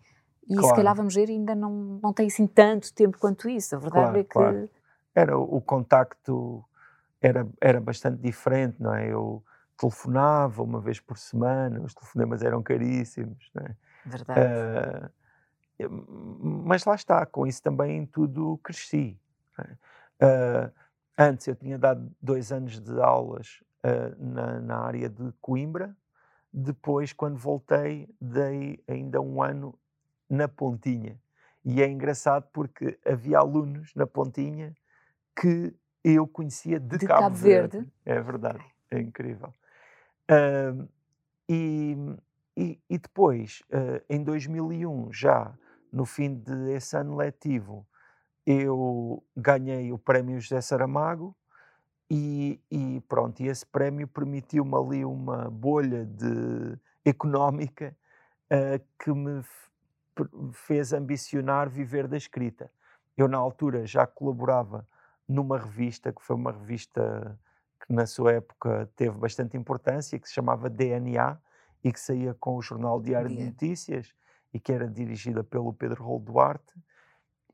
E 0.48 0.54
Claro. 0.56 0.68
se 0.68 0.76
calhar 0.76 0.96
vamos 0.96 1.16
ver, 1.16 1.30
ainda 1.30 1.56
não, 1.56 2.00
não 2.02 2.14
tem 2.14 2.28
assim 2.28 2.46
tanto 2.46 2.94
tempo 2.94 3.18
quanto 3.18 3.50
isso. 3.50 3.76
A 3.76 3.80
verdade 3.80 4.06
Claro, 4.06 4.20
é 4.20 4.24
que. 4.24 4.30
claro. 4.30 4.70
Era 5.14 5.38
o 5.38 5.58
o 5.58 5.62
contacto 5.62 6.64
era, 7.22 7.48
era 7.60 7.80
bastante 7.80 8.22
diferente, 8.22 8.76
não 8.80 8.94
é? 8.94 9.12
Eu 9.12 9.44
telefonava 9.78 10.62
uma 10.64 10.80
vez 10.80 11.00
por 11.00 11.18
semana, 11.18 11.82
os 11.82 11.94
telefonemas 11.94 12.42
eram 12.44 12.62
caríssimos, 12.62 13.50
não 13.54 13.64
é? 13.66 13.76
Verdade. 14.06 15.12
Eu- 15.78 15.89
mas 15.89 16.86
lá 16.86 16.95
está, 16.95 17.26
com 17.26 17.47
isso 17.47 17.62
também 17.62 18.06
tudo 18.06 18.60
cresci. 18.64 19.20
Ah, 20.20 20.72
antes 21.18 21.47
eu 21.47 21.56
tinha 21.56 21.78
dado 21.78 22.12
dois 22.22 22.52
anos 22.52 22.80
de 22.80 23.02
aulas 23.02 23.64
ah, 23.84 24.16
na, 24.18 24.60
na 24.60 24.78
área 24.80 25.10
de 25.10 25.32
Coimbra, 25.41 25.95
depois, 26.54 27.14
quando 27.14 27.38
voltei, 27.38 28.10
dei 28.20 28.84
ainda 28.88 29.22
um 29.22 29.41
ano 29.41 29.78
na 30.30 30.47
Pontinha. 30.47 31.20
E 31.64 31.82
é 31.82 31.88
engraçado 31.88 32.47
porque 32.52 32.99
havia 33.06 33.39
alunos 33.39 33.93
na 33.95 34.06
Pontinha 34.06 34.76
que 35.39 35.74
eu 36.04 36.28
conhecia 36.28 36.80
de, 36.80 36.97
De 36.97 37.08
Cabo, 37.08 37.22
Cabo 37.22 37.36
Verde. 37.36 37.78
Verde. 37.78 37.93
É 38.06 38.20
verdade, 38.20 38.66
é 38.89 38.99
incrível. 38.99 39.54
E, 41.47 41.95
e, 42.56 42.80
e 42.89 42.97
depois, 42.97 43.62
ah, 43.72 44.02
em 44.10 44.24
2001, 44.24 45.12
já 45.12 45.54
no 45.91 46.06
fim 46.06 46.34
desse 46.36 46.95
ano 46.95 47.16
letivo, 47.16 47.86
eu 48.45 49.24
ganhei 49.36 49.91
o 49.91 49.97
prémio 49.97 50.39
José 50.39 50.62
Saramago 50.62 51.36
e, 52.10 52.60
e 52.70 53.02
pronto, 53.08 53.41
e 53.41 53.47
esse 53.47 53.66
prémio 53.66 54.08
permitiu-me 54.08 54.76
ali 54.76 55.06
uma 55.06 55.49
bolha 55.49 56.06
de, 56.06 56.78
económica 57.06 57.95
ah, 58.49 58.80
que 58.99 59.12
me 59.14 59.43
fez 60.54 60.93
ambicionar 60.93 61.70
viver 61.70 62.08
da 62.08 62.18
escrita. 62.18 62.70
Eu, 63.18 63.28
na 63.28 63.38
altura, 63.38 63.86
já 63.86 64.06
colaborava 64.06 64.88
numa 65.28 65.58
revista, 65.58 66.12
que 66.12 66.22
foi 66.22 66.36
uma 66.36 66.52
revista 66.52 67.39
que, 67.80 67.93
na 67.93 68.06
sua 68.06 68.34
época, 68.34 68.89
teve 68.95 69.18
bastante 69.18 69.56
importância, 69.56 70.20
que 70.20 70.28
se 70.28 70.34
chamava 70.34 70.70
DNA 70.70 71.38
e 71.84 71.92
que 71.92 72.00
saía 72.00 72.34
com 72.34 72.56
o 72.56 72.62
Jornal 72.62 73.02
Diário 73.02 73.30
de 73.30 73.36
Diário. 73.36 73.52
Notícias 73.52 74.14
e 74.54 74.60
que 74.60 74.72
era 74.72 74.88
dirigida 74.88 75.44
pelo 75.44 75.74
Pedro 75.74 76.04
Rolo 76.04 76.20
Duarte. 76.20 76.74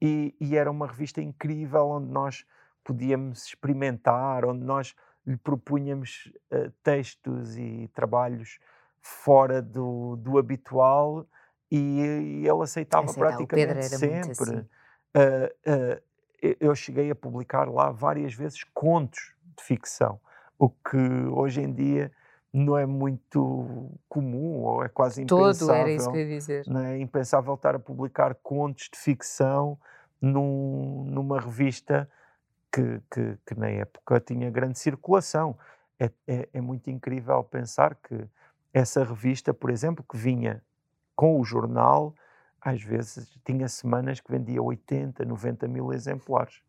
E, 0.01 0.35
e 0.39 0.55
era 0.55 0.69
uma 0.69 0.87
revista 0.87 1.21
incrível 1.21 1.87
onde 1.89 2.11
nós 2.11 2.45
podíamos 2.83 3.45
experimentar, 3.45 4.45
onde 4.45 4.63
nós 4.63 4.95
lhe 5.25 5.37
propunhamos 5.37 6.31
eh, 6.51 6.71
textos 6.83 7.57
e 7.57 7.89
trabalhos 7.93 8.59
fora 9.01 9.61
do, 9.61 10.15
do 10.17 10.37
habitual 10.37 11.27
e, 11.69 11.77
e 11.99 12.47
ele 12.47 12.61
aceitava 12.61 13.11
praticamente 13.13 13.85
sempre. 13.85 14.57
assim. 14.57 14.67
Ah, 15.13 16.01
eu- 16.41 16.55
eu 16.59 16.75
cheguei 16.75 17.09
a 17.11 17.15
publicar 17.15 17.69
lá 17.69 17.91
várias 17.91 18.33
vezes 18.33 18.63
contos 18.73 19.33
de 19.57 19.63
ficção, 19.63 20.19
o 20.57 20.69
que 20.69 20.97
hoje 21.31 21.61
em 21.61 21.73
dia 21.73 22.11
não 22.57 22.77
é 22.77 22.85
muito 22.85 23.91
comum 24.09 24.63
ou 24.63 24.83
é 24.83 24.89
quase 24.89 25.23
Todo 25.25 25.41
era 25.71 25.91
isso 25.91 26.09
impensável 26.09 26.11
que 26.11 26.17
eu 26.17 26.21
ia 26.21 26.37
dizer. 26.39 26.63
não 26.67 26.79
é 26.81 26.97
impensável 26.99 27.53
estar 27.53 27.75
a 27.75 27.79
publicar 27.79 28.33
contos 28.35 28.89
de 28.91 28.97
ficção 28.99 29.77
num- 30.19 31.03
numa 31.05 31.39
revista 31.39 32.09
que, 32.71 32.99
que- 33.11 33.37
que 33.45 33.55
na 33.55 33.69
época 33.69 34.19
tinha 34.19 34.49
grande 34.49 34.79
circulação. 34.79 35.57
É, 35.99 36.11
é- 36.27 36.49
é 36.53 36.61
muito 36.61 36.89
incrível 36.89 37.43
pensar 37.43 37.95
que 37.95 38.25
essa 38.73 39.03
revista, 39.03 39.53
por 39.53 39.69
exemplo, 39.69 40.03
que 40.09 40.17
vinha 40.17 40.63
com 41.15 41.39
o 41.39 41.43
jornal, 41.43 42.13
às 42.61 42.81
vezes 42.83 43.29
tinha 43.45 43.67
semanas 43.67 44.19
que 44.19 44.31
vendia 44.31 44.61
80, 44.61 45.23
90 45.25 45.67
mil 45.67 45.93
exemplares. 45.93 46.61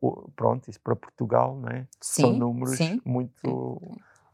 O- 0.00 0.30
pronto, 0.34 0.68
isso 0.70 0.80
para 0.80 0.96
Portugal, 0.96 1.56
não 1.56 1.68
é? 1.68 1.86
São 2.00 2.30
Sim, 2.30 2.38
números 2.38 2.76
sim, 2.78 3.00
muito, 3.04 3.80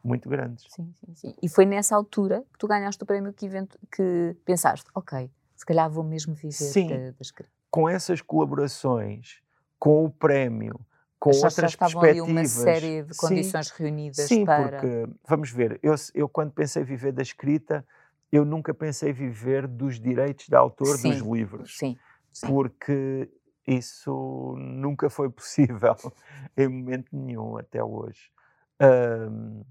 muito 0.05 0.28
grandes. 0.28 0.66
Sim, 0.68 0.94
sim, 1.05 1.14
sim. 1.14 1.34
E 1.42 1.48
foi 1.48 1.64
nessa 1.64 1.94
altura 1.94 2.44
que 2.53 2.59
tu 2.59 2.66
ganhaste 2.66 3.03
o 3.03 3.07
prémio 3.07 3.32
que, 3.32 3.48
que 3.90 4.36
pensaste, 4.44 4.90
ok, 4.94 5.30
se 5.57 5.66
calhar 5.66 5.88
vou 5.90 6.05
mesmo 6.05 6.34
viver 6.34 6.53
Sim. 6.53 6.88
da, 6.88 7.14
escrita. 7.20 7.50
com 7.70 7.88
essas 7.88 8.20
colaborações, 8.20 9.40
com 9.78 10.05
o 10.05 10.11
prémio, 10.11 10.80
com 11.18 11.30
Achaste 11.30 11.46
outras 11.46 11.70
já 11.72 11.86
estavam 11.86 12.03
ali 12.03 12.14
perspectivas. 12.20 12.57
uma 12.57 12.64
série 12.64 13.03
de 13.03 13.14
Sim, 13.14 13.18
condições 13.26 13.70
reunidas 13.70 14.28
Sim, 14.28 14.44
para... 14.44 14.78
porque, 14.78 15.07
vamos 15.28 15.50
ver, 15.53 15.78
eu, 15.82 15.94
eu 16.14 16.28
quando 16.28 16.50
pensei 16.53 16.82
viver 16.82 17.12
da 17.12 17.22
escrita, 17.22 17.86
eu 18.32 18.44
nunca 18.44 18.74
pensei 18.74 19.12
viver 19.12 19.68
dos 19.68 20.00
direitos 20.00 20.48
de 20.48 20.57
autor 20.57 20.88
dos 20.88 21.00
Sim, 21.00 21.32
livros, 21.32 21.78
Sim, 21.78 21.98
sim. 22.32 22.46
porque 22.48 23.30
isso 23.66 24.57
nunca 24.59 25.09
foi 25.09 25.30
possível 25.30 25.94
em 26.57 26.66
momento 26.66 27.09
nenhum 27.12 27.57
até 27.57 27.82
hoje. 27.84 28.32
Ahm, 28.80 29.62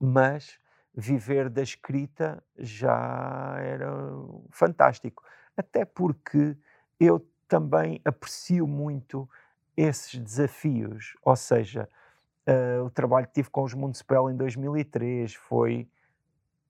mas 0.00 0.58
viver 0.94 1.48
da 1.50 1.62
escrita 1.62 2.42
já 2.58 3.56
era 3.60 3.90
fantástico. 4.50 5.22
Até 5.56 5.84
porque 5.84 6.56
eu 6.98 7.24
também 7.46 8.00
aprecio 8.04 8.66
muito 8.66 9.28
esses 9.76 10.18
desafios. 10.18 11.14
Ou 11.22 11.36
seja, 11.36 11.88
eh, 12.46 12.80
o 12.80 12.90
trabalho 12.90 13.26
que 13.26 13.34
tive 13.34 13.50
com 13.50 13.62
os 13.62 13.74
Municipal 13.74 14.30
em 14.30 14.36
2003 14.36 15.34
foi 15.34 15.88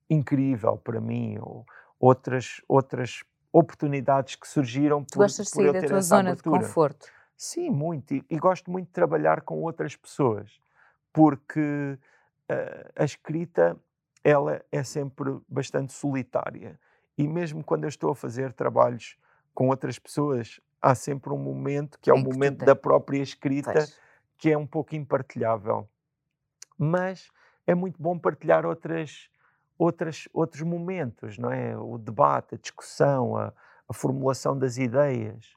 incrível 0.09 0.77
para 0.79 1.01
mim. 1.01 1.39
Ou 1.41 1.65
outras, 1.99 2.61
outras 2.69 3.23
oportunidades 3.53 4.37
que 4.37 4.49
surgiram 4.49 5.05
Tu 5.05 5.15
por, 5.15 5.19
gostas 5.19 5.47
de 5.47 5.53
por 5.53 5.65
eu 5.65 5.73
sair 5.73 5.75
da 5.75 5.81
ter 5.81 5.89
tua 5.89 5.99
essa 5.99 6.09
zona 6.09 6.35
de 6.35 6.43
abertura. 6.43 6.59
conforto. 6.59 7.09
Sim, 7.37 7.71
muito. 7.71 8.15
E, 8.15 8.25
e 8.31 8.39
gosto 8.39 8.71
muito 8.71 8.87
de 8.89 8.93
trabalhar 8.93 9.43
com 9.43 9.63
outras 9.63 9.97
pessoas, 9.97 10.61
porque 11.13 11.99
a 12.97 13.05
escrita 13.05 13.77
ela 14.23 14.63
é 14.71 14.83
sempre 14.83 15.41
bastante 15.49 15.93
solitária. 15.93 16.79
E 17.17 17.27
mesmo 17.27 17.65
quando 17.65 17.85
eu 17.85 17.89
estou 17.89 18.11
a 18.11 18.15
fazer 18.15 18.53
trabalhos 18.53 19.17
com 19.55 19.69
outras 19.69 19.99
pessoas, 19.99 20.61
há 20.81 20.95
sempre 20.95 21.33
um 21.33 21.39
momento 21.39 21.99
que 22.01 22.11
é 22.11 22.15
o 22.15 22.23
tu 22.23 22.31
momento 22.31 22.65
da 22.65 22.75
própria 22.75 23.23
escrita 23.23 23.87
que 24.39 24.51
é 24.51 24.57
um 24.57 24.67
pouco 24.67 24.95
impartilhável. 24.95 25.89
Mas 26.79 27.31
é 27.67 27.75
muito 27.75 28.03
bom 28.03 28.19
partilhar 28.19 28.65
outras, 28.65 29.29
outras, 29.79 30.27
outros 30.33 30.63
momentos, 30.63 31.37
não 31.37 31.53
é? 31.53 31.77
O 31.77 31.99
debate, 31.99 32.55
a 32.55 32.59
discussão, 32.59 33.37
a, 33.37 33.53
a 33.87 33.93
formulação 33.93 34.59
das 34.59 34.79
ideias. 34.79 35.55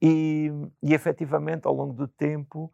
E, 0.00 0.52
e 0.82 0.92
efetivamente, 0.92 1.66
ao 1.66 1.74
longo 1.74 1.94
do 1.94 2.06
tempo, 2.06 2.70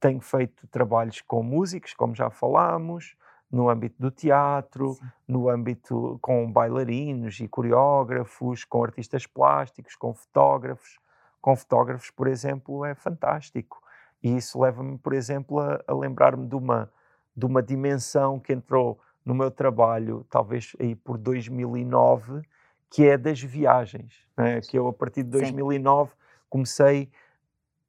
tenho 0.00 0.20
feito 0.20 0.66
trabalhos 0.68 1.20
com 1.20 1.42
músicos, 1.42 1.94
como 1.94 2.14
já 2.14 2.30
falámos, 2.30 3.16
no 3.50 3.68
âmbito 3.68 3.96
do 3.98 4.10
teatro, 4.10 4.94
Sim. 4.94 5.06
no 5.28 5.48
âmbito 5.48 6.18
com 6.20 6.50
bailarinos 6.50 7.38
e 7.40 7.48
coreógrafos, 7.48 8.64
com 8.64 8.82
artistas 8.82 9.26
plásticos, 9.26 9.94
com 9.94 10.12
fotógrafos. 10.14 10.98
Com 11.40 11.54
fotógrafos, 11.54 12.10
por 12.10 12.26
exemplo, 12.26 12.84
é 12.84 12.94
fantástico. 12.94 13.80
E 14.22 14.36
isso 14.36 14.60
leva-me, 14.60 14.98
por 14.98 15.12
exemplo, 15.12 15.60
a, 15.60 15.80
a 15.86 15.94
lembrar-me 15.94 16.46
de 16.46 16.56
uma, 16.56 16.90
de 17.36 17.46
uma 17.46 17.62
dimensão 17.62 18.40
que 18.40 18.52
entrou 18.52 18.98
no 19.24 19.34
meu 19.34 19.50
trabalho, 19.50 20.26
talvez 20.28 20.74
aí 20.80 20.94
por 20.94 21.18
2009, 21.18 22.42
que 22.90 23.06
é 23.06 23.16
das 23.16 23.40
viagens. 23.40 24.14
né? 24.36 24.60
Que 24.60 24.78
eu, 24.78 24.88
a 24.88 24.92
partir 24.92 25.22
de 25.22 25.38
Sim. 25.38 25.52
2009, 25.52 26.12
comecei 26.48 27.10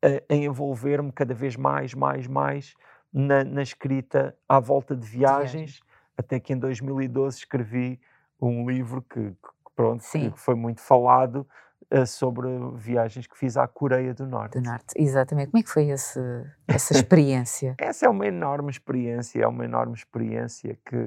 a, 0.03 0.33
a 0.33 0.35
envolver-me 0.35 1.11
cada 1.11 1.33
vez 1.33 1.55
mais, 1.55 1.93
mais, 1.93 2.27
mais 2.27 2.75
na, 3.11 3.43
na 3.43 3.61
escrita 3.61 4.35
à 4.47 4.59
volta 4.59 4.95
de 4.95 5.07
viagens, 5.07 5.51
viagens. 5.51 5.81
até 6.17 6.39
que 6.39 6.53
em 6.53 6.57
2012 6.57 7.37
escrevi 7.37 7.99
um 8.39 8.69
livro 8.69 9.01
que, 9.01 9.31
que, 9.31 9.73
pronto, 9.75 10.01
que 10.01 10.07
Sim. 10.07 10.33
foi 10.35 10.55
muito 10.55 10.81
falado 10.81 11.47
eh, 11.89 12.05
sobre 12.05 12.47
viagens 12.75 13.27
que 13.27 13.37
fiz 13.37 13.55
à 13.55 13.67
Coreia 13.67 14.13
do 14.13 14.27
Norte. 14.27 14.59
Do 14.59 14.65
Norte, 14.65 14.93
exatamente. 14.97 15.51
Como 15.51 15.59
é 15.59 15.63
que 15.63 15.69
foi 15.69 15.89
esse, 15.89 16.19
essa 16.67 16.91
experiência? 16.93 17.75
Essa 17.77 18.07
é 18.07 18.09
uma 18.09 18.27
enorme 18.27 18.69
experiência, 18.69 19.41
é 19.41 19.47
uma 19.47 19.63
enorme 19.63 19.93
experiência 19.93 20.77
que 20.85 20.97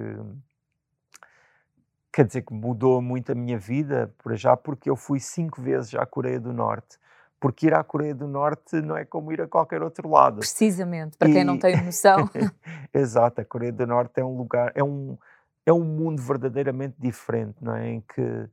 quer 2.13 2.25
dizer 2.25 2.43
que 2.43 2.53
mudou 2.53 3.01
muito 3.01 3.31
a 3.31 3.35
minha 3.35 3.59
vida, 3.59 4.13
por 4.19 4.35
já 4.37 4.57
porque 4.57 4.91
eu 4.91 4.97
fui 4.97 5.21
cinco 5.21 5.61
vezes 5.61 5.95
à 5.95 6.05
Coreia 6.07 6.41
do 6.41 6.53
Norte. 6.53 6.99
Porque 7.41 7.69
ir 7.69 7.75
à 7.75 7.83
Coreia 7.83 8.15
do 8.15 8.29
Norte 8.29 8.77
não 8.83 8.95
é 8.95 9.05
como 9.07 9.33
ir 9.33 9.41
a 9.41 9.49
qualquer 9.49 9.83
outro 9.83 10.09
lado. 10.11 10.41
Precisamente, 10.41 11.17
para 11.17 11.29
quem 11.33 11.43
não 11.43 11.57
E- 11.57 11.59
tem 11.59 11.83
noção. 11.83 12.29
Exato, 12.93 13.41
a 13.41 13.45
Coreia 13.45 13.73
do 13.73 13.87
Norte 13.87 14.21
é 14.21 14.25
um 14.25 14.37
lugar, 14.37 14.71
é 14.75 14.85
um, 14.85 15.17
é 15.65 15.73
um 15.73 15.83
mundo 15.83 16.21
verdadeiramente 16.23 16.97
diferente, 16.99 17.57
não 17.63 17.75
é? 17.75 17.89
Em 17.89 18.01
que, 18.03 18.49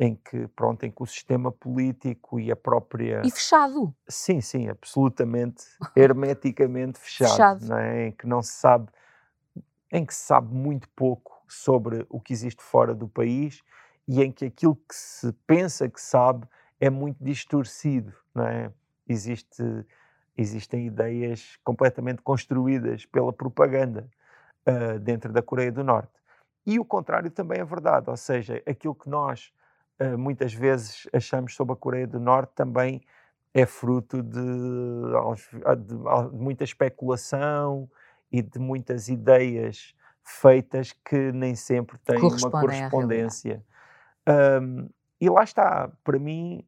em 0.00 0.16
que, 0.16 0.48
pronto, 0.48 0.82
em 0.84 0.90
que 0.90 1.00
o 1.02 1.06
sistema 1.06 1.52
político 1.52 2.40
e 2.40 2.50
a 2.50 2.56
própria... 2.56 3.22
e 3.24 3.30
fechado. 3.30 3.94
Sim, 4.08 4.40
sim, 4.40 4.68
absolutamente, 4.68 5.62
hermeticamente 5.94 6.98
fechado, 6.98 7.30
Fechado. 7.30 7.66
não 7.68 7.78
é? 7.78 8.08
Em 8.08 8.12
que 8.12 8.26
não 8.26 8.42
se 8.42 8.52
sabe, 8.54 8.88
em 9.92 10.04
que 10.04 10.12
se 10.12 10.24
sabe 10.24 10.52
muito 10.52 10.88
pouco 10.96 11.40
sobre 11.46 12.04
o 12.10 12.20
que 12.20 12.32
existe 12.32 12.60
fora 12.60 12.92
do 12.92 13.06
país 13.06 13.62
e 14.08 14.20
em 14.20 14.32
que 14.32 14.44
aquilo 14.46 14.74
que 14.74 14.94
se 14.96 15.32
pensa 15.46 15.88
que 15.88 16.00
sabe 16.00 16.44
é 16.80 16.90
muito 16.90 17.22
distorcido, 17.22 18.12
não 18.34 18.46
é? 18.46 18.70
Existe, 19.08 19.62
existem 20.36 20.86
ideias 20.86 21.56
completamente 21.64 22.22
construídas 22.22 23.06
pela 23.06 23.32
propaganda 23.32 24.08
uh, 24.66 24.98
dentro 24.98 25.32
da 25.32 25.42
Coreia 25.42 25.72
do 25.72 25.84
Norte. 25.84 26.12
E 26.66 26.78
o 26.78 26.84
contrário 26.84 27.30
também 27.30 27.60
é 27.60 27.64
verdade, 27.64 28.10
ou 28.10 28.16
seja, 28.16 28.60
aquilo 28.66 28.94
que 28.94 29.08
nós 29.08 29.52
uh, 30.00 30.18
muitas 30.18 30.52
vezes 30.52 31.08
achamos 31.12 31.54
sobre 31.54 31.74
a 31.74 31.76
Coreia 31.76 32.06
do 32.06 32.18
Norte 32.18 32.52
também 32.54 33.00
é 33.54 33.64
fruto 33.64 34.22
de, 34.22 34.38
de, 34.38 35.84
de 35.86 36.36
muita 36.36 36.62
especulação 36.62 37.88
e 38.30 38.42
de 38.42 38.58
muitas 38.58 39.08
ideias 39.08 39.94
feitas 40.22 40.92
que 40.92 41.32
nem 41.32 41.54
sempre 41.54 41.96
têm 42.00 42.18
uma 42.18 42.50
correspondência. 42.50 43.64
Um, 44.28 44.90
e 45.20 45.28
lá 45.28 45.42
está, 45.42 45.90
para 46.04 46.18
mim, 46.18 46.66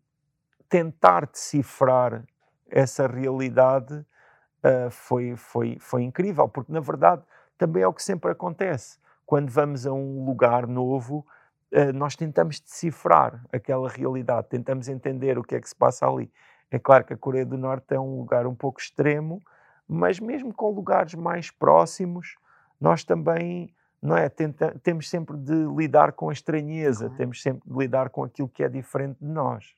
tentar 0.69 1.27
decifrar 1.27 2.25
essa 2.71 3.07
realidade 3.07 3.95
uh, 3.95 4.91
foi, 4.91 5.37
foi, 5.37 5.79
foi 5.81 6.03
incrível, 6.03 6.49
porque 6.49 6.73
na 6.73 6.81
verdade 6.81 7.23
também 7.57 7.83
é 7.83 7.89
o 7.89 7.93
que 7.93 8.03
sempre 8.03 8.31
acontece. 8.31 8.99
Quando 9.27 9.51
vamos 9.51 9.87
a 9.87 9.93
um 9.93 10.25
lugar 10.25 10.67
novo, 10.67 11.27
uh, 11.73 11.93
nós 11.93 12.17
tentamos 12.17 12.61
decifrar 12.61 13.45
aquela 13.53 13.89
realidade, 13.89 14.49
tentamos 14.49 14.89
entender 14.89 15.39
o 15.39 15.43
que 15.43 15.55
é 15.55 15.61
que 15.61 15.69
se 15.69 15.77
passa 15.77 16.07
ali. 16.07 16.31
É 16.71 16.79
claro 16.79 17.05
que 17.05 17.15
a 17.15 17.17
Coreia 17.17 17.47
do 17.47 17.57
Norte 17.57 17.95
é 17.95 18.01
um 18.01 18.19
lugar 18.19 18.47
um 18.47 18.55
pouco 18.55 18.81
extremo, 18.81 19.43
mas 19.87 20.21
mesmo 20.21 20.53
com 20.53 20.71
lugares 20.71 21.15
mais 21.15 21.51
próximos, 21.51 22.37
nós 22.79 23.05
também 23.05 23.75
não 24.01 24.17
é? 24.17 24.29
Tenta, 24.29 24.75
temos 24.83 25.09
sempre 25.09 25.37
de 25.37 25.67
lidar 25.77 26.13
com 26.13 26.31
a 26.31 26.33
estranheza, 26.33 27.07
claro. 27.07 27.17
temos 27.17 27.43
sempre 27.43 27.69
de 27.69 27.77
lidar 27.77 28.11
com 28.11 28.25
aquilo 28.25 28.49
que 28.49 28.63
é 28.63 28.69
diferente 28.69 29.19
de 29.21 29.29
nós. 29.29 29.75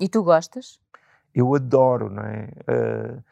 E 0.00 0.08
tu 0.08 0.22
gostas? 0.22 0.80
Eu 1.34 1.54
adoro, 1.54 2.10
não 2.10 2.22
é? 2.22 2.48
Uh, 2.68 3.24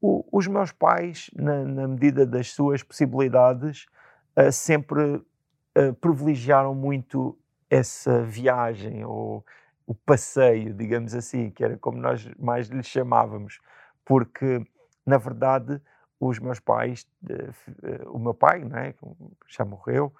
o, 0.00 0.38
os 0.38 0.46
meus 0.46 0.72
pais, 0.72 1.30
na, 1.34 1.64
na, 1.64 1.88
medida 1.88 2.24
das 2.24 2.52
suas 2.52 2.82
possibilidades, 2.82 3.86
uh, 4.36 4.52
sempre 4.52 5.16
uh, 5.16 5.94
privilegiaram 6.00 6.74
muito 6.74 7.38
essa 7.70 8.22
viagem 8.22 9.04
ou 9.04 9.44
o 9.86 9.94
passeio, 9.94 10.74
digamos 10.74 11.14
assim, 11.14 11.50
que 11.50 11.64
era 11.64 11.76
como 11.78 11.98
nós 11.98 12.28
mais 12.38 12.68
lhe 12.68 12.82
chamávamos, 12.82 13.58
porque, 14.04 14.64
na 15.04 15.16
verdade, 15.16 15.80
os 16.20 16.38
meus 16.38 16.60
pais, 16.60 17.06
uh, 17.24 18.10
o 18.10 18.18
meu 18.18 18.34
pai, 18.34 18.64
né, 18.64 18.94
já 19.46 19.64
morreu, 19.64 20.12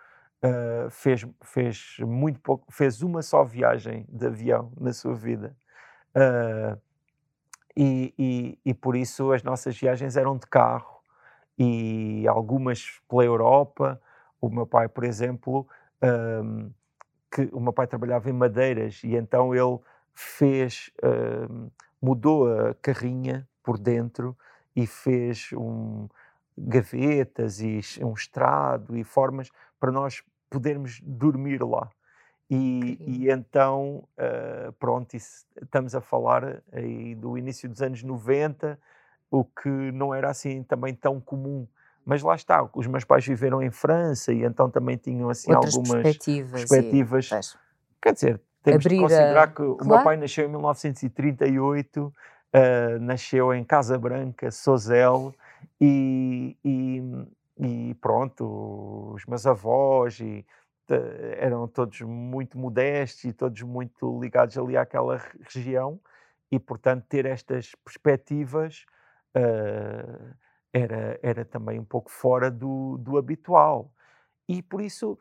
uh, 0.43 0.91
fez, 0.91 1.27
fez 1.43 1.97
muito 2.01 2.41
pouco, 2.41 2.71
fez 2.71 3.03
uma 3.03 3.23
só 3.23 3.45
viagem 3.45 4.07
de 4.09 4.27
avião 4.27 4.73
na 4.79 4.93
sua 4.93 5.15
vida. 5.15 5.57
Uh, 6.15 6.81
e, 7.77 8.15
e, 8.19 8.59
e, 8.65 8.75
por 8.75 8.97
isso 8.97 9.33
as 9.33 9.43
nossas 9.43 9.79
viagens 9.79 10.17
eram 10.17 10.37
de 10.37 10.47
carro 10.49 11.01
e 11.57 12.27
algumas 12.27 13.01
pela 13.09 13.25
Europa. 13.25 14.01
O 14.41 14.49
meu 14.49 14.67
pai, 14.67 14.89
por 14.89 15.05
exemplo, 15.05 15.67
um, 16.45 16.73
que 17.31 17.49
o 17.53 17.61
meu 17.61 17.73
pai 17.73 17.87
trabalhava 17.87 18.29
em 18.29 18.33
madeiras 18.33 19.03
e 19.05 19.15
então 19.15 19.55
ele 19.55 19.79
fez, 20.13 20.91
um, 21.51 21.71
mudou 22.03 22.53
a 22.53 22.75
carrinha 22.75 23.49
por 23.63 23.79
dentro 23.79 24.37
e 24.79 24.87
fez 24.87 25.51
um, 25.55 26.09
gavetas 26.57 27.61
e 27.61 27.81
um 28.01 28.13
estrado 28.13 28.97
e 28.97 29.03
formas 29.03 29.51
para 29.81 29.91
nós 29.91 30.23
podermos 30.49 31.01
dormir 31.03 31.65
lá. 31.65 31.91
E, 32.49 32.97
e 33.01 33.31
então, 33.31 34.05
uh, 34.17 34.73
pronto, 34.75 35.17
isso, 35.17 35.45
estamos 35.61 35.97
a 35.97 36.01
falar 36.01 36.63
aí 36.73 37.17
do 37.17 37.37
início 37.37 37.69
dos 37.69 37.83
anos 37.83 38.05
90, 38.05 38.79
o 39.29 39.45
que 39.45 39.69
não 39.69 40.15
era 40.15 40.31
assim 40.31 40.63
também 40.63 40.95
tão 40.95 41.21
comum. 41.21 41.67
Mas 42.05 42.23
lá 42.23 42.37
está, 42.37 42.67
os 42.73 42.87
meus 42.87 43.05
pais 43.05 43.27
viveram 43.27 43.61
em 43.61 43.71
França 43.71 44.33
e 44.33 44.45
então 44.45 44.71
também 44.71 44.97
tinham 44.97 45.29
assim 45.29 45.53
Outras 45.53 45.75
algumas 45.75 46.03
perspectivas. 46.03 46.65
perspectivas 46.65 47.31
e, 47.31 47.59
quer 48.01 48.13
dizer, 48.15 48.41
temos 48.63 48.87
que 48.87 48.97
considerar 48.97 49.43
a... 49.43 49.47
que 49.49 49.57
claro. 49.57 49.77
o 49.83 49.87
meu 49.87 50.03
pai 50.05 50.17
nasceu 50.17 50.47
em 50.47 50.49
1938 50.49 52.15
uh, 52.55 53.01
nasceu 53.01 53.53
em 53.55 53.65
Casa 53.65 53.99
Branca, 53.99 54.51
Sozel, 54.51 55.35
e, 55.81 56.57
e, 56.65 57.03
e, 57.59 57.95
pronto, 57.95 59.13
os 59.15 59.25
meus 59.27 59.47
avós 59.47 60.21
e, 60.21 60.45
eram 61.39 61.69
todos 61.69 62.01
muito 62.01 62.57
modestos 62.57 63.25
e 63.25 63.33
todos 63.33 63.61
muito 63.63 64.19
ligados 64.21 64.57
ali 64.57 64.77
àquela 64.77 65.21
região, 65.41 66.01
e 66.51 66.59
portanto 66.59 67.05
ter 67.09 67.27
estas 67.27 67.75
perspectivas 67.85 68.87
uh, 69.37 70.35
era, 70.73 71.19
era 71.23 71.45
também 71.45 71.79
um 71.79 71.85
pouco 71.85 72.11
fora 72.11 72.51
do, 72.51 72.97
do 72.99 73.19
habitual. 73.19 73.93
E 74.49 74.63
por 74.63 74.81
isso 74.81 75.19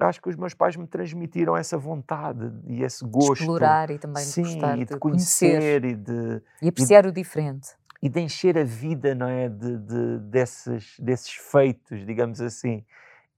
acho 0.00 0.20
que 0.20 0.28
os 0.28 0.36
meus 0.36 0.54
pais 0.54 0.76
me 0.76 0.86
transmitiram 0.86 1.56
essa 1.56 1.78
vontade 1.78 2.52
e 2.66 2.82
esse 2.82 3.04
gosto. 3.04 3.34
De 3.34 3.40
explorar 3.40 3.90
e 3.90 3.98
também 3.98 4.24
sim, 4.24 4.42
de 4.42 4.48
gostar, 4.48 4.78
e 4.78 4.84
de, 4.84 4.96
conhecer, 4.98 5.50
conhecer, 5.50 5.84
e 5.84 5.94
de 5.94 6.42
e 6.62 6.68
apreciar 6.68 7.04
e, 7.04 7.08
o 7.08 7.12
diferente. 7.12 7.68
E 8.02 8.08
de 8.08 8.20
encher 8.20 8.58
a 8.58 8.64
vida, 8.64 9.14
não 9.14 9.28
é, 9.28 9.48
de, 9.48 9.78
de 9.78 10.18
desses, 10.18 10.98
desses 10.98 11.32
feitos, 11.34 12.04
digamos 12.04 12.40
assim. 12.40 12.84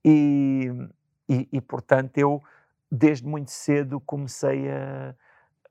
E, 0.03 0.71
e, 1.29 1.47
e, 1.51 1.61
portanto 1.61 2.17
eu 2.17 2.41
desde 2.89 3.27
muito 3.27 3.51
cedo 3.51 3.99
comecei 3.99 4.69
a 4.69 5.13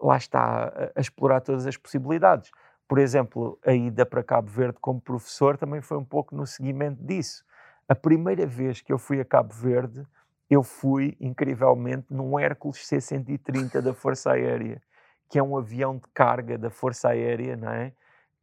lá 0.00 0.16
está 0.16 0.90
a 0.94 1.00
explorar 1.00 1.40
todas 1.40 1.66
as 1.66 1.76
possibilidades. 1.76 2.50
Por 2.86 2.98
exemplo, 2.98 3.58
a 3.64 3.72
ida 3.72 4.06
para 4.06 4.22
Cabo 4.22 4.48
Verde 4.48 4.78
como 4.80 5.00
professor 5.00 5.56
também 5.56 5.80
foi 5.80 5.96
um 5.96 6.04
pouco 6.04 6.36
no 6.36 6.46
seguimento 6.46 7.02
disso. 7.02 7.44
A 7.88 7.94
primeira 7.94 8.46
vez 8.46 8.80
que 8.80 8.92
eu 8.92 8.98
fui 8.98 9.20
a 9.20 9.24
Cabo 9.24 9.54
Verde 9.54 10.06
eu 10.48 10.62
fui, 10.62 11.16
incrivelmente, 11.20 12.06
num 12.10 12.38
Hércules 12.38 12.86
C-130 12.86 13.80
da 13.80 13.92
Força 13.92 14.32
Aérea, 14.32 14.80
que 15.28 15.38
é 15.38 15.42
um 15.42 15.56
avião 15.56 15.96
de 15.96 16.06
carga 16.14 16.56
da 16.56 16.70
Força 16.70 17.08
Aérea, 17.08 17.56
não 17.56 17.70
é? 17.70 17.92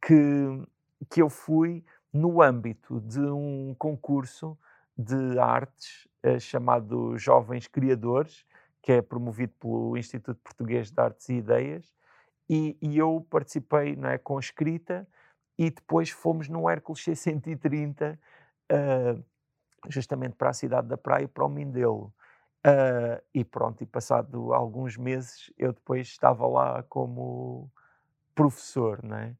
Que, 0.00 0.62
que 1.10 1.22
eu 1.22 1.30
fui 1.30 1.84
no 2.12 2.42
âmbito 2.42 3.00
de 3.00 3.20
um 3.20 3.74
concurso 3.78 4.56
de 4.96 5.38
artes 5.38 6.06
eh, 6.22 6.38
chamado 6.38 7.16
Jovens 7.18 7.66
Criadores, 7.66 8.44
que 8.82 8.92
é 8.92 9.02
promovido 9.02 9.52
pelo 9.58 9.96
Instituto 9.96 10.38
Português 10.44 10.90
de 10.90 11.00
Artes 11.00 11.28
e 11.30 11.34
Ideias, 11.34 11.94
e, 12.48 12.76
e 12.80 12.98
eu 12.98 13.26
participei 13.30 13.96
não 13.96 14.10
é, 14.10 14.18
com 14.18 14.38
escrita 14.38 15.08
e 15.58 15.70
depois 15.70 16.10
fomos 16.10 16.48
no 16.48 16.68
Hércules 16.68 17.02
C-130 17.02 18.18
uh, 18.70 19.24
justamente 19.88 20.34
para 20.34 20.50
a 20.50 20.52
cidade 20.52 20.88
da 20.88 20.96
praia, 20.96 21.28
para 21.28 21.44
o 21.44 21.48
Mindelo. 21.48 22.12
Uh, 22.66 23.22
e 23.34 23.44
pronto, 23.44 23.82
e 23.82 23.86
passado 23.86 24.54
alguns 24.54 24.96
meses 24.96 25.52
eu 25.58 25.72
depois 25.72 26.08
estava 26.08 26.46
lá 26.46 26.82
como 26.84 27.70
professor, 28.34 29.02
não 29.02 29.16
é? 29.16 29.36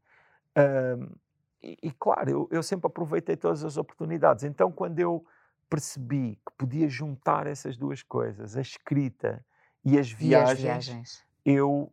Uh, 0.57 1.16
e, 1.62 1.78
e, 1.84 1.90
claro, 1.92 2.30
eu, 2.30 2.49
eu, 2.51 2.62
sempre 2.62 2.86
aproveitei 2.86 3.36
todas 3.36 3.64
as 3.64 3.78
oportunidades. 3.78 4.45
Então, 4.45 4.70
quando 4.70 5.01
eu 5.01 5.24
percebi 5.70 6.36
que 6.47 6.53
podia 6.59 6.86
juntar 6.86 7.47
essas 7.47 7.78
duas 7.78 8.03
coisas, 8.03 8.57
a 8.57 8.61
escrita 8.61 9.45
e 9.82 9.99
as 9.99 10.11
viagens, 10.12 10.62
e 10.62 10.68
as 10.68 10.86
viagens. 10.86 11.26
eu 11.45 11.90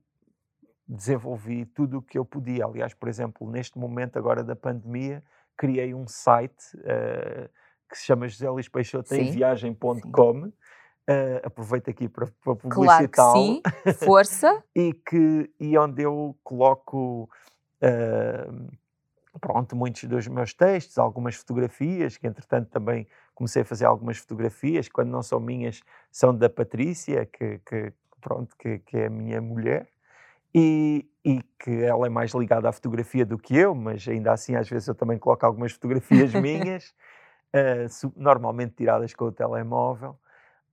desenvolvi 0.86 1.66
tudo 1.66 2.00
o 2.00 2.02
que 2.02 2.18
eu 2.18 2.26
podia. 2.26 2.66
Aliás, 2.66 2.94
por 2.94 3.08
exemplo, 3.08 3.50
neste 3.50 3.80
momento 3.80 4.18
agora 4.18 4.44
da 4.44 4.56
pandemia, 4.56 5.24
criei 5.56 5.94
um 5.94 6.06
site 6.06 6.76
uh, 6.78 7.50
que 7.92 7.98
se 7.98 8.06
chama 8.06 8.28
José 8.28 8.50
Luís 8.50 8.70
Peixoto 8.70 9.14
em 9.14 9.32
viagem.com. 9.32 10.48
Uh, 10.48 10.54
eh, 11.08 11.42
aproveito 11.44 11.90
aqui 11.90 12.08
para, 12.08 12.28
para 12.44 12.56
publicitá-lo. 12.56 13.10
Claro 13.10 13.34
sim, 13.36 13.62
força. 14.06 14.64
e, 14.74 14.94
que, 14.94 15.52
e 15.60 15.78
onde 15.78 16.04
eu 16.04 16.38
coloco 16.44 17.30
uh, 17.84 18.72
pronto, 19.40 19.76
muitos 19.76 20.04
dos 20.06 20.28
meus 20.28 20.54
textos, 20.54 20.98
algumas 20.98 21.36
fotografias, 21.36 22.18
que 22.18 22.28
entretanto 22.28 22.70
também 22.70 23.08
comecei 23.34 23.62
a 23.62 23.66
fazer 23.66 23.86
algumas 23.86 24.18
fotografias, 24.18 24.88
quando 24.88 25.10
não 25.10 25.24
são 25.24 25.40
minhas, 25.40 25.82
são 26.12 26.36
da 26.36 26.50
Patrícia, 26.50 27.26
que, 27.26 27.60
que 27.60 27.94
pronto, 28.20 28.56
que, 28.58 28.80
que, 28.80 28.98
é 28.98 29.08
a 29.08 29.10
minha 29.10 29.42
mulher, 29.42 29.88
e, 30.54 31.10
e, 31.24 31.42
que 31.60 31.84
ela 31.84 32.06
é 32.06 32.10
mais 32.10 32.34
ligada 32.34 32.70
à 32.70 32.72
fotografia 32.72 33.26
do 33.26 33.38
que 33.38 33.56
eu, 33.56 33.74
mas 33.74 34.08
ainda 34.08 34.34
assim 34.34 34.56
às 34.56 34.70
vezes 34.70 34.88
eu 34.88 34.96
também 34.96 35.18
coloco 35.18 35.46
algumas 35.46 35.72
fotografias 35.72 36.34
minhas 36.36 36.94
uh, 37.56 38.14
normalmente 38.16 38.76
tiradas 38.76 39.14
com 39.14 39.26
o 39.26 39.32
telemóvel. 39.32 40.20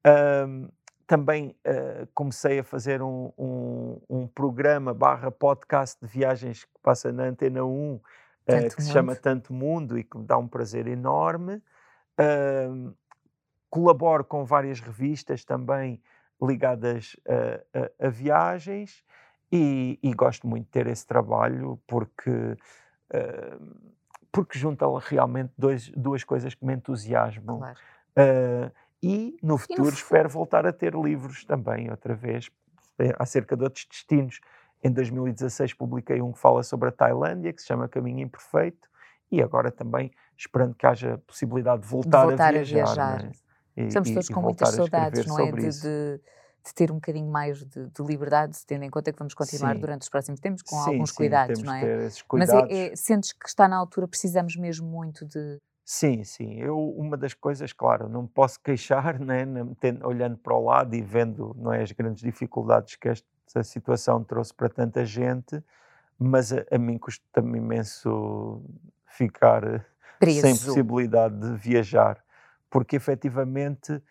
Uh, 0.07 0.71
também 1.07 1.57
uh, 1.67 2.07
comecei 2.15 2.59
a 2.59 2.65
fazer 2.65 3.01
um, 3.03 3.33
um, 3.39 4.01
um, 4.09 4.27
programa 4.27 4.93
barra 4.93 5.31
podcast 5.31 5.99
de 6.01 6.07
viagens 6.07 6.65
que 6.65 6.79
passa 6.83 7.11
na 7.11 7.25
Antena 7.25 7.65
1, 7.65 8.01
eh, 8.47 8.69
que 8.69 8.83
se 8.83 8.93
chama 8.93 9.17
Tanto 9.17 9.53
Mundo 9.53 9.99
e 9.99 10.05
que 10.05 10.19
me 10.19 10.25
dá 10.25 10.37
um 10.37 10.47
prazer 10.47 10.87
enorme. 10.87 11.63
colaboro 13.71 14.25
com 14.25 14.45
várias 14.45 14.81
revistas 14.81 15.45
também 15.45 16.03
ligadas 16.43 17.17
a, 17.27 18.05
a, 18.05 18.07
a 18.07 18.11
viagens 18.11 19.03
e, 19.51 19.99
e, 20.03 20.13
gosto 20.13 20.47
muito 20.47 20.67
de 20.67 20.71
ter 20.71 20.87
esse 20.87 21.07
trabalho 21.07 21.81
porque, 21.87 22.31
uh, 22.31 23.93
porque 24.31 24.59
junta 24.59 24.85
realmente 25.01 25.53
dois, 25.57 25.91
duas 25.91 26.25
coisas 26.25 26.55
que 26.55 26.65
me 26.65 26.75
entusiasmam. 26.75 27.59
Claro. 27.59 27.79
Uh, 28.17 28.73
e 29.03 29.37
no 29.43 29.57
futuro 29.57 29.89
e 29.89 29.91
no 29.91 29.97
espero 29.97 30.29
voltar 30.29 30.67
a 30.67 30.73
ter 30.73 30.95
livros 30.95 31.45
também, 31.45 31.91
outra 31.91 32.15
vez, 32.15 32.51
eh, 32.99 33.15
acerca 33.19 33.57
de 33.57 33.63
outros 33.63 33.87
destinos. 33.87 34.41
Em 34.83 34.91
2016 34.91 35.73
publiquei 35.75 36.21
um 36.21 36.33
que 36.33 36.39
fala 36.39 36.63
sobre 36.65 36.89
a 36.89 36.93
Tailândia, 36.93 37.53
que 37.53 37.61
se 37.61 37.69
chama 37.69 37.89
Caminho 37.89 38.21
Imperfeito, 38.21 38.89
e 39.31 39.41
agora 39.41 39.71
também 39.71 40.11
esperando 40.37 40.75
que 40.75 40.87
haja 40.87 41.19
possibilidade 41.27 41.83
de 41.83 41.89
voltar, 41.89 42.23
de 42.23 42.27
voltar 42.29 42.49
a 42.49 42.53
viajar. 42.53 42.81
A 42.81 42.85
viajar. 42.85 43.23
Né? 43.23 43.33
E, 43.77 43.83
Estamos 43.87 44.11
todos 44.11 44.29
com 44.29 44.43
muitas 44.43 44.69
saudades, 44.71 45.27
não 45.27 45.39
é? 45.39 45.53
De, 45.53 45.81
de, 45.81 46.21
de, 46.65 46.75
ter 46.75 46.91
um 46.91 46.97
bocadinho 46.97 47.31
mais 47.31 47.65
de, 47.65 47.87
de, 47.87 48.03
liberdade, 48.03 48.59
tendo 48.67 48.85
em 48.85 48.91
conta 48.91 49.13
que 49.13 49.19
vamos 49.19 49.35
continuar 49.35 49.75
sim. 49.75 49.81
durante 49.81 50.03
os 50.03 50.09
próximos 50.09 50.41
tempos 50.41 50.63
com 50.63 50.77
sim, 50.77 50.91
alguns 50.91 51.11
sim, 51.11 51.17
cuidados, 51.17 51.63
não 51.63 51.75
é? 51.75 52.09
Mas 52.33 52.51
é, 52.51 52.93
é, 52.93 52.97
sentes 52.97 53.33
que 53.33 53.49
está 53.49 53.69
na 53.69 53.77
altura, 53.77 54.07
precisamos 54.07 54.57
mesmo 54.57 54.87
muito 54.87 55.25
de. 55.25 55.59
Sim, 55.85 56.23
sim. 56.23 56.61
Eu, 56.61 56.79
uma 56.79 57.17
das 57.17 57.33
coisas, 57.33 57.73
claro, 57.73 58.09
não 58.09 58.23
me 58.23 58.29
posso 58.29 58.61
queixar, 58.65 59.19
né, 59.19 59.45
olhando 60.05 60.37
para 60.37 60.55
o 60.55 60.65
lado 60.65 60.95
e 60.95 61.01
vendo 61.01 61.57
não 61.59 61.73
é, 61.73 61.83
as 61.83 61.93
grandes 61.93 62.23
dificuldades 62.23 62.97
que 62.97 63.09
esta 63.09 63.63
situação 63.63 64.23
trouxe 64.23 64.53
para 64.53 64.69
tanta 64.69 65.05
gente, 65.05 65.63
mas 66.19 66.53
a, 66.53 66.65
a 66.71 66.79
mim 66.79 66.99
custa-me 66.99 67.59
imenso 67.59 68.63
ficar 69.07 69.87
Preso. 70.19 70.41
sem 70.43 70.57
possibilidade 70.57 71.39
de 71.39 71.57
viajar, 71.57 72.23
porque 72.69 72.97
efetivamente 72.97 74.03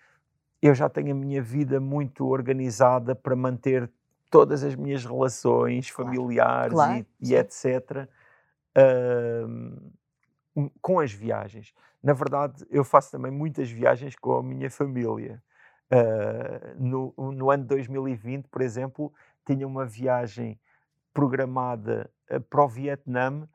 eu 0.61 0.73
já 0.73 0.89
tenho 0.89 1.11
a 1.11 1.15
minha 1.15 1.41
vida 1.41 1.79
muito 1.79 2.25
organizada 2.27 3.15
para 3.15 3.35
manter 3.35 3.89
todas 4.29 4.63
as 4.63 4.75
minhas 4.75 5.05
relações 5.05 5.91
claro. 5.91 6.11
familiares 6.11 6.73
claro. 6.73 7.05
E, 7.21 7.31
e, 7.31 7.35
etc. 7.35 8.07
Uh, 8.77 10.69
com 10.81 10.99
as 10.99 11.11
viagens. 11.11 11.73
Na 12.01 12.13
verdade, 12.13 12.65
eu 12.69 12.83
faço 12.83 13.11
também 13.11 13.31
muitas 13.31 13.69
viagens 13.69 14.15
com 14.15 14.37
a 14.37 14.43
minha 14.43 14.69
família. 14.69 15.41
Uh, 15.91 16.83
no, 16.83 17.13
no 17.31 17.49
ano 17.49 17.63
de 17.63 17.69
2020, 17.69 18.47
por 18.47 18.61
exemplo, 18.61 19.13
tinha 19.45 19.65
uma 19.65 19.85
viagem 19.85 20.59
programada 21.13 22.09
uh, 22.29 22.41
para 22.41 22.63
o 22.63 22.67
Vietnã 22.67 23.47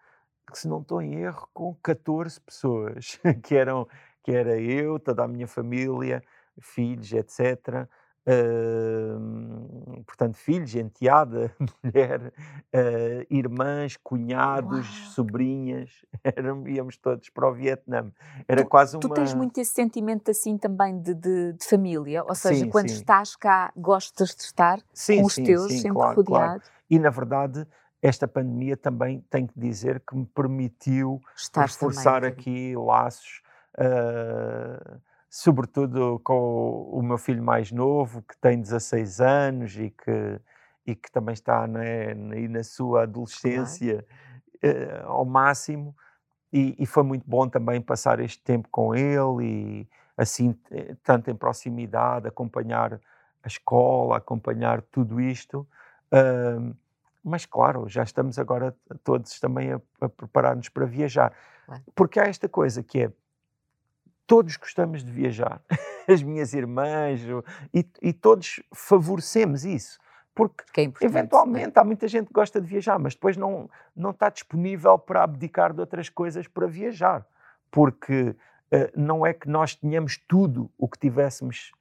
que 0.50 0.58
se 0.58 0.68
não 0.68 0.80
estou 0.80 1.00
em 1.00 1.14
erro, 1.14 1.48
com 1.52 1.74
14 1.82 2.40
pessoas, 2.40 3.18
que 3.42 3.54
eram 3.54 3.88
que 4.22 4.30
era 4.30 4.56
eu, 4.56 5.00
toda 5.00 5.24
a 5.24 5.28
minha 5.28 5.48
família, 5.48 6.22
filhos, 6.60 7.12
etc. 7.12 7.88
Uh, 8.24 10.02
portanto, 10.04 10.36
filhos, 10.36 10.76
enteada, 10.76 11.52
mulher, 11.82 12.32
uh, 12.72 13.26
irmãs, 13.28 13.96
cunhados, 13.96 14.86
Uau. 14.86 15.10
sobrinhas, 15.10 15.90
Eram, 16.22 16.66
íamos 16.68 16.96
todos 16.96 17.28
para 17.30 17.48
o 17.48 17.52
Vietnã. 17.52 18.12
Era 18.46 18.62
tu, 18.62 18.68
quase 18.68 18.96
uma... 18.96 19.00
Tu 19.00 19.08
tens 19.08 19.34
muito 19.34 19.58
esse 19.58 19.72
sentimento 19.72 20.30
assim 20.30 20.56
também 20.56 21.00
de, 21.00 21.14
de, 21.14 21.52
de 21.54 21.64
família, 21.66 22.22
ou 22.22 22.34
seja, 22.34 22.64
sim, 22.64 22.70
quando 22.70 22.90
sim. 22.90 22.94
estás 22.94 23.34
cá, 23.34 23.72
gostas 23.76 24.34
de 24.36 24.42
estar 24.42 24.80
sim, 24.94 25.18
com 25.18 25.26
os 25.26 25.34
teus, 25.34 25.72
sempre 25.72 25.94
claro, 25.94 26.16
rodeado. 26.16 26.60
Claro. 26.60 26.62
E 26.88 26.98
na 27.00 27.10
verdade, 27.10 27.66
esta 28.00 28.28
pandemia 28.28 28.76
também, 28.76 29.24
tenho 29.30 29.48
que 29.48 29.58
dizer, 29.58 30.00
que 30.00 30.14
me 30.14 30.26
permitiu 30.26 31.20
Estar 31.36 31.62
reforçar 31.62 32.20
também, 32.20 32.30
aqui 32.30 32.76
laços, 32.76 33.42
uh, 33.78 35.00
sobretudo 35.32 36.20
com 36.22 36.90
o, 36.92 37.02
meu 37.02 37.16
filho 37.16 37.42
mais 37.42 37.72
novo, 37.72 38.20
que 38.20 38.36
tem 38.36 38.60
16 38.60 39.18
anos 39.22 39.74
e 39.78 39.88
que, 39.88 40.38
e 40.86 40.94
que 40.94 41.10
também 41.10 41.32
está 41.32 41.66
né, 41.66 42.12
na 42.12 42.62
sua 42.62 43.04
adolescência 43.04 44.04
claro. 44.60 45.06
uh, 45.06 45.06
ao 45.06 45.24
máximo. 45.24 45.96
E, 46.52 46.76
e, 46.78 46.84
foi 46.84 47.02
muito 47.02 47.24
bom 47.26 47.48
também 47.48 47.80
passar 47.80 48.20
este 48.20 48.42
tempo 48.42 48.68
com 48.70 48.94
ele 48.94 49.42
e 49.42 49.88
assim, 50.18 50.54
tanto 51.02 51.30
em 51.30 51.34
proximidade, 51.34 52.28
acompanhar 52.28 53.00
a 53.42 53.48
escola, 53.48 54.18
acompanhar 54.18 54.82
tudo 54.82 55.18
isto. 55.18 55.66
Uh, 56.12 56.76
mas 57.24 57.46
claro, 57.46 57.88
já 57.88 58.02
estamos 58.02 58.38
agora 58.38 58.76
todos 59.02 59.40
também 59.40 59.72
a, 59.72 59.80
a 59.98 60.10
preparar-nos 60.10 60.68
para 60.68 60.84
viajar. 60.84 61.32
Porque 61.94 62.20
há 62.20 62.24
esta 62.24 62.50
coisa 62.50 62.82
que 62.82 63.04
é, 63.04 63.12
todos 64.26 64.56
gostamos 64.56 65.04
de 65.04 65.10
viajar, 65.10 65.60
as 66.08 66.22
minhas 66.22 66.54
irmãs, 66.54 67.20
e, 67.72 67.86
e 68.00 68.12
todos 68.12 68.62
favorecemos 68.74 69.64
isso. 69.64 70.00
Porque, 70.34 70.80
é 70.80 70.92
eventualmente, 71.02 71.78
há 71.78 71.84
muita 71.84 72.08
gente 72.08 72.28
que 72.28 72.32
gosta 72.32 72.60
de 72.60 72.66
viajar, 72.66 72.98
mas 72.98 73.14
depois 73.14 73.36
não, 73.36 73.68
não 73.94 74.10
está 74.10 74.30
disponível 74.30 74.98
para 74.98 75.22
abdicar 75.22 75.74
de 75.74 75.80
outras 75.80 76.08
coisas 76.08 76.48
para 76.48 76.66
viajar. 76.66 77.26
Porque 77.70 78.30
uh, 78.30 78.36
não 78.96 79.26
é 79.26 79.34
que 79.34 79.48
nós 79.48 79.74
tenhamos 79.74 80.16
tudo 80.16 80.70
o 80.78 80.88
que 80.88 80.98
tivéssemos 80.98 81.72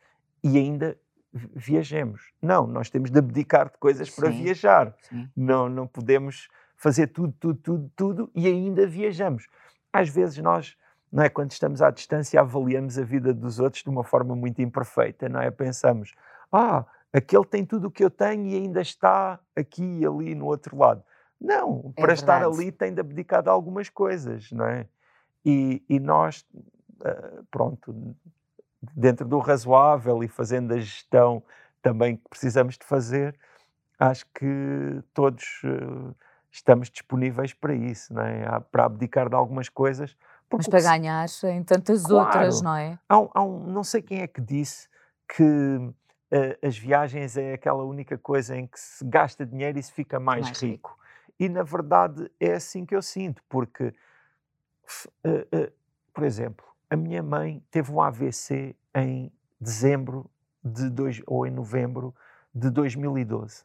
e 0.43 0.57
ainda 0.57 0.97
viajemos. 1.33 2.33
Não, 2.41 2.67
nós 2.67 2.89
temos 2.89 3.09
de 3.09 3.19
abdicar 3.19 3.69
de 3.69 3.77
coisas 3.77 4.09
sim, 4.09 4.21
para 4.21 4.29
viajar. 4.29 4.93
Sim. 5.01 5.29
Não, 5.35 5.69
não 5.69 5.87
podemos 5.87 6.49
fazer 6.75 7.07
tudo, 7.07 7.33
tudo, 7.39 7.59
tudo, 7.61 7.91
tudo 7.95 8.31
e 8.35 8.47
ainda 8.47 8.85
viajamos. 8.85 9.47
Às 9.93 10.09
vezes 10.09 10.37
nós, 10.39 10.75
não 11.12 11.24
é, 11.24 11.30
quando 11.30 11.51
estamos 11.51 11.82
à 11.82 11.91
distância, 11.91 12.39
avaliamos 12.39 12.97
a 12.97 13.03
vida 13.03 13.34
dos 13.34 13.59
outros 13.59 13.84
de 13.84 13.89
uma 13.89 14.03
forma 14.03 14.36
muito 14.36 14.62
imperfeita, 14.62 15.28
não 15.28 15.41
é? 15.41 15.51
Pensamos, 15.51 16.14
ah, 16.51 16.86
aquele 17.12 17.45
tem 17.45 17.66
tudo 17.66 17.88
o 17.88 17.91
que 17.91 18.03
eu 18.03 18.09
tenho 18.09 18.45
e 18.47 18.55
ainda 18.55 18.82
está 18.82 19.39
aqui 19.55 19.84
e 19.84 20.05
ali 20.05 20.34
no 20.34 20.45
outro 20.45 20.78
lado. 20.78 21.03
Não, 21.39 21.91
é 21.97 22.01
para 22.01 22.14
verdade. 22.14 22.20
estar 22.20 22.45
ali 22.45 22.72
tem 22.72 22.93
de 22.93 23.01
abdicar 23.01 23.43
de 23.43 23.49
algumas 23.49 23.89
coisas, 23.89 24.51
não 24.51 24.66
é? 24.66 24.88
E, 25.43 25.84
e 25.89 25.99
nós, 25.99 26.45
uh, 26.53 27.43
pronto, 27.49 28.16
dentro 28.95 29.28
do 29.28 29.39
razoável 29.39 30.24
e 30.24 30.28
fazendo 30.28 30.74
a 30.74 30.78
gestão 30.78 31.43
também 31.82 32.16
que 32.16 32.30
precisamos 32.30 32.78
de 32.78 32.86
fazer, 32.86 33.38
acho 33.99 34.26
que 34.34 35.03
todos 35.14 35.62
uh, 35.64 36.16
estamos 36.51 36.89
disponíveis 36.89 37.53
para 37.53 37.74
isso, 37.74 38.14
não 38.14 38.22
é? 38.22 38.59
para 38.72 38.86
abdicar 38.86 39.28
de 39.28 39.36
algumas 39.36 39.68
coisas. 39.68 40.16
Mas 40.57 40.67
para 40.67 40.81
ganhar 40.81 41.25
em 41.45 41.63
tantas 41.63 42.03
claro, 42.03 42.25
outras, 42.25 42.61
não 42.61 42.75
é? 42.75 42.99
Há 43.07 43.19
um, 43.19 43.29
há 43.33 43.43
um, 43.43 43.67
não 43.67 43.83
sei 43.83 44.01
quem 44.01 44.21
é 44.21 44.27
que 44.27 44.41
disse 44.41 44.89
que 45.27 45.43
uh, 45.43 46.67
as 46.67 46.77
viagens 46.77 47.37
é 47.37 47.53
aquela 47.53 47.83
única 47.83 48.17
coisa 48.17 48.57
em 48.57 48.67
que 48.67 48.79
se 48.79 49.03
gasta 49.05 49.45
dinheiro 49.45 49.79
e 49.79 49.83
se 49.83 49.91
fica 49.91 50.19
mais, 50.19 50.43
mais 50.45 50.61
rico. 50.61 50.89
rico. 50.89 50.99
E 51.39 51.49
na 51.49 51.63
verdade 51.63 52.29
é 52.39 52.53
assim 52.53 52.85
que 52.85 52.95
eu 52.95 53.01
sinto, 53.01 53.41
porque, 53.49 53.93
uh, 55.25 55.71
por 56.13 56.23
exemplo, 56.23 56.65
a 56.89 56.95
minha 56.95 57.23
mãe 57.23 57.63
teve 57.71 57.91
um 57.91 58.01
AVC 58.01 58.75
em 58.93 59.31
dezembro 59.59 60.29
de 60.63 60.89
dois, 60.89 61.21
ou 61.25 61.47
em 61.47 61.51
novembro 61.51 62.13
de 62.53 62.69
2012. 62.69 63.63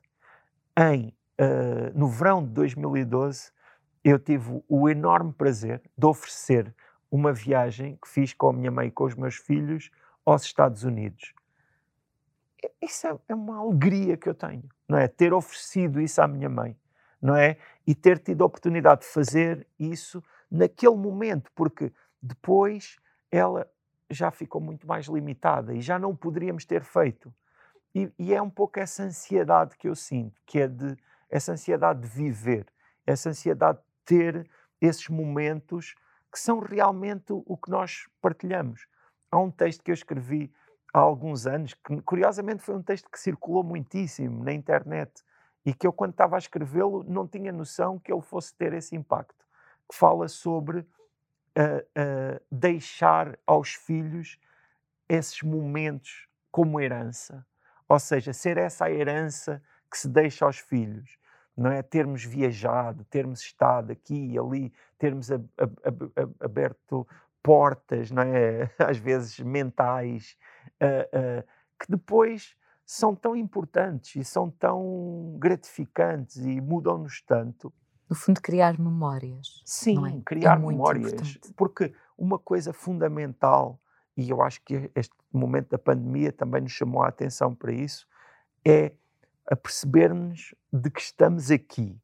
Em, 0.78 1.09
uh, 1.41 1.99
no 1.99 2.09
verão 2.09 2.45
de 2.45 2.51
2012, 2.51 3.51
eu 4.09 4.21
tive 4.21 4.63
o 4.69 4.89
enorme 4.89 5.33
prazer 5.33 5.83
de 5.99 6.07
oferecer 6.07 6.73
uma 7.11 7.33
viagem 7.33 7.97
que 7.97 8.09
fiz 8.09 8.33
com 8.33 8.49
a 8.49 8.53
minha 8.53 8.71
mãe 8.71 8.87
e 8.87 8.91
com 8.91 9.03
os 9.03 9.17
meus 9.17 9.35
filhos 9.35 9.91
aos 10.25 10.45
Estados 10.45 10.85
Unidos. 10.85 11.35
Isso 12.81 13.09
é, 13.09 13.19
é 13.29 13.35
uma 13.35 13.59
alegria 13.59 14.17
que 14.17 14.29
eu 14.29 14.35
tenho, 14.35 14.63
não 14.89 14.97
é? 14.97 15.09
Ter 15.09 15.33
oferecido 15.33 16.01
isso 16.01 16.23
à 16.23 16.29
minha 16.29 16.49
mãe, 16.49 16.77
não 17.21 17.35
é? 17.35 17.57
E 17.85 17.97
ter 17.97 18.21
tido 18.21 18.43
a 18.43 18.47
oportunidade 18.47 19.01
de 19.01 19.09
fazer 19.09 19.67
isso 19.77 20.23
naquele 20.49 20.97
momento, 20.97 21.51
porque 21.53 21.93
depois 22.23 23.01
ela 23.29 23.69
já 24.09 24.31
ficou 24.31 24.61
muito 24.61 24.87
mais 24.87 25.07
limitada 25.07 25.75
e 25.75 25.81
já 25.81 25.99
não 25.99 26.15
poderíamos 26.15 26.65
ter 26.65 26.85
feito. 26.85 27.35
E, 27.93 28.09
e, 28.17 28.33
é 28.33 28.41
um 28.41 28.51
pouco 28.51 28.79
essa 28.79 29.03
ansiedade 29.03 29.77
que 29.77 29.89
eu 29.89 29.97
sinto, 29.97 30.41
que 30.47 30.61
é 30.61 30.69
de 30.69 30.97
essa 31.29 31.53
ansiedade 31.53 32.03
de 32.03 32.09
viver, 32.09 32.67
essa 33.05 33.31
ansiedade 33.31 33.79
de 33.79 33.86
ter 34.07 34.49
esses 34.81 35.09
momentos 35.09 35.95
que 36.33 36.39
são 36.39 36.61
realmente 36.61 37.27
o 37.29 37.57
que 37.57 37.71
nós 37.71 38.07
partilhamos. 38.21 38.87
Há 39.31 39.39
um 39.39 39.51
texto 39.51 39.83
que 39.83 39.91
eu 39.91 39.95
escrevi 39.95 40.53
há 40.95 41.01
alguns 41.01 41.47
anos, 41.47 41.75
que 41.75 42.01
curiosamente 42.03 42.63
foi 42.63 42.75
um 42.75 42.83
texto 42.83 43.11
que 43.11 43.21
circulou 43.21 43.63
muitíssimo 43.63 44.43
na 44.43 44.53
internet 44.53 45.23
e 45.65 45.75
que 45.75 45.87
eu, 45.87 45.93
quando 45.93 46.13
estava 46.13 46.37
a 46.37 46.39
escrevê-lo, 46.39 47.05
não 47.05 47.27
tinha 47.27 47.53
noção 47.53 47.99
que 47.99 48.13
ele 48.13 48.23
fosse 48.23 48.55
ter 48.55 48.73
esse 48.73 48.95
impacto. 48.95 49.45
Que 49.91 49.97
fala 49.97 50.29
sobre 50.29 50.79
uh, 50.81 52.41
deixar 52.51 53.39
aos 53.47 53.75
filhos 53.75 54.39
esses 55.09 55.43
momentos 55.43 56.29
como 56.51 56.81
herança. 56.81 57.45
Ou 57.89 57.99
seja, 57.99 58.33
ser 58.33 58.59
essa 58.59 58.87
a 58.87 58.91
herança 58.91 59.63
que 59.91 59.99
se 59.99 60.09
deixa 60.09 60.45
aos 60.45 60.59
filhos. 60.59 61.19
Não 61.57 61.71
é 61.71 61.83
termos 61.83 62.23
viajado, 62.23 63.05
termos 63.05 63.41
estado 63.41 63.91
aqui 63.91 64.33
e 64.33 64.39
ali, 64.39 64.73
termos 64.99 65.31
ab 65.31 65.49
ab 65.57 66.13
ab 66.15 66.35
aberto 66.41 67.07
portas, 67.43 68.11
não 68.11 68.23
é? 68.23 68.71
às 68.79 68.99
vezes 68.99 69.39
mentais, 69.39 70.37
uh, 70.83 71.41
uh, 71.41 71.49
que 71.79 71.89
depois 71.89 72.57
são 72.85 73.15
tão 73.15 73.35
importantes 73.35 74.17
e 74.17 74.25
são 74.25 74.51
tão 74.51 75.37
gratificantes 75.39 76.37
e 76.37 76.61
mudam-nos 76.61 77.21
tanto. 77.23 77.73
No 78.09 78.15
fundo, 78.15 78.41
criar 78.41 78.79
memórias. 78.79 79.63
Sim, 79.65 80.07
é? 80.07 80.21
criar 80.25 80.57
é 80.57 80.67
memórias. 80.67 81.13
Importante. 81.13 81.53
Porque 81.57 81.93
uma 82.17 82.39
coisa 82.39 82.73
fundamental, 82.73 83.81
e 84.17 84.31
eu 84.31 84.41
acho 84.41 84.63
que 84.63 84.91
este 84.95 85.15
momento 85.33 85.71
da 85.71 85.79
pandemia 85.79 86.33
também 86.33 86.63
nos 86.63 86.73
chamou 86.73 87.03
a 87.03 87.09
atenção 87.09 87.55
para 87.55 87.73
isso, 87.73 88.07
é 88.65 88.93
a 89.47 89.57
perceber-nos 89.57 90.55
de 90.73 90.91
que 90.91 91.01
estamos 91.01 91.51
aqui. 91.51 92.01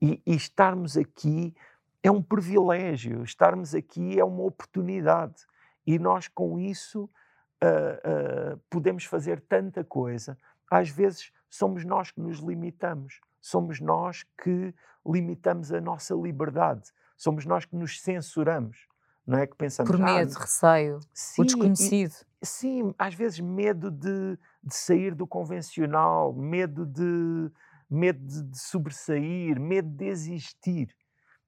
E, 0.00 0.22
e 0.26 0.34
estarmos 0.34 0.96
aqui 0.96 1.54
é 2.02 2.10
um 2.10 2.22
privilégio, 2.22 3.22
estarmos 3.22 3.74
aqui 3.74 4.18
é 4.18 4.24
uma 4.24 4.42
oportunidade. 4.44 5.46
E 5.86 5.98
nós, 5.98 6.28
com 6.28 6.58
isso, 6.58 7.04
uh, 7.04 8.54
uh, 8.54 8.60
podemos 8.70 9.04
fazer 9.04 9.40
tanta 9.40 9.84
coisa. 9.84 10.36
Às 10.70 10.88
vezes, 10.88 11.32
somos 11.48 11.84
nós 11.84 12.10
que 12.10 12.20
nos 12.20 12.38
limitamos, 12.38 13.20
somos 13.40 13.80
nós 13.80 14.24
que 14.42 14.74
limitamos 15.06 15.72
a 15.72 15.80
nossa 15.80 16.14
liberdade, 16.14 16.92
somos 17.16 17.46
nós 17.46 17.64
que 17.64 17.76
nos 17.76 18.00
censuramos. 18.00 18.88
Não 19.26 19.38
é 19.38 19.46
que 19.46 19.56
pensamos. 19.56 19.90
Por 19.90 19.98
medo, 19.98 20.32
ah, 20.36 20.40
receio, 20.40 21.00
sim, 21.12 21.42
o 21.42 21.44
desconhecido. 21.44 22.14
Sim, 22.42 22.94
às 22.98 23.14
vezes 23.14 23.40
medo 23.40 23.90
de, 23.90 24.38
de 24.62 24.74
sair 24.74 25.14
do 25.14 25.26
convencional, 25.26 26.34
medo 26.34 26.84
de, 26.84 27.50
medo 27.88 28.24
de, 28.24 28.42
de 28.42 28.58
sobressair, 28.58 29.58
medo 29.58 29.88
de 29.88 30.06
existir. 30.06 30.94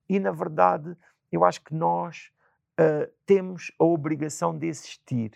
E, 0.09 0.19
na 0.19 0.33
verdade, 0.33 0.97
eu 1.31 1.45
acho 1.45 1.63
que 1.63 1.75
nós 1.75 2.31
uh, 2.81 3.13
temos 3.27 3.71
a 3.79 3.85
obrigação 3.85 4.57
de 4.57 4.67
existir 4.67 5.33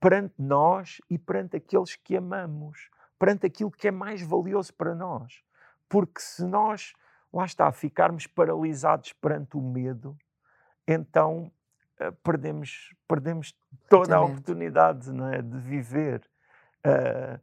perante 0.00 0.34
nós 0.38 1.00
e 1.10 1.18
perante 1.18 1.56
aqueles 1.56 1.96
que 1.96 2.16
amamos, 2.16 2.90
perante 3.18 3.46
aquilo 3.46 3.70
que 3.70 3.88
é 3.88 3.90
mais 3.90 4.22
valioso 4.22 4.72
para 4.74 4.94
nós. 4.94 5.42
Porque 5.88 6.20
se 6.20 6.44
nós, 6.44 6.92
lá 7.32 7.44
está, 7.44 7.70
ficarmos 7.72 8.26
paralisados 8.26 9.12
perante 9.12 9.56
o 9.56 9.60
medo, 9.60 10.16
então 10.86 11.50
uh, 12.00 12.12
perdemos, 12.22 12.94
perdemos 13.06 13.56
toda 13.88 14.16
a 14.16 14.22
oportunidade 14.22 15.12
não 15.12 15.28
é, 15.28 15.42
de 15.42 15.58
viver. 15.58 16.22
Uh, 16.86 17.40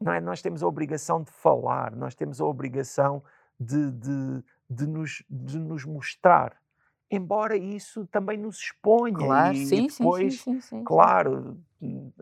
não 0.00 0.12
é? 0.12 0.20
Nós 0.20 0.42
temos 0.42 0.62
a 0.62 0.66
obrigação 0.66 1.22
de 1.22 1.30
falar, 1.30 1.94
nós 1.94 2.14
temos 2.14 2.40
a 2.40 2.44
obrigação 2.44 3.22
de, 3.58 3.90
de, 3.92 4.44
de, 4.68 4.86
nos, 4.86 5.24
de 5.28 5.58
nos 5.58 5.84
mostrar. 5.84 6.56
Embora 7.10 7.56
isso 7.56 8.06
também 8.06 8.36
nos 8.36 8.56
exponha. 8.58 9.14
Claro, 9.14 9.56
e, 9.56 9.66
sim, 9.66 9.86
depois, 9.86 10.40
sim, 10.40 10.54
sim, 10.54 10.60
sim, 10.60 10.84
claro, 10.84 11.58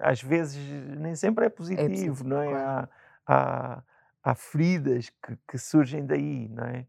às 0.01 0.22
vezes 0.22 0.59
nem 0.99 1.14
sempre 1.14 1.47
é 1.47 1.49
positivo, 1.49 1.86
é 1.86 1.88
positivo 1.88 2.24
não 2.24 2.42
é? 2.42 2.51
Claro. 2.51 2.88
Há, 3.26 3.74
há, 3.74 3.82
há 4.22 4.34
feridas 4.34 5.09
que, 5.09 5.38
que, 5.49 5.59
surgem 5.59 6.05
daí, 6.05 6.49
não 6.49 6.64
é? 6.64 6.86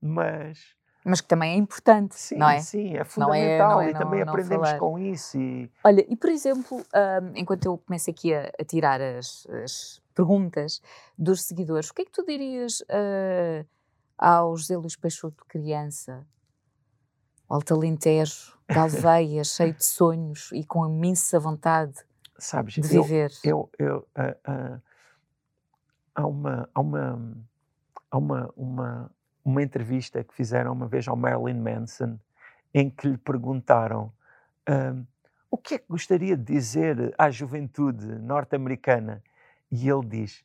Mas. 0.00 0.74
Mas 1.08 1.20
que 1.20 1.28
também 1.28 1.52
é 1.52 1.56
importante, 1.56 2.16
sim, 2.16 2.36
não 2.36 2.48
é? 2.48 2.58
Sim, 2.58 2.96
é 2.96 2.98
Não 2.98 3.04
fundamental 3.04 3.70
é, 3.70 3.74
não 3.74 3.80
é, 3.80 3.90
e 3.90 3.92
não, 3.92 4.00
também 4.00 4.24
não 4.24 4.32
aprendemos 4.32 4.68
falar. 4.68 4.80
com 4.80 4.98
isso. 4.98 5.38
E... 5.38 5.70
Olha, 5.84 6.04
e 6.08 6.16
por 6.16 6.28
exemplo, 6.28 6.78
um, 6.78 7.32
enquanto 7.36 7.64
eu 7.66 7.78
começo 7.78 8.10
aqui 8.10 8.34
a, 8.34 8.50
a 8.58 8.64
tirar 8.64 9.00
as, 9.00 9.46
as, 9.62 10.02
perguntas 10.16 10.82
dos 11.16 11.42
seguidores, 11.42 11.90
o 11.90 11.94
que 11.94 12.02
é 12.02 12.04
que 12.06 12.10
tu 12.10 12.24
dirias 12.24 12.80
uh, 12.80 13.64
ao 14.18 14.56
José 14.56 14.76
Luís 14.76 14.96
Peixoto 14.96 15.44
criança, 15.46 16.26
ao 17.48 17.62
Talentejo, 17.62 18.58
da 18.66 18.82
alveia, 18.82 19.44
cheio 19.44 19.74
de 19.74 19.84
sonhos 19.84 20.50
e 20.52 20.64
com 20.64 20.84
imensa 20.86 21.38
vontade 21.38 21.94
Sabes, 22.36 22.74
de 22.74 22.96
eu, 22.96 23.02
viver? 23.04 23.30
eu, 23.44 23.70
eu, 23.78 23.98
uh, 24.18 24.50
uh, 24.50 24.82
há 26.16 26.26
uma, 26.26 26.68
há 26.74 26.80
uma, 26.80 27.36
há 28.10 28.18
uma, 28.18 28.52
uma, 28.56 29.10
uma 29.46 29.62
entrevista 29.62 30.24
que 30.24 30.34
fizeram 30.34 30.72
uma 30.72 30.88
vez 30.88 31.06
ao 31.06 31.16
Marilyn 31.16 31.60
Manson 31.60 32.18
em 32.74 32.90
que 32.90 33.06
lhe 33.08 33.16
perguntaram 33.16 34.12
uh, 34.68 35.06
o 35.48 35.56
que 35.56 35.74
é 35.74 35.78
que 35.78 35.86
gostaria 35.88 36.36
de 36.36 36.42
dizer 36.42 37.14
à 37.16 37.30
juventude 37.30 38.06
norte-americana 38.06 39.22
e 39.70 39.88
ele 39.88 40.04
diz 40.04 40.44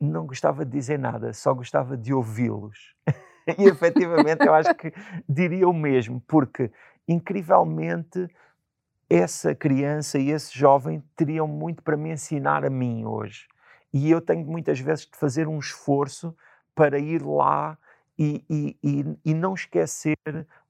não 0.00 0.26
gostava 0.26 0.64
de 0.64 0.72
dizer 0.72 0.98
nada, 0.98 1.32
só 1.32 1.54
gostava 1.54 1.96
de 1.96 2.12
ouvi-los. 2.12 2.96
e 3.56 3.64
efetivamente 3.68 4.44
eu 4.44 4.52
acho 4.52 4.74
que 4.74 4.92
diria 5.28 5.68
o 5.68 5.72
mesmo, 5.72 6.20
porque 6.26 6.72
incrivelmente 7.06 8.28
essa 9.08 9.54
criança 9.54 10.18
e 10.18 10.30
esse 10.30 10.58
jovem 10.58 11.00
teriam 11.14 11.46
muito 11.46 11.80
para 11.80 11.96
me 11.96 12.10
ensinar 12.10 12.64
a 12.64 12.70
mim 12.70 13.04
hoje. 13.04 13.46
E 13.92 14.10
eu 14.10 14.20
tenho 14.20 14.44
muitas 14.44 14.80
vezes 14.80 15.06
de 15.06 15.16
fazer 15.16 15.46
um 15.46 15.60
esforço 15.60 16.36
para 16.74 16.98
ir 16.98 17.22
lá 17.22 17.78
e, 18.18 18.44
e, 18.48 18.76
e, 18.82 19.18
e 19.24 19.34
não 19.34 19.54
esquecer 19.54 20.16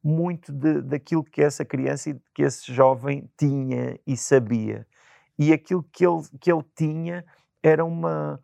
muito 0.03 0.53
de, 0.53 0.82
daquilo 0.82 1.24
que 1.24 1.43
essa 1.43 1.64
criança 1.64 2.11
e 2.11 2.20
que 2.34 2.43
esse 2.43 2.72
jovem 2.72 3.28
tinha 3.36 3.99
e 4.07 4.16
sabia. 4.16 4.86
E 5.38 5.53
aquilo 5.53 5.82
que 5.93 6.07
ele, 6.07 6.22
que 6.40 6.53
ele 6.53 6.64
tinha 6.74 7.24
era 7.62 7.84
uma, 7.84 8.40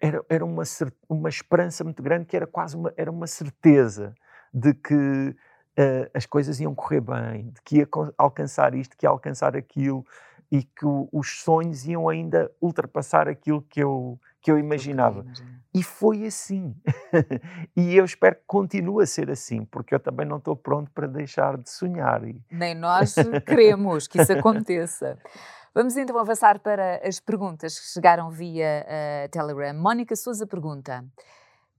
era, 0.00 0.24
era 0.28 0.44
uma, 0.44 0.62
uma 1.08 1.28
esperança 1.28 1.84
muito 1.84 2.02
grande, 2.02 2.26
que 2.26 2.36
era 2.36 2.46
quase 2.46 2.76
uma, 2.76 2.92
era 2.96 3.10
uma 3.10 3.26
certeza 3.26 4.14
de 4.52 4.72
que 4.74 4.94
uh, 4.94 6.10
as 6.14 6.26
coisas 6.26 6.60
iam 6.60 6.74
correr 6.74 7.00
bem, 7.00 7.50
de 7.50 7.62
que 7.62 7.78
ia 7.78 7.88
alcançar 8.16 8.74
isto, 8.74 8.96
que 8.96 9.06
ia 9.06 9.10
alcançar 9.10 9.56
aquilo, 9.56 10.04
e 10.50 10.62
que 10.62 10.86
o, 10.86 11.08
os 11.12 11.42
sonhos 11.42 11.84
iam 11.86 12.08
ainda 12.08 12.50
ultrapassar 12.60 13.28
aquilo 13.28 13.62
que 13.62 13.80
eu, 13.80 14.18
que 14.46 14.52
eu 14.52 14.60
imaginava. 14.60 15.26
E 15.74 15.82
foi 15.82 16.24
assim. 16.24 16.72
e 17.76 17.96
eu 17.96 18.04
espero 18.04 18.36
que 18.36 18.44
continue 18.46 19.02
a 19.02 19.06
ser 19.06 19.28
assim, 19.28 19.64
porque 19.64 19.92
eu 19.92 19.98
também 19.98 20.24
não 20.24 20.36
estou 20.36 20.54
pronto 20.54 20.88
para 20.92 21.08
deixar 21.08 21.58
de 21.58 21.68
sonhar. 21.68 22.22
E... 22.22 22.40
Nem 22.48 22.72
nós 22.72 23.16
queremos 23.44 24.06
que 24.06 24.22
isso 24.22 24.32
aconteça. 24.32 25.18
Vamos 25.74 25.96
então 25.96 26.16
avançar 26.16 26.60
para 26.60 27.04
as 27.04 27.18
perguntas 27.18 27.76
que 27.76 27.86
chegaram 27.86 28.30
via 28.30 28.86
uh, 28.86 29.28
Telegram. 29.30 29.74
Mónica 29.74 30.14
Souza 30.14 30.46
pergunta: 30.46 31.04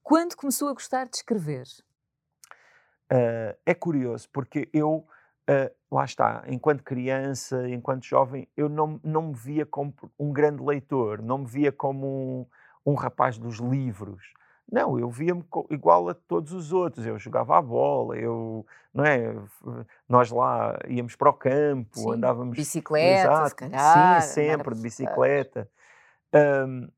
Quando 0.04 0.36
começou 0.36 0.68
a 0.68 0.74
gostar 0.74 1.06
de 1.06 1.16
escrever? 1.16 1.64
Uh, 3.10 3.56
é 3.66 3.74
curioso, 3.74 4.28
porque 4.34 4.68
eu, 4.74 5.08
uh, 5.50 5.96
lá 5.96 6.06
está, 6.06 6.44
enquanto 6.48 6.84
criança, 6.84 7.68
enquanto 7.70 8.06
jovem, 8.06 8.48
eu 8.56 8.70
não, 8.70 9.00
não 9.04 9.30
me 9.30 9.34
via 9.34 9.66
como 9.66 9.94
um 10.20 10.32
grande 10.32 10.62
leitor, 10.62 11.22
não 11.22 11.40
me 11.40 11.46
via 11.46 11.72
como 11.72 12.48
um, 12.86 12.92
um 12.92 12.96
rapaz 12.96 13.38
dos 13.38 13.58
livros. 13.58 14.34
Não, 14.70 15.00
eu 15.00 15.10
via-me 15.10 15.46
igual 15.70 16.10
a 16.10 16.14
todos 16.14 16.52
os 16.52 16.74
outros. 16.74 17.06
Eu 17.06 17.18
jogava 17.18 17.58
a 17.58 17.62
bola, 17.62 18.18
eu, 18.18 18.66
não 18.94 19.06
é? 19.06 19.34
Nós 20.10 20.30
lá 20.30 20.78
íamos 20.90 21.16
para 21.16 21.30
o 21.30 21.34
campo, 21.34 21.98
Sim, 21.98 22.14
andávamos. 22.14 22.58
Bicicleta, 22.58 23.22
Exato, 23.22 23.50
se 23.50 23.56
calhar. 23.56 24.22
sim, 24.22 24.34
sempre 24.34 24.76
de 24.76 24.82
bicicleta. 24.82 25.70
Um, 26.68 26.90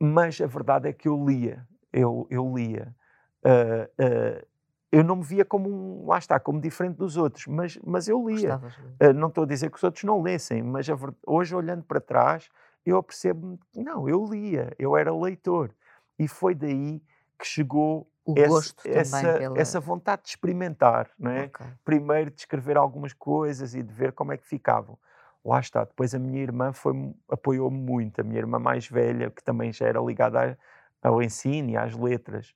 mas 0.00 0.40
a 0.40 0.46
verdade 0.46 0.88
é 0.88 0.92
que 0.92 1.06
eu 1.06 1.24
lia, 1.24 1.64
eu, 1.92 2.26
eu 2.30 2.52
lia. 2.56 2.96
Uh, 3.44 3.84
uh, 4.02 4.49
eu 4.92 5.04
não 5.04 5.16
me 5.16 5.22
via 5.22 5.44
como 5.44 5.68
um, 5.68 6.06
lá 6.06 6.18
está, 6.18 6.40
como 6.40 6.60
diferente 6.60 6.96
dos 6.96 7.16
outros, 7.16 7.46
mas, 7.46 7.78
mas 7.84 8.08
eu 8.08 8.28
lia. 8.28 8.60
Uh, 9.00 9.12
não 9.14 9.28
estou 9.28 9.44
a 9.44 9.46
dizer 9.46 9.70
que 9.70 9.76
os 9.76 9.84
outros 9.84 10.02
não 10.04 10.20
lessem, 10.20 10.62
mas 10.62 10.88
a, 10.90 10.96
hoje 11.26 11.54
olhando 11.54 11.84
para 11.84 12.00
trás, 12.00 12.48
eu 12.84 12.96
apercebo-me 12.96 13.58
que 13.72 13.80
não, 13.80 14.08
eu 14.08 14.24
lia, 14.24 14.74
eu 14.78 14.96
era 14.96 15.14
leitor. 15.14 15.70
E 16.18 16.26
foi 16.26 16.54
daí 16.54 17.00
que 17.38 17.46
chegou 17.46 18.10
esse, 18.36 18.74
essa, 18.84 19.38
pela... 19.38 19.58
essa 19.58 19.80
vontade 19.80 20.22
de 20.22 20.30
experimentar, 20.30 21.10
não 21.18 21.30
é? 21.30 21.44
Okay. 21.44 21.66
Primeiro 21.84 22.30
de 22.30 22.40
escrever 22.40 22.76
algumas 22.76 23.12
coisas 23.12 23.74
e 23.74 23.82
de 23.82 23.92
ver 23.92 24.12
como 24.12 24.32
é 24.32 24.36
que 24.36 24.46
ficavam. 24.46 24.98
Lá 25.44 25.60
está. 25.60 25.84
Depois 25.84 26.14
a 26.14 26.18
minha 26.18 26.42
irmã 26.42 26.72
foi, 26.72 26.92
apoiou-me 27.28 27.78
muito, 27.78 28.20
a 28.20 28.24
minha 28.24 28.38
irmã 28.38 28.58
mais 28.58 28.86
velha, 28.86 29.30
que 29.30 29.42
também 29.42 29.72
já 29.72 29.86
era 29.86 30.00
ligada 30.00 30.58
ao 31.02 31.22
ensino 31.22 31.70
e 31.70 31.76
às 31.76 31.96
letras. 31.96 32.52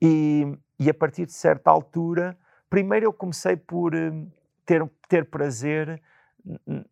E, 0.00 0.56
e 0.82 0.90
a 0.90 0.94
partir 0.94 1.26
de 1.26 1.32
certa 1.32 1.70
altura, 1.70 2.36
primeiro 2.68 3.06
eu 3.06 3.12
comecei 3.12 3.56
por 3.56 3.94
hum, 3.94 4.28
ter, 4.66 4.84
ter 5.08 5.26
prazer 5.26 6.02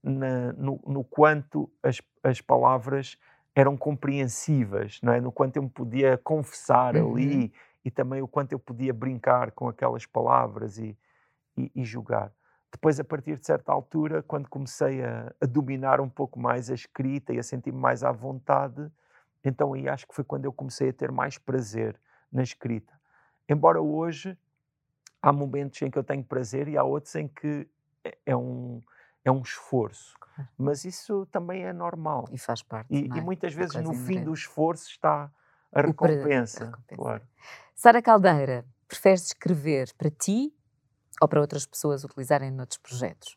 na, 0.01 0.53
no, 0.53 0.81
no, 0.87 1.03
quanto 1.03 1.69
as, 1.83 2.01
as 2.23 2.41
palavras 2.41 3.19
eram 3.53 3.77
compreensivas, 3.77 5.01
não 5.03 5.13
é? 5.13 5.21
No 5.21 5.33
quanto 5.33 5.57
eu 5.57 5.65
me 5.65 5.69
podia 5.69 6.17
confessar 6.19 6.95
uhum. 6.95 7.17
ali 7.17 7.53
e 7.85 7.91
também 7.91 8.23
o 8.23 8.29
quanto 8.29 8.53
eu 8.53 8.61
podia 8.61 8.95
brincar 8.95 9.51
com 9.51 9.69
aquelas 9.69 10.07
palavras 10.07 10.79
e, 10.79 10.97
e, 11.57 11.73
e 11.75 11.83
jogar. 11.83 12.33
Depois, 12.71 13.01
a 13.01 13.05
partir 13.05 13.37
de 13.37 13.45
certa 13.45 13.73
altura, 13.73 14.23
quando 14.23 14.49
comecei 14.49 15.03
a, 15.03 15.35
a 15.41 15.47
dominar 15.47 16.01
um 16.01 16.09
pouco 16.09 16.39
mais 16.39 16.71
a 16.71 16.75
escrita 16.75 17.33
e 17.33 17.41
a 17.41 17.43
sentir-me 17.43 17.81
mais 17.81 18.05
à 18.05 18.13
vontade, 18.13 18.89
então 19.45 19.75
aí 19.75 19.89
acho 19.89 20.07
que 20.07 20.15
foi 20.15 20.23
quando 20.23 20.45
eu 20.45 20.53
comecei 20.53 20.91
a 20.91 20.93
ter 20.93 21.11
mais 21.11 21.39
prazer 21.39 21.99
na 22.31 22.45
escrita. 22.45 23.00
Embora 23.51 23.83
hoje 23.83 24.39
há 25.21 25.33
momentos 25.33 25.83
em 25.83 25.91
que 25.91 25.99
eu 25.99 26.05
tenho 26.05 26.23
prazer 26.23 26.69
e 26.69 26.79
há 26.79 26.85
outros 26.85 27.15
em 27.17 27.27
que 27.27 27.69
é, 28.05 28.17
é 28.27 28.37
um 28.37 28.81
é 29.25 29.31
um 29.31 29.43
esforço. 29.43 30.15
Mas 30.57 30.85
isso 30.85 31.27
também 31.27 31.65
é 31.65 31.73
normal. 31.73 32.27
E 32.33 32.39
faz 32.39 32.63
parte. 32.63 32.89
E, 32.91 33.05
é? 33.13 33.19
e 33.19 33.21
muitas 33.21 33.53
vezes 33.53 33.75
no 33.75 33.91
coisa 33.91 34.07
fim 34.07 34.25
do 34.25 34.33
esforço 34.33 34.89
está 34.89 35.31
a 35.73 35.81
recompensa. 35.83 36.67
recompensa. 36.67 36.97
Claro. 36.97 37.23
Sara 37.75 38.01
Caldeira, 38.01 38.65
preferes 38.89 39.27
escrever 39.27 39.93
para 39.99 40.11
ti 40.11 40.55
ou 41.21 41.29
para 41.29 41.41
outras 41.41 41.67
pessoas 41.67 42.05
utilizarem 42.05 42.51
noutros 42.51 42.79
projetos? 42.79 43.37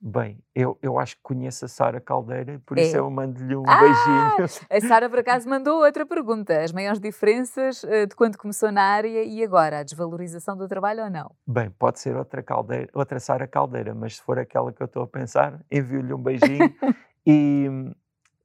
Bem, 0.00 0.38
eu, 0.54 0.78
eu 0.80 0.96
acho 0.98 1.16
que 1.16 1.22
conheço 1.22 1.64
a 1.64 1.68
Sara 1.68 2.00
Caldeira 2.00 2.60
por 2.64 2.78
isso 2.78 2.96
É. 2.96 3.00
eu 3.00 3.10
mando-lhe 3.10 3.56
um 3.56 3.64
Ah! 3.66 3.80
beijinho. 3.80 4.32
A 4.70 4.80
Sara, 4.80 5.10
por 5.10 5.18
acaso, 5.18 5.48
mandou 5.48 5.82
outra 5.82 6.06
pergunta. 6.06 6.62
As 6.62 6.70
maiores 6.72 7.00
diferenças 7.00 7.82
eh, 7.82 8.06
de 8.06 8.14
quando 8.14 8.36
começou 8.38 8.70
na 8.70 8.82
área 8.82 9.24
e 9.24 9.42
agora? 9.42 9.80
A 9.80 9.82
desvalorização 9.82 10.56
do 10.56 10.68
trabalho 10.68 11.02
ou 11.02 11.10
não? 11.10 11.30
Bem, 11.46 11.70
pode 11.70 11.98
ser 11.98 12.14
outra, 12.16 12.42
caldeira, 12.42 12.88
outra 12.94 13.18
Sara 13.18 13.46
Caldeira, 13.48 13.94
mas 13.94 14.16
se 14.16 14.22
for 14.22 14.38
aquela 14.38 14.72
que 14.72 14.80
eu 14.82 14.86
estou 14.86 15.02
a 15.02 15.06
pensar, 15.06 15.60
envio-lhe 15.70 16.12
um 16.14 16.22
beijinho. 16.22 16.74
e 17.26 17.66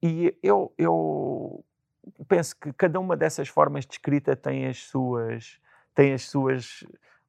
e 0.02 0.36
eu, 0.44 0.74
eu 0.78 1.64
penso 2.28 2.56
que 2.60 2.74
cada 2.74 3.00
uma 3.00 3.16
dessas 3.16 3.48
formas 3.48 3.86
de 3.86 3.94
escrita 3.94 4.36
tem 4.36 4.66
as 4.68 4.80
suas, 4.80 5.60
tem 5.96 6.14
as 6.14 6.24
suas, 6.30 6.84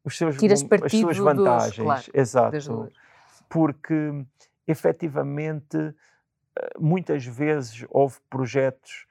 os 0.05 0.17
seus, 0.17 0.37
as 0.83 0.93
suas 0.93 1.17
dos, 1.17 1.25
vantagens. 1.25 1.77
claro, 1.77 2.03
Das 2.13 2.15
Exato. 2.15 2.93
Porque 3.49 3.95
efetivamente 4.67 5.77
eh, 5.79 6.71
muitas 6.79 7.25
vezes 7.27 7.87
houve 7.91 8.19
projetos 8.31 9.07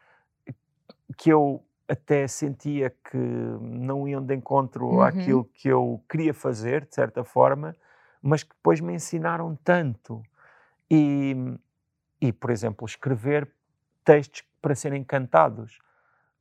que 1.18 1.30
eu 1.30 1.64
até 1.88 2.28
sentia 2.28 2.90
que 2.90 3.18
não 3.18 4.08
iam 4.08 4.22
de 4.26 4.34
encontro 4.36 5.02
Uhum. 5.02 5.02
àquilo 5.02 5.46
que 5.46 5.68
eu 5.68 6.04
queria 6.10 6.34
fazer, 6.34 6.86
de 6.86 6.96
certa 6.96 7.24
forma, 7.24 7.76
mas 8.22 8.44
que 8.44 8.56
depois 8.56 8.80
me 8.80 8.94
ensinaram 8.94 9.56
tanto. 9.64 10.24
E, 10.92 11.36
e 12.22 12.34
por 12.34 12.52
exemplo, 12.52 12.86
escrever 12.86 13.52
textos 14.06 14.44
para 14.62 14.76
serem 14.76 15.04
cantados. 15.04 15.80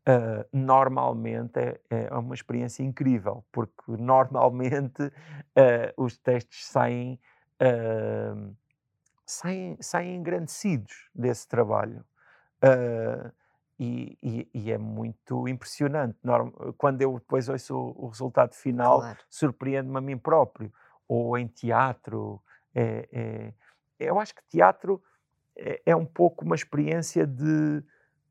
ah, 0.07 0.47
normalmente 0.53 1.59
é, 1.59 1.81
é 1.91 2.15
uma 2.15 2.35
experiência 2.35 2.83
incrível, 2.85 3.45
porque 3.53 3.75
normalmente 3.89 5.03
ah, 5.57 5.93
os 5.97 6.19
textos 6.19 6.67
saem, 6.67 7.21
ah, 7.63 8.51
saem, 9.25 9.77
saem 9.81 10.17
engrandecidos 10.17 11.09
desse 11.15 11.47
trabalho. 11.47 12.05
Ah, 12.61 13.31
e, 13.79 14.17
e- 14.23 14.49
e 14.55 14.71
é 14.73 14.79
muito 14.79 15.49
impressionante. 15.49 16.17
Quando 16.79 17.03
eu 17.03 17.15
depois 17.19 17.49
ouço 17.49 17.75
o, 17.77 18.05
o 18.05 18.09
resultado 18.09 18.55
final, 18.55 19.01
Claro. 19.01 19.19
surpreende-me 19.29 19.99
a 19.99 20.01
mim 20.01 20.19
próprio. 20.19 20.73
Ou 21.09 21.37
em 21.39 21.47
teatro. 21.49 22.41
é- 22.75 23.09
é- 23.13 23.55
eu 23.99 24.19
acho 24.19 24.35
que 24.35 24.43
teatro 24.49 25.03
é, 25.55 25.83
é 25.85 25.95
um 25.97 26.07
pouco 26.07 26.43
uma 26.45 26.55
experiência 26.55 27.27
de, 27.27 27.83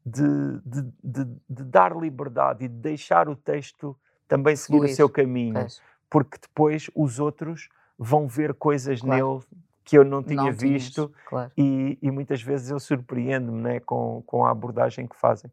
de, 0.04 0.60
de- 0.66 0.92
de- 1.04 1.64
dar 1.66 1.96
liberdade 1.96 2.66
e 2.66 2.68
de 2.68 2.74
deixar 2.76 3.30
o 3.30 3.36
texto 3.36 3.96
também 4.28 4.56
seguir 4.56 4.80
o 4.80 4.88
seu 4.88 5.08
caminho 5.08 5.54
Pois. 5.54 5.80
porque 6.10 6.38
depois 6.42 6.90
os 6.96 7.20
outros 7.20 7.70
vão 8.04 8.28
ver 8.28 8.56
coisas 8.56 9.00
Claro. 9.02 9.42
nele 9.44 9.46
que 9.86 9.96
eu 9.98 10.04
não 10.04 10.24
tinha 10.24 10.36
Não 10.52 10.56
tinhas, 10.58 10.84
visto 10.84 11.14
Claro. 11.26 11.52
e, 11.56 11.98
e 12.02 12.10
muitas 12.12 12.42
vezes 12.42 12.72
eu 12.72 12.80
surpreendo-me 12.80 13.62
né, 13.62 13.80
com, 13.80 14.24
com 14.26 14.44
a 14.44 14.50
abordagem 14.50 15.08
que 15.08 15.16
fazem. 15.16 15.52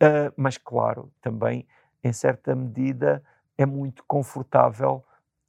Ah, 0.00 0.32
mas, 0.36 0.56
claro, 0.56 1.10
também, 1.20 1.66
em 2.04 2.12
certa 2.12 2.54
medida, 2.54 3.22
é 3.58 3.66
muito 3.66 4.04
confortável 4.06 5.04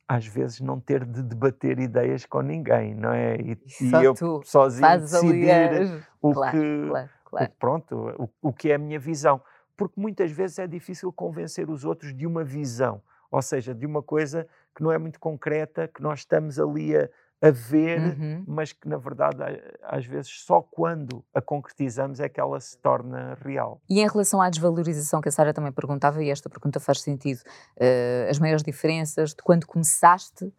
às 0.07 0.25
vezes 0.27 0.59
não 0.59 0.77
ter 0.79 1.05
de 1.05 1.23
debater 1.23 1.79
ideias 1.79 2.25
com 2.25 2.41
ninguém, 2.41 2.93
não 2.93 3.13
é? 3.13 3.35
E, 3.37 3.51
e 3.79 4.03
eu 4.03 4.13
sozinho 4.43 4.99
decidir 4.99 5.87
o 6.21 6.33
Claro, 6.33 6.51
que, 6.51 6.87
claro, 6.89 7.09
o- 7.09 7.25
claro. 7.25 7.51
pronto, 7.57 7.95
o, 8.19 8.49
o 8.49 8.53
que 8.53 8.71
é 8.71 8.75
a 8.75 8.77
minha 8.77 8.99
visão. 8.99 9.41
Porque 9.77 9.99
muitas 9.99 10.29
vezes 10.31 10.59
é 10.59 10.67
difícil 10.67 11.13
convencer 11.13 11.69
os 11.69 11.85
outros 11.85 12.13
de 12.13 12.27
uma 12.27 12.43
visão, 12.43 13.01
ou 13.31 13.41
seja, 13.41 13.73
de 13.73 13.85
uma 13.85 14.03
coisa 14.03 14.45
que 14.76 14.84
não 14.84 14.91
é 14.91 14.97
muito 14.97 15.19
concreta, 15.19 15.88
que 15.88 16.01
nós 16.01 16.19
estamos 16.19 16.59
ali 16.59 16.95
a, 16.95 17.09
a 17.41 17.49
ver, 17.51 17.99
Uhum. 18.01 18.43
mas 18.47 18.72
que 18.72 18.88
na 18.88 18.97
verdade 18.97 19.41
a- 19.43 19.97
às 19.97 20.05
vezes 20.05 20.43
só 20.45 20.61
quando 20.61 21.24
a 21.34 21.41
concretizamos 21.41 22.19
é 22.19 22.30
que 22.30 22.39
ela 22.39 22.59
se 22.59 22.78
torna 22.78 23.36
real. 23.41 23.82
E 23.89 23.99
em 23.99 24.07
relação 24.07 24.39
à 24.41 24.49
desvalorização 24.49 25.22
que 25.22 25.30
a 25.30 25.32
Sara 25.32 25.53
também 25.53 25.72
perguntava, 25.72 26.24
e 26.24 26.30
esta 26.30 26.49
pergunta 26.49 26.80
faz 26.80 27.01
sentido, 27.01 27.41
eh, 27.78 28.28
as 28.30 28.38
maiores 28.39 28.63
diferenças 28.63 29.32
de 29.32 29.41
quando 29.43 29.65
começaste 29.65 30.53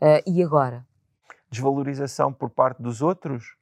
eh, 0.00 0.22
e 0.26 0.42
agora? 0.42 0.84
Desvalorização 1.50 2.32
por 2.32 2.50
parte 2.50 2.82
dos 2.82 3.00
outros? 3.00 3.56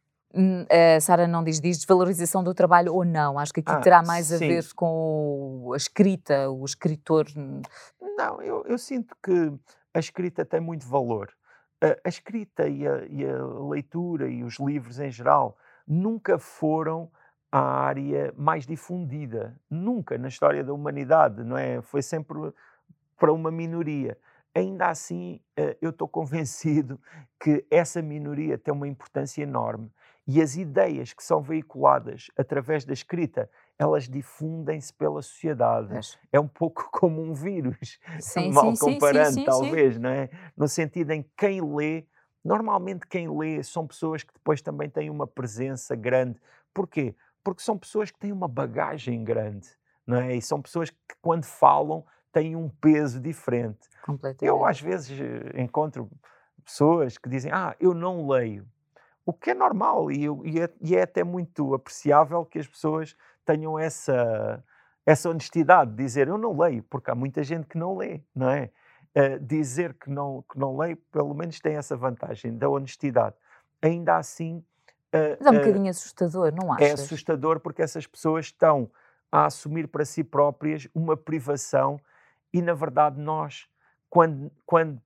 A 0.96 0.98
Sara 0.98 1.26
não 1.28 1.44
diz, 1.44 1.61
diz 1.61 1.76
desvalorização 1.76 2.42
do 2.42 2.55
trabalho 2.55 2.94
ou 2.94 3.05
não. 3.05 3.38
Acho 3.38 3.53
que 3.53 3.61
aqui 3.61 3.70
Ah, 3.70 3.80
terá 3.80 4.03
mais 4.03 4.32
a 4.32 4.38
sim. 4.38 4.48
ver 4.48 4.64
com 4.74 5.72
a 5.74 5.76
escrita, 5.76 6.48
o 6.48 6.64
escritor. 6.64 7.26
hum, 7.36 7.61
Não, 8.16 8.40
eu, 8.40 8.64
eu 8.66 8.78
sinto 8.78 9.14
que 9.22 9.53
a 9.95 9.99
escrita 9.99 10.45
tem 10.45 10.61
muito 10.61 10.86
valor. 10.86 11.32
A, 12.05 12.09
escrita 12.09 12.68
e 12.68 12.86
a, 12.86 13.05
e 13.07 13.24
a 13.26 13.45
leitura 13.45 14.28
e 14.28 14.45
os 14.45 14.59
livros 14.59 14.99
em 15.01 15.11
geral 15.11 15.57
nunca 15.86 16.38
foram 16.38 17.11
a 17.51 17.61
área 17.61 18.32
mais 18.36 18.66
difundida. 18.66 19.59
Nunca 19.68 20.16
na 20.16 20.28
história 20.28 20.62
da 20.62 20.72
humanidade, 20.72 21.43
não 21.43 21.57
é? 21.57 21.82
Foi 21.82 22.03
sempre 22.03 22.53
para 23.18 23.32
uma 23.32 23.51
minoria. 23.51 24.16
Ainda 24.55 24.88
assim, 24.88 25.40
eh, 25.57 25.76
eu 25.80 25.90
estou 25.90 26.07
convencido 26.07 27.01
que 27.40 27.64
essa 27.70 28.01
minoria 28.01 28.57
tem 28.59 28.72
uma 28.72 28.86
importância 28.86 29.43
enorme 29.43 29.90
e 30.26 30.40
as 30.40 30.56
ideias 30.56 31.12
que 31.12 31.22
são 31.22 31.42
veiculadas 31.42 32.30
através 32.36 32.84
da 32.84 32.92
escrita, 32.92 33.50
elas 33.78 34.08
difundem-se 34.08 34.92
pela 34.92 35.20
sociedade 35.20 35.88
Pois. 35.88 36.18
é 36.32 36.38
um 36.38 36.46
pouco 36.46 36.88
como 36.92 37.20
um 37.20 37.34
vírus, 37.34 37.98
Sim, 38.20 38.52
mal 38.52 38.74
sim, 38.76 38.92
comparando, 38.92 39.34
sim, 39.34 39.44
talvez, 39.44 39.98
não 39.98 40.10
é? 40.10 40.30
No 40.56 40.68
sentido 40.68 41.10
em 41.10 41.22
que 41.22 41.30
quem 41.36 41.60
lê, 41.60 42.06
normalmente 42.44 43.06
quem 43.06 43.28
lê 43.36 43.62
são 43.62 43.86
pessoas 43.86 44.22
que 44.22 44.32
depois 44.32 44.62
também 44.62 44.88
têm 44.88 45.10
uma 45.10 45.26
presença 45.26 45.96
grande. 45.96 46.40
Porquê? 46.72 47.14
Porque 47.42 47.62
são 47.62 47.76
pessoas 47.76 48.10
que 48.10 48.18
têm 48.18 48.30
uma 48.32 48.46
bagagem 48.46 49.24
grande, 49.24 49.68
não 50.06 50.18
é? 50.18 50.36
E 50.36 50.42
são 50.42 50.62
pessoas 50.62 50.90
que 50.90 50.96
quando 51.20 51.44
falam 51.44 52.04
têm 52.32 52.56
um 52.56 52.68
peso 52.68 53.20
diferente. 53.20 53.88
Completamente. 54.04 54.44
Eu 54.44 54.64
às 54.64 54.80
vezes 54.80 55.20
eh, 55.20 55.60
encontro 55.60 56.08
pessoas 56.64 57.18
que 57.18 57.28
dizem, 57.28 57.52
ah, 57.52 57.76
eu 57.78 57.92
não 57.92 58.26
leio. 58.28 58.66
O 59.24 59.32
que 59.32 59.50
é 59.50 59.54
normal 59.54 60.10
e, 60.10 60.24
e 60.44 60.60
é, 60.60 60.68
e 60.80 60.96
é 60.96 61.02
até 61.02 61.22
muito 61.22 61.74
apreciável 61.74 62.44
que 62.44 62.58
as 62.58 62.66
pessoas 62.66 63.16
tenham 63.44 63.78
essa, 63.78 64.62
essa 65.06 65.30
honestidade 65.30 65.90
de 65.92 65.96
dizer 65.96 66.28
eu 66.28 66.38
não 66.38 66.58
leio, 66.58 66.82
porque 66.84 67.10
há 67.10 67.14
muita 67.14 67.42
gente 67.42 67.66
que 67.66 67.78
não 67.78 67.96
lê, 67.96 68.20
não 68.34 68.50
é? 68.50 68.70
Eh, 69.14 69.38
dizer 69.38 69.94
que 69.94 70.08
não, 70.08 70.42
que 70.50 70.58
não 70.58 70.76
leio, 70.76 70.96
pelo 71.10 71.34
menos 71.34 71.60
tem 71.60 71.76
essa 71.76 71.94
vantagem 71.96 72.56
da 72.56 72.68
honestidade. 72.68 73.36
Ainda 73.82 74.16
assim, 74.16 74.64
eh, 75.12 75.36
Mas 75.38 75.47
é 75.47 75.51
um 75.51 75.55
eh, 75.55 75.59
bocadinho 75.59 75.90
assustador, 75.90 76.52
não 76.52 76.72
é 76.78 76.86
achas? 76.86 77.01
assustador 77.01 77.60
porque 77.60 77.82
essas 77.82 78.06
pessoas 78.06 78.47
estão 78.47 78.90
a 79.30 79.47
assumir 79.47 79.86
para 79.88 80.05
si 80.05 80.24
próprias 80.24 80.88
uma 80.94 81.16
privação 81.16 82.01
e, 82.52 82.62
na 82.62 82.72
verdade, 82.72 83.20
nós, 83.20 83.66
quando, 84.09 84.51
quando 84.64 85.01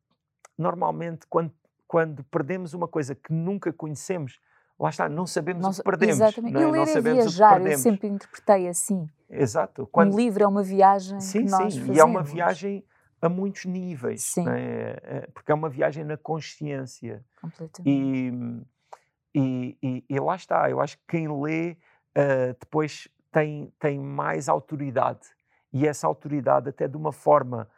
normalmente, 0.56 1.26
quando, 1.28 1.52
quando 1.86 2.24
perdemos 2.24 2.74
uma 2.74 2.88
coisa 2.88 3.14
que 3.14 3.32
nunca 3.32 3.72
conhecemos, 3.72 4.40
lá 4.78 4.88
está, 4.90 5.08
não 5.08 5.26
sabemos 5.26 5.64
o 5.66 5.82
que 5.82 5.82
perdemos. 5.84 6.16
Exatamente. 6.16 6.52
Não, 6.54 6.60
é? 6.60 6.64
E 6.64 6.66
ler 6.70 6.76
não 6.78 6.82
é 6.82 6.86
sabemos 6.86 7.18
o 7.24 7.28
que 7.28 7.34
viajar, 7.36 7.66
eu 7.66 7.78
sempre 7.78 8.08
interpretei 8.08 8.68
assim. 8.68 9.08
Exato. 9.28 9.86
Quando, 9.90 10.14
Um 10.14 10.16
livro 10.16 10.44
é 10.44 10.46
uma 10.46 10.62
viagem 10.62 11.20
sim, 11.20 11.44
que 11.44 11.50
nós 11.50 11.74
sim, 11.74 11.80
fazemos. 11.80 11.96
e 11.96 12.00
é 12.00 12.04
uma 12.04 12.22
viagem 12.22 12.84
a 13.20 13.28
muitos 13.28 13.64
níveis, 13.64 14.22
Sim. 14.22 14.44
não 14.44 14.52
é? 14.52 14.98
É, 15.02 15.28
porque 15.32 15.50
é 15.50 15.54
uma 15.54 15.68
viagem 15.70 16.04
na 16.04 16.16
consciência. 16.16 17.24
Completamente. 17.40 17.88
E, 17.90 18.62
e, 19.34 19.78
e- 19.82 20.04
e 20.08 20.20
lá 20.20 20.36
está, 20.36 20.68
eu 20.70 20.80
acho 20.80 20.96
que 20.98 21.04
quem 21.08 21.26
lê 21.42 21.76
ah, 22.14 22.54
depois 22.60 23.08
tem, 23.32 23.72
tem 23.78 23.98
mais 23.98 24.48
autoridade. 24.48 25.28
E 25.72 25.86
essa 25.86 26.06
autoridade, 26.06 26.68
até 26.68 26.86
de 26.88 26.96
uma 26.96 27.12
forma 27.12 27.68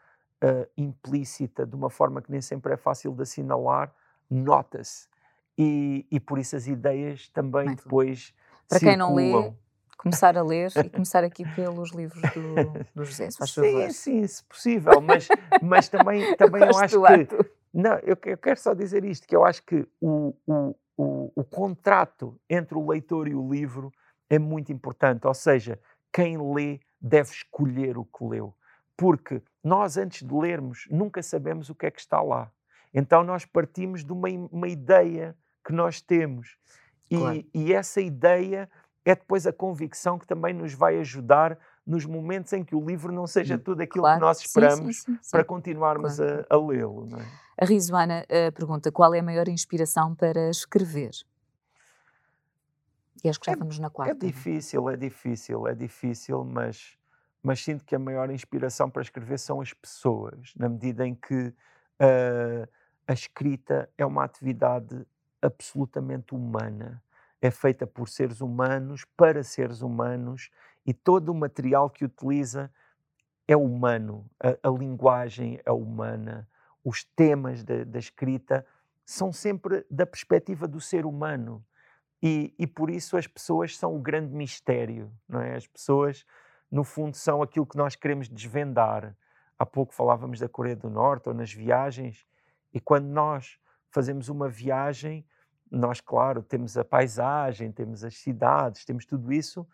ah, 0.42 0.66
implícita, 0.76 1.66
de 1.66 1.74
uma 1.74 1.90
forma 1.90 2.22
que 2.22 2.30
nem 2.30 2.40
sempre 2.40 2.72
é 2.72 2.76
fácil 2.76 3.12
de 3.12 3.22
assinalar, 3.22 3.92
nota-se. 4.30 5.08
E, 5.56 6.06
e 6.10 6.20
por 6.20 6.38
isso 6.38 6.54
as 6.54 6.68
ideias 6.68 7.28
também 7.30 7.66
Bem, 7.66 7.74
depois 7.74 8.32
Para 8.68 8.78
quem 8.78 8.96
não 8.96 9.14
lê, 9.14 9.24
circulam. 9.24 9.56
começar 9.96 10.38
a 10.38 10.42
ler 10.42 10.70
e 10.84 10.88
começar 10.90 11.24
aqui 11.24 11.44
pelos 11.56 11.90
livros 11.90 12.22
do, 12.32 12.54
do 12.94 13.04
José, 13.04 13.28
se 13.30 13.38
faz 13.38 13.52
favor. 13.52 13.90
Sim, 13.90 13.90
sim, 13.90 14.26
se 14.26 14.44
possível, 14.44 15.00
mas, 15.00 15.26
mas 15.60 15.88
também, 15.88 16.34
também 16.38 16.62
eu 16.62 16.68
Gosto 16.68 17.04
acho 17.04 17.26
que. 17.26 17.50
Não, 17.74 17.94
eu, 17.98 18.16
eu 18.24 18.38
quero 18.38 18.60
só 18.60 18.72
dizer 18.74 19.04
isto, 19.04 19.26
que 19.26 19.34
eu 19.34 19.44
acho 19.44 19.62
que 19.64 19.86
o, 20.00 20.32
o, 20.46 20.74
o, 20.96 21.32
o 21.34 21.44
contrato 21.44 22.40
entre 22.48 22.78
o 22.78 22.88
leitor 22.88 23.26
e 23.26 23.34
o 23.34 23.50
livro 23.50 23.92
é 24.30 24.38
muito 24.38 24.72
importante. 24.72 25.26
Ou 25.26 25.34
seja, 25.34 25.78
quem 26.12 26.38
lê 26.54 26.80
deve 27.00 27.30
escolher 27.30 27.98
o 27.98 28.04
que 28.04 28.24
leu. 28.24 28.54
Porque 28.98 29.40
nós, 29.62 29.96
antes 29.96 30.26
de 30.26 30.34
lermos, 30.34 30.88
nunca 30.90 31.22
sabemos 31.22 31.70
o 31.70 31.74
que 31.74 31.86
é 31.86 31.90
que 31.90 32.00
está 32.00 32.20
lá. 32.20 32.50
Então 32.92 33.22
nós 33.22 33.44
partimos 33.46 34.04
de 34.04 34.12
uma, 34.12 34.28
uma 34.50 34.66
ideia 34.66 35.36
que 35.64 35.72
nós 35.72 36.00
temos. 36.02 36.56
E, 37.08 37.16
Claro. 37.16 37.44
e 37.54 37.72
essa 37.72 38.00
ideia 38.00 38.68
é 39.04 39.14
depois 39.14 39.46
a 39.46 39.52
convicção 39.52 40.18
que 40.18 40.26
também 40.26 40.52
nos 40.52 40.74
vai 40.74 40.98
ajudar 40.98 41.56
nos 41.86 42.04
momentos 42.04 42.52
em 42.52 42.64
que 42.64 42.74
o 42.74 42.84
livro 42.84 43.12
não 43.12 43.26
seja 43.26 43.54
Hum, 43.54 43.58
tudo 43.60 43.80
aquilo 43.82 44.02
Claro. 44.02 44.18
que 44.18 44.26
nós 44.26 44.40
esperamos 44.40 44.96
sim, 44.96 45.12
sim, 45.14 45.18
sim. 45.22 45.30
para 45.30 45.44
continuarmos 45.44 46.16
Claro. 46.16 46.44
a, 46.50 46.54
a 46.54 46.58
lê-lo. 46.66 47.08
é? 47.16 47.24
A 47.62 47.64
Rizoana 47.64 48.26
eh, 48.28 48.50
pergunta 48.50 48.90
qual 48.90 49.14
é 49.14 49.20
a 49.20 49.22
maior 49.22 49.48
inspiração 49.48 50.14
para 50.14 50.50
escrever? 50.50 51.12
E 53.24 53.28
acho 53.28 53.38
que 53.40 53.46
já 53.46 53.52
É- 53.52 53.54
estamos 53.54 53.78
na 53.78 53.86
É 53.86 53.90
quarta. 53.90 54.14
não 54.14 54.18
difícil, 54.20 54.88
é 54.90 54.96
difícil, 54.96 55.66
é 55.68 55.74
difícil, 55.74 56.44
mas, 56.44 56.96
mas 57.42 57.62
sinto 57.62 57.84
que 57.84 57.94
a 57.94 57.98
maior 57.98 58.30
inspiração 58.30 58.90
para 58.90 59.02
escrever 59.02 59.38
são 59.38 59.60
as 59.60 59.72
pessoas, 59.72 60.52
na 60.56 60.68
medida 60.68 61.06
em 61.06 61.14
que 61.14 61.54
ah, 61.98 62.68
a 63.06 63.12
escrita 63.12 63.88
é 63.96 64.04
uma 64.04 64.24
atividade 64.24 65.06
absolutamente 65.40 66.34
humana. 66.34 67.02
É 67.40 67.50
feita 67.50 67.86
por 67.86 68.08
seres 68.08 68.40
humanos, 68.40 69.04
para 69.16 69.42
seres 69.42 69.80
humanos, 69.80 70.50
e 70.84 70.92
todo 70.92 71.30
o 71.30 71.34
material 71.34 71.88
que 71.88 72.04
utiliza 72.04 72.70
é 73.46 73.56
humano. 73.56 74.28
A, 74.40 74.68
a 74.68 74.70
linguagem 74.70 75.60
é 75.64 75.70
humana, 75.70 76.48
os 76.84 77.04
temas 77.04 77.62
da, 77.64 77.84
da 77.84 77.98
escrita 77.98 78.66
são 79.04 79.32
sempre 79.32 79.86
da 79.90 80.04
perspectiva 80.04 80.68
do 80.68 80.80
ser 80.80 81.06
humano. 81.06 81.64
E, 82.22 82.52
e 82.58 82.66
por 82.66 82.90
isso 82.90 83.16
as 83.16 83.26
pessoas 83.26 83.76
são 83.78 83.96
o 83.96 84.00
grande 84.00 84.34
mistério, 84.34 85.10
não 85.28 85.40
é? 85.40 85.54
As 85.54 85.66
pessoas, 85.66 86.26
no 86.70 86.84
fundo, 86.84 87.16
são 87.16 87.42
aquilo 87.42 87.66
que 87.66 87.76
nós 87.76 87.96
queremos 87.96 88.28
desvendar. 88.28 89.16
Há 89.58 89.66
pouco 89.66 89.94
falávamos 89.94 90.38
da 90.38 90.48
Coreia 90.48 90.76
do 90.76 90.90
Norte 90.90 91.28
ou 91.28 91.34
nas 91.34 91.52
viagens, 91.52 92.26
e 92.72 92.80
quando 92.80 93.06
nós 93.06 93.58
fazemos 93.90 94.28
uma 94.28 94.48
viagem, 94.48 95.26
nós, 95.70 96.00
claro, 96.00 96.42
temos 96.42 96.76
a 96.76 96.84
paisagem, 96.84 97.72
temos 97.72 98.04
as 98.04 98.16
cidades, 98.18 98.84
temos 98.84 99.04
tudo 99.04 99.32
isso, 99.32 99.66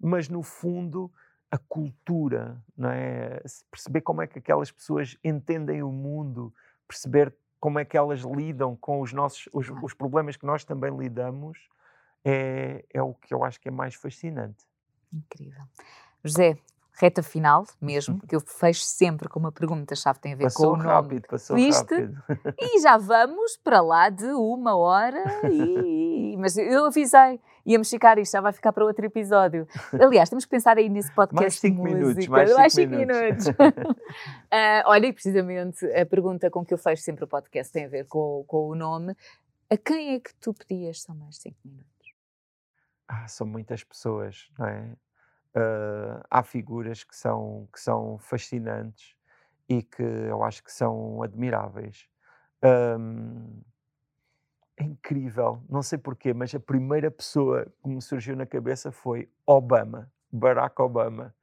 mas 0.00 0.28
no 0.28 0.42
fundo 0.42 1.12
a 1.50 1.58
cultura, 1.58 2.62
não 2.76 2.90
é? 2.90 3.40
Perceber 3.70 4.00
como 4.00 4.22
é 4.22 4.26
que 4.26 4.38
aquelas 4.38 4.70
pessoas 4.70 5.16
entendem 5.22 5.82
o 5.82 5.90
mundo, 5.90 6.52
perceber 6.86 7.34
como 7.60 7.78
é 7.78 7.84
que 7.84 7.96
elas 7.96 8.20
lidam 8.20 8.76
com 8.76 9.00
os 9.00 9.12
nossos 9.12 9.48
os, 9.52 9.70
os 9.82 9.94
problemas 9.94 10.36
que 10.36 10.46
nós 10.46 10.64
também 10.64 10.96
lidamos, 10.96 11.68
é, 12.24 12.84
é 12.92 13.02
o 13.02 13.14
que 13.14 13.32
eu 13.32 13.44
acho 13.44 13.60
que 13.60 13.68
é 13.68 13.70
mais 13.70 13.94
fascinante. 13.94 14.64
Incrível. 15.12 15.62
José, 16.24 16.56
reta 16.98 17.22
final 17.22 17.64
mesmo, 17.80 18.18
que 18.26 18.34
eu 18.34 18.40
fecho 18.40 18.82
sempre 18.82 19.28
com 19.28 19.38
uma 19.38 19.52
pergunta-chave, 19.52 20.18
tem 20.18 20.32
a 20.32 20.36
ver 20.36 20.44
Passou 20.44 20.70
com 20.70 20.74
o 20.74 20.76
nome. 20.78 20.88
rápido, 20.88 21.26
passou 21.28 21.56
Viste? 21.56 21.94
rápido. 21.94 22.22
E 22.58 22.80
já 22.80 22.96
vamos 22.96 23.56
para 23.58 23.80
lá 23.80 24.08
de 24.08 24.26
uma 24.26 24.76
hora 24.76 25.22
e... 25.50 26.34
Mas 26.38 26.56
eu 26.58 26.84
avisei, 26.86 27.40
íamos 27.64 27.88
ficar, 27.88 28.18
isto 28.18 28.32
já 28.32 28.40
vai 28.42 28.52
ficar 28.52 28.70
para 28.72 28.84
outro 28.84 29.04
episódio. 29.06 29.66
Aliás, 30.00 30.28
temos 30.28 30.44
que 30.44 30.50
pensar 30.50 30.76
aí 30.76 30.88
nesse 30.88 31.10
podcast 31.14 31.42
Mais 31.42 31.54
cinco 31.58 31.82
minutos, 31.82 32.26
mais 32.28 32.50
cinco 32.50 32.70
cinco 32.70 32.96
minutos. 32.96 33.46
minutos. 33.46 34.02
Ah, 34.50 34.82
olha, 34.86 35.06
e 35.06 35.12
precisamente 35.14 35.84
a 35.92 36.04
pergunta 36.04 36.50
com 36.50 36.62
que 36.64 36.74
eu 36.74 36.78
fecho 36.78 37.02
sempre 37.02 37.24
o 37.24 37.28
podcast 37.28 37.72
tem 37.72 37.86
a 37.86 37.88
ver 37.88 38.06
com, 38.06 38.44
com 38.46 38.68
o 38.68 38.74
nome. 38.74 39.16
A 39.70 39.76
quem 39.78 40.14
é 40.14 40.20
que 40.20 40.34
tu 40.36 40.52
pedias 40.52 41.02
só 41.02 41.14
mais 41.14 41.38
cinco 41.38 41.56
minutos? 41.64 41.86
Ah, 43.08 43.26
são 43.28 43.46
muitas 43.46 43.82
pessoas, 43.82 44.48
não 44.58 44.66
é? 44.66 44.92
Ah, 45.56 46.22
há 46.30 46.42
figuras 46.42 47.02
que 47.02 47.16
são, 47.16 47.66
que 47.72 47.80
são 47.80 48.18
fascinantes 48.18 49.16
e 49.68 49.82
que 49.82 50.02
eu 50.02 50.44
acho 50.44 50.62
que 50.62 50.70
são 50.72 51.22
admiráveis. 51.22 52.06
Ahm, 52.62 53.62
é 54.76 54.84
incrível, 54.84 55.62
não 55.68 55.82
sei 55.82 55.96
porquê, 55.98 56.34
mas 56.34 56.54
a 56.54 56.60
primeira 56.60 57.10
pessoa 57.10 57.66
que 57.82 57.88
me 57.88 58.02
surgiu 58.02 58.36
na 58.36 58.44
cabeça 58.44 58.92
foi 58.92 59.30
Obama, 59.46 60.10
Barack 60.30 60.80
Obama. 60.82 61.34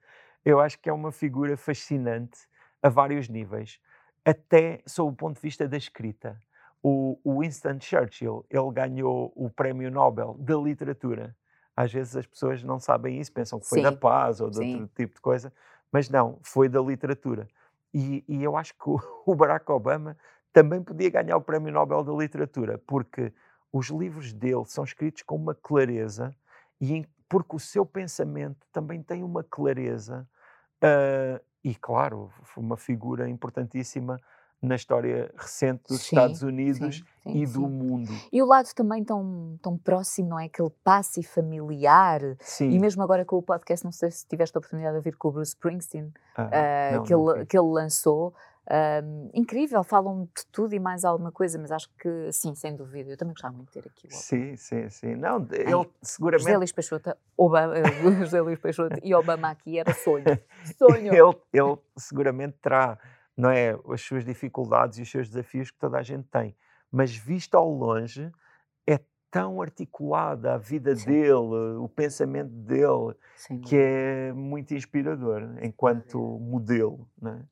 Eu 0.45 0.59
acho 0.59 0.79
que 0.79 0.89
é 0.89 0.93
uma 0.93 1.11
figura 1.11 1.57
fascinante 1.57 2.37
a 2.81 2.89
vários 2.89 3.27
níveis, 3.29 3.79
até 4.23 4.83
sob 4.85 5.11
o 5.11 5.15
ponto 5.15 5.35
de 5.37 5.41
vista 5.41 5.67
da 5.67 5.77
escrita. 5.77 6.39
O, 6.83 7.19
o 7.23 7.39
Winston 7.41 7.79
Churchill, 7.79 8.45
ele 8.49 8.71
ganhou 8.71 9.33
o 9.35 9.49
Prémio 9.49 9.89
Nobel 9.89 10.35
da 10.39 10.55
Literatura. 10.57 11.35
Às 11.75 11.91
vezes 11.91 12.15
as 12.15 12.25
pessoas 12.27 12.63
não 12.63 12.79
sabem 12.79 13.19
isso, 13.19 13.31
pensam 13.31 13.59
que 13.59 13.67
foi 13.67 13.81
da 13.81 13.91
Sim, 13.91 13.97
paz 13.97 14.41
ou 14.41 14.49
de 14.49 14.57
sim. 14.57 14.81
outro 14.81 14.95
tipo 14.95 15.15
de 15.15 15.21
coisa, 15.21 15.53
mas 15.91 16.09
não, 16.09 16.39
foi 16.43 16.69
da 16.69 16.81
literatura. 16.81 17.47
E, 17.93 18.23
e 18.27 18.43
eu 18.43 18.55
acho 18.57 18.73
que 18.73 18.89
o, 18.89 18.99
o 19.25 19.35
Barack 19.35 19.71
Obama 19.71 20.17
também 20.51 20.81
podia 20.83 21.09
ganhar 21.09 21.37
o 21.37 21.41
Prémio 21.41 21.71
Nobel 21.73 22.03
da 22.03 22.13
Literatura, 22.13 22.77
porque 22.77 23.33
os 23.71 23.89
livros 23.89 24.33
dele 24.33 24.65
são 24.65 24.83
escritos 24.83 25.23
com 25.23 25.35
uma 25.35 25.55
clareza 25.55 26.35
e 26.79 27.07
porque 27.27 27.55
o 27.55 27.59
seu 27.59 27.85
pensamento 27.85 28.67
também 28.71 29.01
tem 29.01 29.23
uma 29.23 29.43
clareza 29.43 30.27
ah, 30.83 31.41
e, 31.63 31.73
claro, 31.73 32.29
foi 32.43 32.61
uma 32.61 32.75
figura 32.75 33.29
importantíssima 33.29 34.19
na 34.63 34.75
história 34.75 35.29
recente 35.35 35.83
dos 35.89 36.01
Sim, 36.01 36.15
Estados 36.15 36.41
Unidos 36.41 36.95
sim, 36.97 37.31
sim, 37.33 37.41
e 37.41 37.45
do 37.45 37.67
mundo. 37.67 38.11
E 38.31 38.41
o 38.41 38.45
lado 38.45 38.69
também 38.73 39.03
tão, 39.03 39.59
tão 39.61 39.77
próximo, 39.77 40.29
não 40.29 40.39
é? 40.39 40.45
Aquele 40.45 40.69
passe 40.83 41.21
familiar. 41.21 42.21
Sim. 42.39 42.69
E 42.69 42.79
mesmo 42.79 43.03
agora 43.03 43.25
com 43.25 43.35
o 43.35 43.41
podcast, 43.43 43.83
não 43.83 43.91
sei 43.91 44.09
se 44.09 44.25
tiveste 44.25 44.57
a 44.57 44.59
oportunidade 44.59 44.93
de 44.93 44.97
ouvir 44.97 45.17
com 45.17 45.27
o 45.27 45.31
Bruce 45.33 45.49
Springsteen, 45.49 46.13
Ah, 46.37 46.49
ah, 46.51 46.95
não, 46.95 47.03
que, 47.03 47.13
não 47.13 47.35
ele, 47.35 47.45
que 47.45 47.57
ele 47.57 47.67
lançou. 47.67 48.33
Ahm, 48.65 49.29
incrível, 49.33 49.83
falam 49.83 50.23
de 50.23 50.45
tudo 50.49 50.73
e 50.73 50.79
mais 50.79 51.03
alguma 51.03 51.33
coisa, 51.33 51.59
mas 51.59 51.69
acho 51.69 51.89
que 51.99 52.31
sim, 52.31 52.55
sem 52.55 52.73
dúvida. 52.73 53.09
Eu 53.11 53.17
também 53.17 53.33
gostava 53.33 53.53
muito 53.53 53.67
de 53.73 53.81
ter 53.81 53.89
aqui. 53.89 54.07
Sim, 54.09 54.55
sim, 54.55 54.89
sim. 54.89 55.15
Não, 55.15 55.41
de- 55.41 55.57
Ai, 55.57 55.63
ele 55.63 55.73
José 55.73 55.89
seguramente 56.01 56.55
Luís 56.55 56.71
Peixoto, 56.71 57.13
Obama, 57.35 57.73
José 58.25 58.39
Luís 58.39 58.57
Peixoto 58.59 58.97
e 59.03 59.13
Obama 59.13 59.49
aqui 59.49 59.77
era 59.77 59.93
sonho. 59.93 60.23
Sonho. 60.79 61.13
ele, 61.13 61.37
ele 61.51 61.77
seguramente 61.97 62.55
terá 62.61 62.97
não 63.35 63.49
é, 63.49 63.77
as 63.89 64.01
suas 64.01 64.23
dificuldades 64.23 64.97
e 64.97 65.01
os 65.01 65.09
seus 65.09 65.29
desafios 65.29 65.71
que 65.71 65.77
toda 65.77 65.97
a 65.97 66.03
gente 66.03 66.27
tem, 66.29 66.55
mas 66.91 67.15
visto 67.15 67.55
ao 67.55 67.69
longe 67.69 68.31
é 68.87 68.99
tão 69.31 69.61
articulada 69.61 70.53
a 70.53 70.57
vida 70.57 70.95
Sim. 70.95 71.05
dele, 71.05 71.77
o 71.79 71.89
pensamento 71.89 72.51
dele, 72.51 73.15
Sem 73.35 73.59
que 73.59 73.75
é 73.75 74.31
muito 74.33 74.73
inspirador 74.73 75.57
enquanto 75.61 76.19
modelo. 76.39 77.09
Não 77.19 77.31
é? 77.31 77.45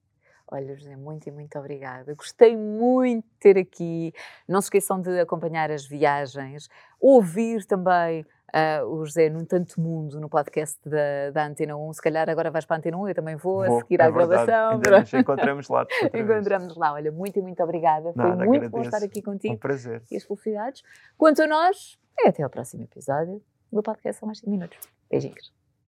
Olha, 0.52 0.76
José, 0.76 0.98
muito 0.98 1.28
e 1.28 1.32
muito 1.32 1.58
obrigada. 1.58 2.14
Gostei 2.14 2.58
muito 2.58 3.24
de 3.26 3.34
ter 3.40 3.58
aqui. 3.58 4.14
Não 4.48 4.60
se 4.62 4.66
esqueçam 4.66 5.00
de 5.02 5.18
acompanhar 5.22 5.72
as 5.72 5.88
viagens, 5.88 6.68
ouvir 7.00 7.66
também 7.66 8.26
ah, 8.54 8.84
o 8.86 9.06
José 9.06 9.30
num 9.30 9.46
tanto 9.46 9.80
mundo 9.80 10.20
no 10.20 10.28
podcast 10.28 10.78
da, 10.88 11.32
da 11.32 11.46
Antena 11.48 11.78
1. 11.78 11.94
Se 11.94 12.02
calhar 12.02 12.30
agora 12.30 12.52
vais 12.52 12.66
para 12.66 12.76
a 12.76 12.80
Antena 12.80 12.98
1, 12.98 13.08
eu 13.08 13.16
também 13.16 13.38
vou, 13.38 13.62
a 13.64 13.68
Vou, 13.68 13.80
seguir 13.80 14.02
é 14.02 14.04
à 14.04 14.10
verdade. 14.10 14.46
gravação. 14.46 14.72
Ainda 14.74 15.00
nos 15.00 15.14
encontramos 15.14 15.70
lá. 15.70 15.88
Encontramos 16.14 16.76
lá. 16.76 16.94
Olha, 16.94 17.12
muito 17.14 17.40
e 17.40 17.42
muito 17.42 17.64
obrigada. 17.64 18.12
Foi 18.12 18.22
Nada, 18.24 18.44
muito 18.44 18.70
bom 18.70 18.82
estar 18.82 18.98
agradeço. 18.98 19.06
aqui 19.06 19.20
Um 19.22 19.32
contigo 19.32 19.58
prazer. 19.58 20.04
e 20.12 20.18
as 20.18 20.24
felicidades. 20.26 20.84
Quanto 21.18 21.42
a 21.44 21.48
nós, 21.48 21.98
é 22.20 22.28
até 22.28 22.44
ao 22.44 22.50
próximo 22.50 22.84
episódio 22.84 23.42
do 23.72 23.82
podcast 23.82 24.20
São 24.20 24.28
Mais 24.28 24.40
5 24.40 24.52
Minutos. 24.52 24.78
Beijinhos. 25.10 25.61